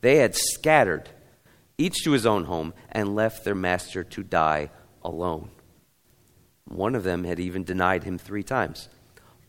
They 0.00 0.16
had 0.16 0.34
scattered, 0.34 1.08
each 1.78 2.02
to 2.04 2.10
his 2.10 2.26
own 2.26 2.44
home, 2.44 2.74
and 2.90 3.14
left 3.14 3.44
their 3.44 3.54
master 3.54 4.02
to 4.02 4.22
die 4.22 4.70
alone. 5.02 5.50
One 6.74 6.96
of 6.96 7.04
them 7.04 7.22
had 7.22 7.38
even 7.38 7.62
denied 7.62 8.02
him 8.02 8.18
three 8.18 8.42
times. 8.42 8.88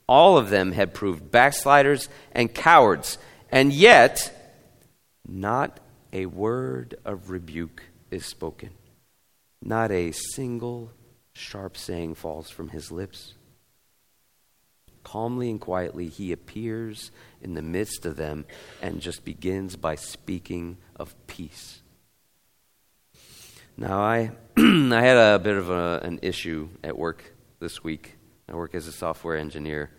All 0.07 0.37
of 0.37 0.51
them 0.51 0.73
had 0.73 0.93
proved 0.93 1.31
backsliders 1.31 2.07
and 2.31 2.53
cowards, 2.53 3.17
and 3.51 3.73
yet 3.73 4.31
not 5.27 5.79
a 6.13 6.27
word 6.27 6.93
of 7.03 7.31
rebuke 7.31 7.81
is 8.11 8.27
spoken. 8.27 8.69
Not 9.59 9.91
a 9.91 10.11
single 10.11 10.91
sharp 11.33 11.77
saying 11.77 12.13
falls 12.13 12.51
from 12.51 12.69
his 12.69 12.91
lips. 12.91 13.33
Calmly 15.03 15.49
and 15.49 15.59
quietly, 15.59 16.09
he 16.09 16.31
appears 16.31 17.09
in 17.41 17.55
the 17.55 17.63
midst 17.63 18.05
of 18.05 18.17
them 18.17 18.45
and 18.83 19.01
just 19.01 19.25
begins 19.25 19.75
by 19.75 19.95
speaking 19.95 20.77
of 20.95 21.15
peace. 21.25 21.81
Now, 23.77 23.99
I, 23.99 24.31
I 24.57 25.01
had 25.01 25.17
a 25.17 25.37
bit 25.37 25.57
of 25.57 25.69
a, 25.69 25.99
an 26.01 26.19
issue 26.21 26.69
at 26.81 26.97
work 26.97 27.33
this 27.59 27.83
week. 27.83 28.15
I 28.47 28.55
work 28.55 28.73
as 28.73 28.87
a 28.87 28.91
software 28.93 29.35
engineer, 29.35 29.91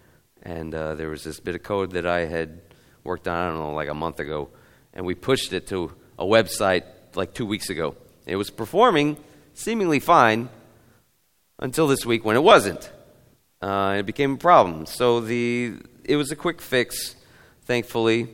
and 0.42 0.74
uh, 0.74 0.94
there 0.94 1.10
was 1.10 1.22
this 1.24 1.40
bit 1.40 1.54
of 1.54 1.62
code 1.62 1.90
that 1.90 2.06
I 2.06 2.24
had 2.24 2.62
worked 3.04 3.28
on, 3.28 3.36
I 3.36 3.50
don't 3.50 3.58
know, 3.58 3.74
like 3.74 3.90
a 3.90 3.94
month 3.94 4.18
ago, 4.18 4.48
and 4.94 5.04
we 5.04 5.14
pushed 5.14 5.52
it 5.52 5.66
to 5.68 5.92
a 6.18 6.24
website 6.24 6.84
like 7.14 7.34
two 7.34 7.44
weeks 7.44 7.68
ago. 7.68 7.96
It 8.24 8.36
was 8.36 8.48
performing 8.48 9.18
seemingly 9.52 10.00
fine 10.00 10.48
until 11.58 11.86
this 11.86 12.06
week 12.06 12.24
when 12.24 12.34
it 12.34 12.42
wasn't. 12.42 12.90
Uh, 13.60 13.96
it 13.98 14.06
became 14.06 14.32
a 14.32 14.38
problem. 14.38 14.86
So 14.86 15.20
the 15.20 15.74
it 16.02 16.16
was 16.16 16.30
a 16.30 16.36
quick 16.36 16.62
fix, 16.62 17.14
thankfully, 17.66 18.28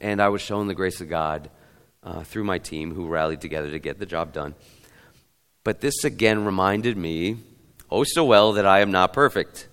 and 0.00 0.22
I 0.22 0.28
was 0.28 0.42
shown 0.42 0.68
the 0.68 0.74
grace 0.74 1.00
of 1.00 1.08
God 1.08 1.50
uh, 2.08 2.22
through 2.22 2.44
my 2.44 2.58
team 2.58 2.94
who 2.94 3.06
rallied 3.06 3.40
together 3.40 3.70
to 3.70 3.78
get 3.78 3.98
the 3.98 4.06
job 4.06 4.32
done. 4.32 4.54
But 5.62 5.80
this 5.80 6.04
again 6.04 6.44
reminded 6.44 6.96
me, 6.96 7.36
oh 7.90 8.04
so 8.04 8.24
well, 8.24 8.54
that 8.54 8.64
I 8.64 8.80
am 8.80 8.90
not 8.90 9.12
perfect. 9.12 9.68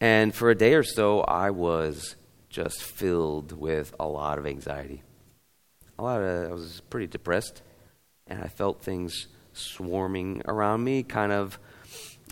And 0.00 0.34
for 0.34 0.50
a 0.50 0.56
day 0.56 0.74
or 0.74 0.82
so, 0.82 1.20
I 1.20 1.50
was 1.50 2.16
just 2.48 2.82
filled 2.82 3.52
with 3.52 3.94
a 4.00 4.06
lot 4.06 4.38
of 4.38 4.46
anxiety. 4.46 5.02
A 5.96 6.02
lot 6.02 6.20
of, 6.20 6.50
I 6.50 6.52
was 6.52 6.82
pretty 6.90 7.06
depressed, 7.06 7.62
and 8.26 8.42
I 8.42 8.48
felt 8.48 8.82
things 8.82 9.28
swarming 9.52 10.42
around 10.46 10.82
me, 10.82 11.04
kind 11.04 11.30
of, 11.30 11.56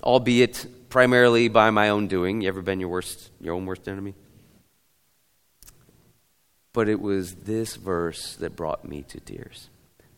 albeit 0.03 0.67
primarily 0.91 1.47
by 1.47 1.71
my 1.71 1.91
own 1.91 2.09
doing. 2.09 2.41
You 2.41 2.49
ever 2.49 2.63
been 2.63 2.81
your 2.81 2.89
worst, 2.89 3.31
your 3.41 3.55
own 3.55 3.67
worst 3.67 3.87
enemy? 3.87 4.15
But 6.73 6.89
it 6.89 7.01
was 7.01 7.35
this 7.35 7.77
verse 7.77 8.37
that 8.37 8.57
brought 8.57 8.85
me 8.85 9.03
to 9.09 9.21
tears. 9.21 9.69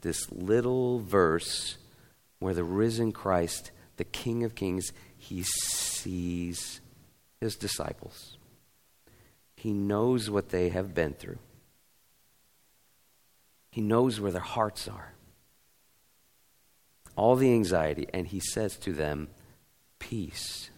This 0.02 0.30
little 0.30 1.00
verse 1.00 1.78
where 2.38 2.54
the 2.54 2.64
risen 2.64 3.12
Christ, 3.12 3.70
the 3.96 4.04
King 4.04 4.44
of 4.44 4.54
Kings, 4.54 4.92
he 5.16 5.44
sees 5.44 6.80
his 7.40 7.56
disciples. 7.56 8.36
He 9.56 9.72
knows 9.72 10.28
what 10.28 10.50
they 10.50 10.70
have 10.70 10.94
been 10.94 11.14
through. 11.14 11.38
He 13.70 13.80
knows 13.80 14.20
where 14.20 14.32
their 14.32 14.40
hearts 14.40 14.88
are. 14.88 15.14
All 17.16 17.36
the 17.36 17.52
anxiety, 17.52 18.06
and 18.12 18.26
he 18.26 18.40
says 18.40 18.76
to 18.78 18.92
them, 18.92 19.28
Peace. 19.98 20.70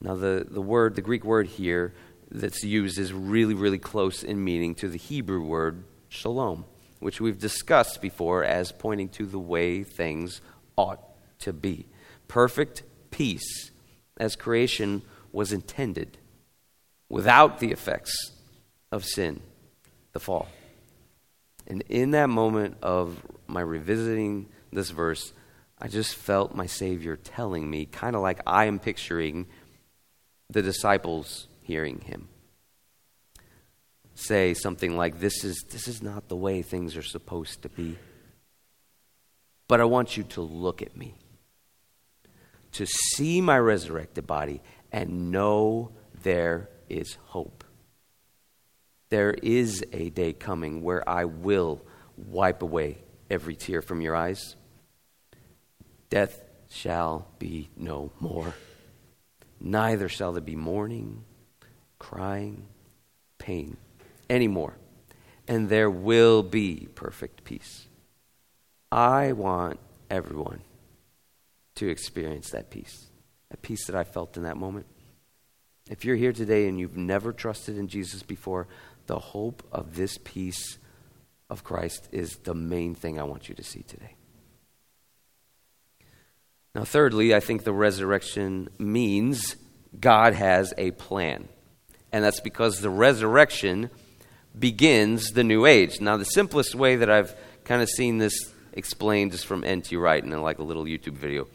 Now, 0.00 0.14
the, 0.14 0.46
the 0.48 0.60
word, 0.60 0.94
the 0.94 1.02
Greek 1.02 1.24
word 1.24 1.48
here 1.48 1.92
that's 2.36 2.62
used 2.62 2.98
is 2.98 3.12
really, 3.12 3.54
really 3.54 3.78
close 3.78 4.22
in 4.22 4.44
meaning 4.44 4.74
to 4.76 4.88
the 4.88 4.98
Hebrew 4.98 5.42
word 5.42 5.84
shalom, 6.08 6.66
which 7.00 7.20
we've 7.20 7.38
discussed 7.38 8.02
before 8.02 8.44
as 8.44 8.72
pointing 8.72 9.08
to 9.10 9.24
the 9.24 9.38
way 9.38 9.82
things 9.82 10.42
ought 10.76 11.00
to 11.40 11.52
be. 11.52 11.86
Perfect 12.28 12.82
peace, 13.10 13.70
as 14.18 14.36
creation 14.36 15.02
was 15.32 15.52
intended, 15.52 16.18
without 17.08 17.58
the 17.58 17.72
effects 17.72 18.32
of 18.92 19.04
sin, 19.04 19.40
the 20.12 20.20
fall. 20.20 20.48
And 21.66 21.82
in 21.88 22.10
that 22.10 22.28
moment 22.28 22.76
of 22.82 23.22
my 23.46 23.62
revisiting 23.62 24.48
this 24.72 24.90
verse, 24.90 25.32
I 25.78 25.88
just 25.88 26.14
felt 26.14 26.54
my 26.54 26.66
Savior 26.66 27.16
telling 27.16 27.68
me, 27.68 27.86
kind 27.86 28.14
of 28.14 28.22
like 28.22 28.40
I 28.46 28.66
am 28.66 28.78
picturing 28.78 29.46
the 30.50 30.62
disciples 30.62 31.48
hearing 31.66 32.00
him. 32.00 32.28
Say 34.14 34.54
something 34.54 34.96
like 34.96 35.20
this 35.20 35.44
is 35.44 35.64
this 35.70 35.88
is 35.88 36.02
not 36.02 36.28
the 36.28 36.36
way 36.36 36.62
things 36.62 36.96
are 36.96 37.02
supposed 37.02 37.62
to 37.62 37.68
be 37.68 37.98
but 39.68 39.80
i 39.80 39.84
want 39.84 40.16
you 40.16 40.22
to 40.22 40.40
look 40.40 40.80
at 40.80 40.96
me 40.96 41.14
to 42.76 42.86
see 42.86 43.40
my 43.40 43.58
resurrected 43.58 44.26
body 44.26 44.60
and 44.92 45.30
know 45.30 45.92
there 46.22 46.68
is 46.90 47.16
hope. 47.28 47.64
There 49.08 49.32
is 49.32 49.82
a 49.92 50.10
day 50.10 50.34
coming 50.34 50.82
where 50.82 51.08
i 51.08 51.24
will 51.24 51.80
wipe 52.16 52.60
away 52.60 52.98
every 53.30 53.56
tear 53.56 53.80
from 53.80 54.02
your 54.02 54.14
eyes. 54.14 54.56
Death 56.10 56.42
shall 56.68 57.28
be 57.38 57.70
no 57.76 58.12
more. 58.20 58.54
Neither 59.58 60.08
shall 60.08 60.32
there 60.32 60.42
be 60.42 60.56
mourning, 60.56 61.24
crying, 61.98 62.66
pain 63.38 63.76
anymore. 64.28 64.76
And 65.48 65.68
there 65.68 65.90
will 65.90 66.42
be 66.42 66.88
perfect 66.94 67.44
peace. 67.44 67.86
I 68.90 69.32
want 69.32 69.78
everyone 70.10 70.60
to 71.76 71.88
experience 71.88 72.50
that 72.50 72.70
peace, 72.70 73.06
that 73.50 73.62
peace 73.62 73.86
that 73.86 73.96
I 73.96 74.04
felt 74.04 74.36
in 74.36 74.42
that 74.44 74.56
moment. 74.56 74.86
If 75.88 76.04
you're 76.04 76.16
here 76.16 76.32
today 76.32 76.66
and 76.66 76.80
you've 76.80 76.96
never 76.96 77.32
trusted 77.32 77.78
in 77.78 77.86
Jesus 77.86 78.22
before, 78.22 78.66
the 79.06 79.18
hope 79.18 79.62
of 79.70 79.94
this 79.94 80.18
peace 80.24 80.78
of 81.48 81.62
Christ 81.62 82.08
is 82.10 82.36
the 82.38 82.54
main 82.54 82.94
thing 82.94 83.20
I 83.20 83.24
want 83.24 83.48
you 83.48 83.54
to 83.54 83.62
see 83.62 83.82
today. 83.82 84.16
Now, 86.74 86.84
thirdly, 86.84 87.34
I 87.34 87.40
think 87.40 87.64
the 87.64 87.72
resurrection 87.72 88.68
means 88.78 89.56
God 89.98 90.34
has 90.34 90.74
a 90.76 90.90
plan. 90.90 91.48
And 92.12 92.24
that's 92.24 92.40
because 92.40 92.80
the 92.80 92.90
resurrection 92.90 93.90
begins 94.58 95.32
the 95.32 95.44
new 95.44 95.66
age. 95.66 96.00
Now, 96.00 96.16
the 96.16 96.24
simplest 96.24 96.74
way 96.74 96.96
that 96.96 97.10
I've 97.10 97.34
kind 97.64 97.82
of 97.82 97.88
seen 97.88 98.18
this 98.18 98.52
explained 98.72 99.34
is 99.34 99.42
from 99.42 99.64
N.T. 99.64 99.96
Wright 99.96 100.22
in 100.22 100.30
like 100.42 100.58
a 100.58 100.62
little 100.62 100.84
YouTube 100.84 101.14
video. 101.14 101.46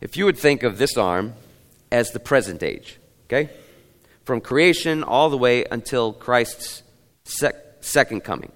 If 0.00 0.16
you 0.16 0.24
would 0.24 0.38
think 0.38 0.62
of 0.62 0.78
this 0.78 0.96
arm 0.96 1.34
as 1.90 2.10
the 2.10 2.20
present 2.20 2.62
age, 2.62 2.98
okay? 3.26 3.50
From 4.24 4.40
creation 4.40 5.02
all 5.02 5.30
the 5.30 5.38
way 5.38 5.64
until 5.70 6.12
Christ's 6.12 6.82
sec- 7.24 7.56
second 7.80 8.22
coming, 8.24 8.52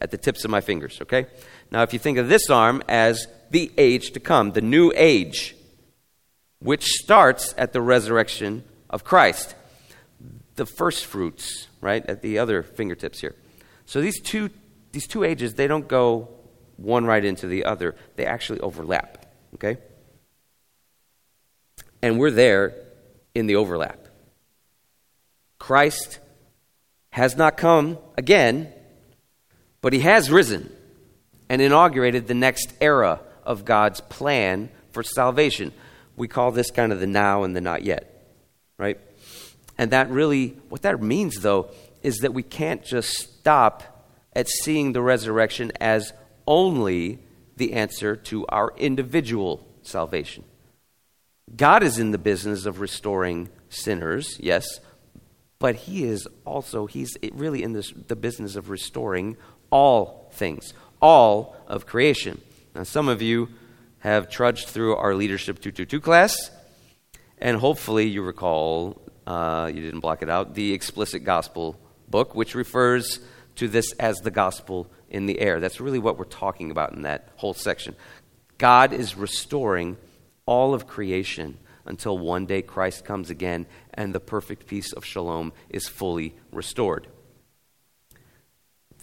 at 0.00 0.10
the 0.10 0.18
tips 0.18 0.44
of 0.44 0.50
my 0.50 0.60
fingers, 0.60 0.98
okay? 1.02 1.26
Now, 1.70 1.82
if 1.82 1.92
you 1.92 1.98
think 1.98 2.18
of 2.18 2.28
this 2.28 2.48
arm 2.50 2.82
as 2.88 3.26
the 3.50 3.70
age 3.76 4.12
to 4.12 4.20
come, 4.20 4.52
the 4.52 4.60
new 4.60 4.92
age, 4.96 5.54
which 6.60 6.84
starts 6.84 7.54
at 7.56 7.72
the 7.72 7.80
resurrection 7.80 8.64
of 8.88 9.04
Christ. 9.04 9.54
The 10.60 10.66
first 10.66 11.06
fruits, 11.06 11.68
right, 11.80 12.04
at 12.04 12.20
the 12.20 12.38
other 12.38 12.62
fingertips 12.62 13.18
here. 13.18 13.34
So 13.86 14.02
these 14.02 14.20
two, 14.20 14.50
these 14.92 15.06
two 15.06 15.24
ages, 15.24 15.54
they 15.54 15.66
don't 15.66 15.88
go 15.88 16.28
one 16.76 17.06
right 17.06 17.24
into 17.24 17.46
the 17.46 17.64
other, 17.64 17.96
they 18.16 18.26
actually 18.26 18.60
overlap, 18.60 19.24
okay? 19.54 19.78
And 22.02 22.18
we're 22.18 22.30
there 22.30 22.74
in 23.34 23.46
the 23.46 23.56
overlap. 23.56 24.06
Christ 25.58 26.18
has 27.08 27.38
not 27.38 27.56
come 27.56 27.96
again, 28.18 28.70
but 29.80 29.94
he 29.94 30.00
has 30.00 30.30
risen 30.30 30.70
and 31.48 31.62
inaugurated 31.62 32.26
the 32.26 32.34
next 32.34 32.70
era 32.82 33.20
of 33.44 33.64
God's 33.64 34.02
plan 34.02 34.68
for 34.92 35.02
salvation. 35.02 35.72
We 36.16 36.28
call 36.28 36.50
this 36.50 36.70
kind 36.70 36.92
of 36.92 37.00
the 37.00 37.06
now 37.06 37.44
and 37.44 37.56
the 37.56 37.62
not 37.62 37.82
yet, 37.82 38.28
right? 38.76 39.00
And 39.80 39.92
that 39.92 40.10
really, 40.10 40.48
what 40.68 40.82
that 40.82 41.00
means 41.00 41.36
though, 41.36 41.70
is 42.02 42.18
that 42.18 42.34
we 42.34 42.42
can't 42.42 42.84
just 42.84 43.16
stop 43.16 44.06
at 44.34 44.46
seeing 44.46 44.92
the 44.92 45.00
resurrection 45.00 45.72
as 45.80 46.12
only 46.46 47.18
the 47.56 47.72
answer 47.72 48.14
to 48.14 48.44
our 48.48 48.74
individual 48.76 49.66
salvation. 49.80 50.44
God 51.56 51.82
is 51.82 51.98
in 51.98 52.10
the 52.10 52.18
business 52.18 52.66
of 52.66 52.78
restoring 52.78 53.48
sinners, 53.70 54.36
yes, 54.38 54.80
but 55.58 55.76
He 55.76 56.04
is 56.04 56.28
also, 56.44 56.84
He's 56.84 57.16
really 57.32 57.62
in 57.62 57.72
this, 57.72 57.90
the 57.90 58.16
business 58.16 58.56
of 58.56 58.68
restoring 58.68 59.38
all 59.70 60.30
things, 60.34 60.74
all 61.00 61.56
of 61.66 61.86
creation. 61.86 62.42
Now, 62.74 62.82
some 62.82 63.08
of 63.08 63.22
you 63.22 63.48
have 64.00 64.28
trudged 64.28 64.68
through 64.68 64.96
our 64.96 65.14
Leadership 65.14 65.56
222 65.56 66.02
class, 66.02 66.50
and 67.38 67.56
hopefully 67.56 68.06
you 68.06 68.20
recall, 68.20 69.00
uh, 69.30 69.66
you 69.68 69.80
didn't 69.80 70.00
block 70.00 70.22
it 70.22 70.28
out, 70.28 70.54
the 70.54 70.72
Explicit 70.72 71.22
Gospel 71.22 71.78
book, 72.08 72.34
which 72.34 72.56
refers 72.56 73.20
to 73.54 73.68
this 73.68 73.92
as 73.92 74.18
the 74.18 74.30
gospel 74.32 74.90
in 75.08 75.26
the 75.26 75.38
air. 75.40 75.60
That's 75.60 75.80
really 75.80 76.00
what 76.00 76.18
we're 76.18 76.24
talking 76.24 76.72
about 76.72 76.94
in 76.94 77.02
that 77.02 77.28
whole 77.36 77.54
section. 77.54 77.94
God 78.58 78.92
is 78.92 79.14
restoring 79.14 79.98
all 80.46 80.74
of 80.74 80.88
creation 80.88 81.58
until 81.86 82.18
one 82.18 82.46
day 82.46 82.60
Christ 82.60 83.04
comes 83.04 83.30
again 83.30 83.66
and 83.94 84.12
the 84.12 84.18
perfect 84.18 84.66
peace 84.66 84.92
of 84.92 85.04
shalom 85.04 85.52
is 85.68 85.86
fully 85.86 86.34
restored. 86.50 87.06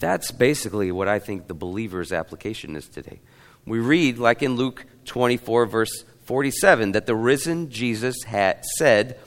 That's 0.01 0.31
basically 0.31 0.91
what 0.91 1.07
I 1.07 1.19
think 1.19 1.47
the 1.47 1.53
believer's 1.53 2.11
application 2.11 2.75
is 2.75 2.89
today. 2.89 3.21
We 3.65 3.79
read, 3.79 4.17
like 4.17 4.43
in 4.43 4.57
Luke 4.57 4.85
24, 5.05 5.65
verse 5.67 6.03
47, 6.25 6.91
that 6.91 7.05
the 7.05 7.15
risen 7.15 7.69
Jesus 7.69 8.23
had 8.23 8.65
said, 8.77 9.17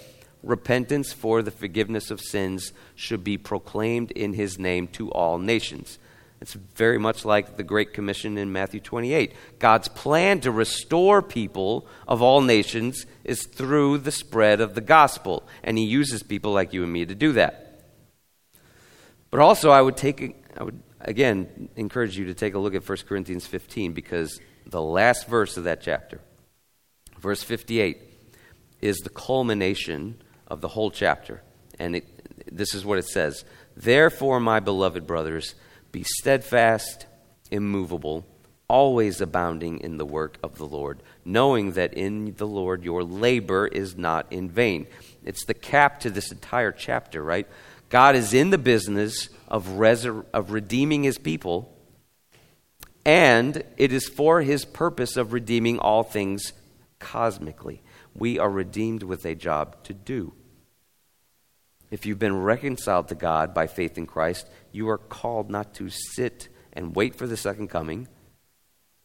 Repentance 0.43 1.12
for 1.12 1.43
the 1.43 1.51
forgiveness 1.51 2.11
of 2.11 2.20
sins 2.20 2.72
should 2.95 3.22
be 3.22 3.36
proclaimed 3.36 4.11
in 4.12 4.32
his 4.32 4.59
name 4.59 4.88
to 4.88 5.11
all 5.11 5.38
nations. 5.38 5.99
It's 6.41 6.55
very 6.55 6.97
much 6.97 7.26
like 7.26 7.59
the 7.59 7.62
Great 7.62 7.93
Commission 7.93 8.38
in 8.38 8.51
Matthew 8.51 8.80
28. 8.80 9.34
God's 9.59 9.88
plan 9.88 10.41
to 10.41 10.51
restore 10.51 11.20
people 11.20 11.86
of 12.09 12.22
all 12.22 12.41
nations 12.41 13.05
is 13.24 13.45
through 13.45 13.99
the 13.99 14.11
spread 14.11 14.62
of 14.62 14.74
the 14.74 14.80
gospel, 14.80 15.47
and 15.62 15.76
He 15.76 15.84
uses 15.84 16.22
people 16.22 16.53
like 16.53 16.72
you 16.72 16.82
and 16.82 16.93
me 16.93 17.05
to 17.05 17.14
do 17.14 17.32
that. 17.32 17.84
But 19.30 19.41
also, 19.41 19.70
I 19.70 19.82
would 19.82 19.99
take, 19.99 20.43
I 20.57 20.62
would 20.62 20.80
again 21.03 21.68
encourage 21.76 22.16
you 22.16 22.24
to 22.26 22.34
take 22.34 22.55
a 22.55 22.59
look 22.59 22.74
at 22.74 22.88
1 22.88 22.99
Corinthians 23.07 23.47
15 23.47 23.93
because 23.93 24.41
the 24.66 24.82
last 24.82 25.28
verse 25.28 25.59
of 25.59 25.64
that 25.64 25.82
chapter, 25.82 26.22
verse 27.18 27.43
58, 27.43 27.99
is 28.80 28.97
the 28.99 29.11
culmination 29.11 30.16
of 30.51 30.61
the 30.61 30.69
whole 30.69 30.91
chapter. 30.91 31.43
And 31.79 31.97
it, 31.97 32.55
this 32.55 32.75
is 32.75 32.85
what 32.85 32.99
it 32.99 33.07
says 33.07 33.45
Therefore, 33.77 34.41
my 34.41 34.61
beloved 34.61 35.07
brothers, 35.07 35.55
be 35.93 36.05
steadfast, 36.05 37.07
immovable, 37.51 38.27
always 38.69 39.21
abounding 39.21 39.81
in 39.81 39.97
the 39.97 40.07
work 40.07 40.39
of 40.43 40.57
the 40.57 40.67
Lord, 40.67 41.03
knowing 41.25 41.73
that 41.73 41.95
in 41.95 42.35
the 42.35 42.47
Lord 42.47 42.85
your 42.85 43.03
labor 43.03 43.67
is 43.67 43.97
not 43.97 44.27
in 44.31 44.49
vain. 44.49 44.87
It's 45.25 45.45
the 45.45 45.55
cap 45.55 46.01
to 46.01 46.11
this 46.11 46.31
entire 46.31 46.73
chapter, 46.73 47.23
right? 47.23 47.49
God 47.89 48.15
is 48.15 48.33
in 48.33 48.51
the 48.51 48.59
business 48.59 49.29
of, 49.49 49.67
resur- 49.67 50.25
of 50.33 50.53
redeeming 50.53 51.03
his 51.03 51.19
people, 51.19 51.77
and 53.05 53.65
it 53.77 53.93
is 53.93 54.09
for 54.09 54.43
his 54.43 54.65
purpose 54.65 55.17
of 55.17 55.33
redeeming 55.33 55.81
all 55.81 56.05
things 56.05 56.53
cosmically. 57.01 57.83
We 58.15 58.39
are 58.39 58.51
redeemed 58.51 59.03
with 59.03 59.25
a 59.25 59.35
job 59.35 59.83
to 59.85 59.95
do. 59.95 60.33
If 61.91 62.07
you've 62.07 62.18
been 62.18 62.41
reconciled 62.41 63.09
to 63.09 63.14
God 63.14 63.53
by 63.53 63.66
faith 63.66 63.99
in 63.99 64.07
Christ, 64.07 64.49
you 64.70 64.88
are 64.88 64.99
called 64.99 65.51
not 65.51 65.74
to 65.74 65.91
sit 65.91 66.49
and 66.72 66.95
wait 66.95 67.16
for 67.16 67.26
the 67.26 67.36
second 67.36 67.68
coming, 67.68 68.07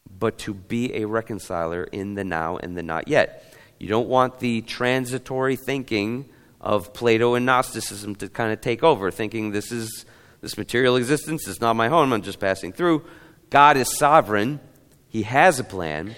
but 0.09 0.37
to 0.39 0.53
be 0.53 0.93
a 0.95 1.05
reconciler 1.05 1.83
in 1.83 2.13
the 2.13 2.23
now 2.23 2.57
and 2.57 2.77
the 2.77 2.83
not 2.83 3.07
yet. 3.07 3.53
You 3.79 3.87
don't 3.87 4.07
want 4.07 4.39
the 4.39 4.61
transitory 4.61 5.55
thinking 5.55 6.29
of 6.61 6.93
Plato 6.93 7.33
and 7.33 7.45
Gnosticism 7.45 8.15
to 8.15 8.29
kind 8.29 8.53
of 8.53 8.61
take 8.61 8.83
over, 8.83 9.09
thinking 9.09 9.51
this 9.51 9.71
is 9.71 10.05
this 10.41 10.57
material 10.57 10.95
existence 10.95 11.47
is 11.47 11.59
not 11.59 11.75
my 11.75 11.87
home, 11.87 12.13
I'm 12.13 12.21
just 12.21 12.39
passing 12.39 12.71
through. 12.71 13.03
God 13.49 13.77
is 13.77 13.97
sovereign. 13.97 14.59
He 15.07 15.23
has 15.23 15.59
a 15.59 15.63
plan. 15.63 16.15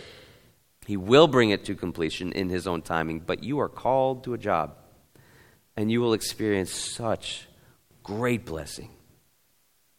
He 0.86 0.98
will 0.98 1.28
bring 1.28 1.52
it 1.52 1.64
to 1.66 1.76
completion 1.76 2.34
in 2.34 2.50
his 2.50 2.68
own 2.68 2.82
timing, 2.82 3.22
but 3.22 3.44
you 3.44 3.60
are 3.60 3.70
called 3.70 4.26
to 4.26 4.34
a 4.34 4.38
job 4.38 4.76
and 5.78 5.92
you 5.92 6.02
will 6.02 6.14
experience 6.14 6.74
such 6.74 7.48
great 8.04 8.44
blessing 8.46 8.90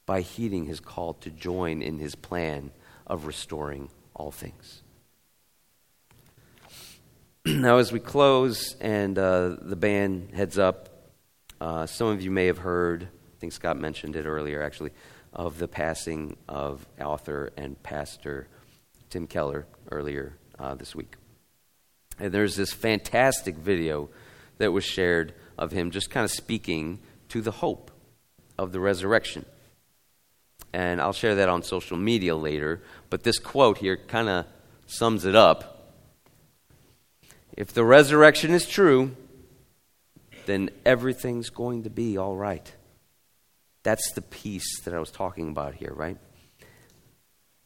by 0.04 0.20
heeding 0.20 0.64
his 0.64 0.80
call 0.80 1.14
to 1.14 1.30
join 1.30 1.80
in 1.80 1.98
his 1.98 2.16
plan 2.16 2.72
of 3.06 3.26
restoring 3.26 3.88
all 4.14 4.32
things. 4.32 4.82
now, 7.46 7.78
as 7.78 7.92
we 7.92 8.00
close 8.00 8.74
and 8.80 9.16
uh, 9.16 9.56
the 9.60 9.76
band 9.76 10.34
heads 10.34 10.58
up, 10.58 10.88
uh, 11.60 11.86
some 11.86 12.08
of 12.08 12.22
you 12.22 12.30
may 12.30 12.46
have 12.46 12.58
heard, 12.58 13.04
I 13.04 13.38
think 13.38 13.52
Scott 13.52 13.78
mentioned 13.78 14.16
it 14.16 14.26
earlier 14.26 14.62
actually, 14.62 14.90
of 15.32 15.58
the 15.58 15.68
passing 15.68 16.36
of 16.48 16.86
author 17.00 17.52
and 17.56 17.80
pastor 17.84 18.48
Tim 19.10 19.26
Keller 19.26 19.66
earlier 19.92 20.36
uh, 20.58 20.74
this 20.74 20.94
week. 20.96 21.14
And 22.18 22.32
there's 22.32 22.56
this 22.56 22.72
fantastic 22.72 23.56
video 23.56 24.10
that 24.56 24.72
was 24.72 24.84
shared 24.84 25.34
of 25.58 25.72
him 25.72 25.90
just 25.90 26.10
kind 26.10 26.24
of 26.24 26.30
speaking 26.30 27.00
to 27.28 27.40
the 27.40 27.50
hope 27.50 27.90
of 28.58 28.72
the 28.72 28.80
resurrection. 28.80 29.44
And 30.72 31.00
I'll 31.00 31.12
share 31.12 31.36
that 31.36 31.48
on 31.48 31.62
social 31.62 31.96
media 31.96 32.36
later, 32.36 32.82
but 33.10 33.22
this 33.22 33.38
quote 33.38 33.78
here 33.78 33.96
kind 33.96 34.28
of 34.28 34.46
sums 34.86 35.24
it 35.24 35.34
up. 35.34 35.94
If 37.56 37.72
the 37.72 37.84
resurrection 37.84 38.52
is 38.52 38.66
true, 38.66 39.16
then 40.46 40.70
everything's 40.84 41.50
going 41.50 41.82
to 41.84 41.90
be 41.90 42.16
all 42.16 42.36
right. 42.36 42.72
That's 43.82 44.12
the 44.12 44.22
peace 44.22 44.80
that 44.80 44.94
I 44.94 44.98
was 44.98 45.10
talking 45.10 45.48
about 45.48 45.74
here, 45.74 45.92
right? 45.94 46.18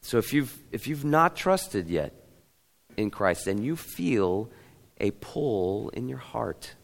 So 0.01 0.17
if 0.17 0.33
you've 0.33 0.57
if 0.71 0.87
you've 0.87 1.05
not 1.05 1.35
trusted 1.35 1.89
yet 1.89 2.13
in 2.97 3.09
Christ 3.09 3.47
and 3.47 3.63
you 3.63 3.75
feel 3.75 4.49
a 4.99 5.11
pull 5.11 5.89
in 5.89 6.09
your 6.09 6.19
heart 6.19 6.75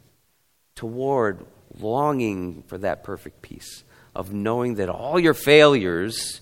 toward 0.80 1.46
longing 1.78 2.64
for 2.68 2.78
that 2.78 3.04
perfect 3.04 3.42
peace 3.42 3.84
of 4.16 4.32
knowing 4.32 4.76
that 4.76 4.88
all 4.88 5.20
your 5.20 5.34
failures, 5.34 6.40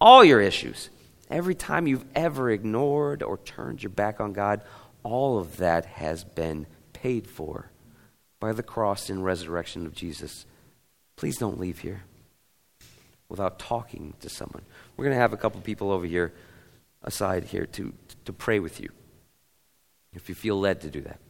all 0.00 0.24
your 0.24 0.40
issues, 0.40 0.90
every 1.30 1.54
time 1.54 1.86
you've 1.86 2.04
ever 2.16 2.50
ignored 2.50 3.22
or 3.22 3.38
turned 3.38 3.80
your 3.80 3.90
back 3.90 4.18
on 4.18 4.32
God, 4.32 4.62
all 5.04 5.38
of 5.38 5.58
that 5.58 5.84
has 5.86 6.24
been 6.24 6.66
paid 6.92 7.28
for 7.28 7.70
by 8.40 8.52
the 8.52 8.64
cross 8.64 9.08
and 9.08 9.24
resurrection 9.24 9.86
of 9.86 9.94
Jesus. 9.94 10.46
Please 11.14 11.38
don't 11.38 11.60
leave 11.60 11.78
here 11.78 12.02
without 13.28 13.60
talking 13.60 14.14
to 14.18 14.28
someone. 14.28 14.62
We're 14.96 15.04
going 15.04 15.14
to 15.14 15.20
have 15.20 15.32
a 15.32 15.36
couple 15.36 15.60
people 15.60 15.92
over 15.92 16.06
here 16.06 16.32
aside 17.04 17.44
here 17.44 17.66
to, 17.66 17.92
to 18.24 18.32
pray 18.32 18.58
with 18.58 18.80
you 18.80 18.90
if 20.12 20.28
you 20.28 20.34
feel 20.34 20.58
led 20.58 20.80
to 20.80 20.90
do 20.90 21.02
that. 21.02 21.20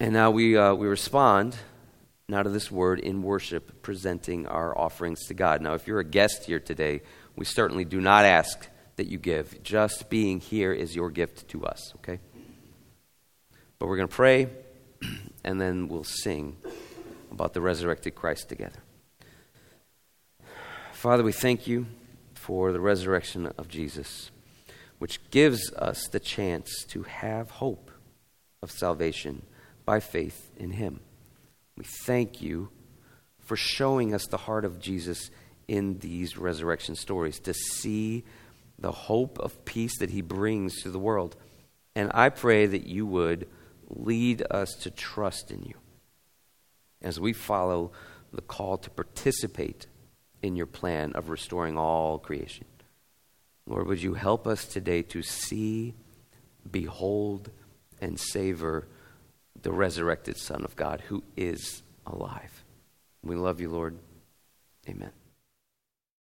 And 0.00 0.12
now 0.12 0.30
we, 0.30 0.56
uh, 0.56 0.74
we 0.74 0.86
respond 0.86 1.56
now 2.28 2.44
to 2.44 2.50
this 2.50 2.70
word 2.70 3.00
in 3.00 3.22
worship, 3.22 3.82
presenting 3.82 4.46
our 4.46 4.76
offerings 4.78 5.26
to 5.26 5.34
God. 5.34 5.60
Now, 5.60 5.74
if 5.74 5.88
you're 5.88 5.98
a 5.98 6.04
guest 6.04 6.44
here 6.44 6.60
today, 6.60 7.02
we 7.34 7.44
certainly 7.44 7.84
do 7.84 8.00
not 8.00 8.24
ask 8.24 8.68
that 8.94 9.08
you 9.08 9.18
give. 9.18 9.60
Just 9.64 10.08
being 10.08 10.38
here 10.38 10.72
is 10.72 10.94
your 10.94 11.10
gift 11.10 11.48
to 11.48 11.64
us, 11.64 11.92
okay? 11.96 12.20
But 13.80 13.88
we're 13.88 13.96
going 13.96 14.08
to 14.08 14.14
pray, 14.14 14.48
and 15.44 15.60
then 15.60 15.88
we'll 15.88 16.04
sing 16.04 16.56
about 17.32 17.52
the 17.52 17.60
resurrected 17.60 18.14
Christ 18.14 18.48
together. 18.48 18.78
Father, 20.92 21.24
we 21.24 21.32
thank 21.32 21.66
you 21.66 21.86
for 22.34 22.70
the 22.70 22.80
resurrection 22.80 23.46
of 23.58 23.68
Jesus, 23.68 24.30
which 24.98 25.28
gives 25.30 25.72
us 25.72 26.06
the 26.06 26.20
chance 26.20 26.84
to 26.88 27.02
have 27.02 27.50
hope 27.50 27.90
of 28.62 28.70
salvation 28.70 29.42
by 29.88 30.00
faith 30.00 30.52
in 30.58 30.72
him. 30.72 31.00
We 31.78 31.84
thank 32.04 32.42
you 32.42 32.68
for 33.40 33.56
showing 33.56 34.12
us 34.12 34.26
the 34.26 34.36
heart 34.36 34.66
of 34.66 34.78
Jesus 34.78 35.30
in 35.66 35.98
these 36.00 36.36
resurrection 36.36 36.94
stories, 36.94 37.40
to 37.40 37.54
see 37.54 38.22
the 38.78 38.92
hope 38.92 39.38
of 39.38 39.64
peace 39.64 39.98
that 40.00 40.10
he 40.10 40.20
brings 40.20 40.82
to 40.82 40.90
the 40.90 40.98
world. 40.98 41.36
And 41.96 42.10
I 42.12 42.28
pray 42.28 42.66
that 42.66 42.86
you 42.86 43.06
would 43.06 43.48
lead 43.88 44.44
us 44.50 44.74
to 44.82 44.90
trust 44.90 45.50
in 45.50 45.62
you 45.62 45.76
as 47.00 47.18
we 47.18 47.32
follow 47.32 47.92
the 48.30 48.42
call 48.42 48.76
to 48.76 48.90
participate 48.90 49.86
in 50.42 50.54
your 50.54 50.66
plan 50.66 51.12
of 51.14 51.30
restoring 51.30 51.78
all 51.78 52.18
creation. 52.18 52.66
Lord, 53.66 53.86
would 53.86 54.02
you 54.02 54.12
help 54.12 54.46
us 54.46 54.66
today 54.66 55.00
to 55.04 55.22
see, 55.22 55.94
behold, 56.70 57.50
and 58.02 58.20
savor 58.20 58.86
the 59.62 59.72
resurrected 59.72 60.36
Son 60.36 60.64
of 60.64 60.76
God 60.76 61.02
who 61.08 61.22
is 61.36 61.82
alive. 62.06 62.64
We 63.22 63.36
love 63.36 63.60
you, 63.60 63.68
Lord. 63.68 63.98
Amen. 64.88 65.12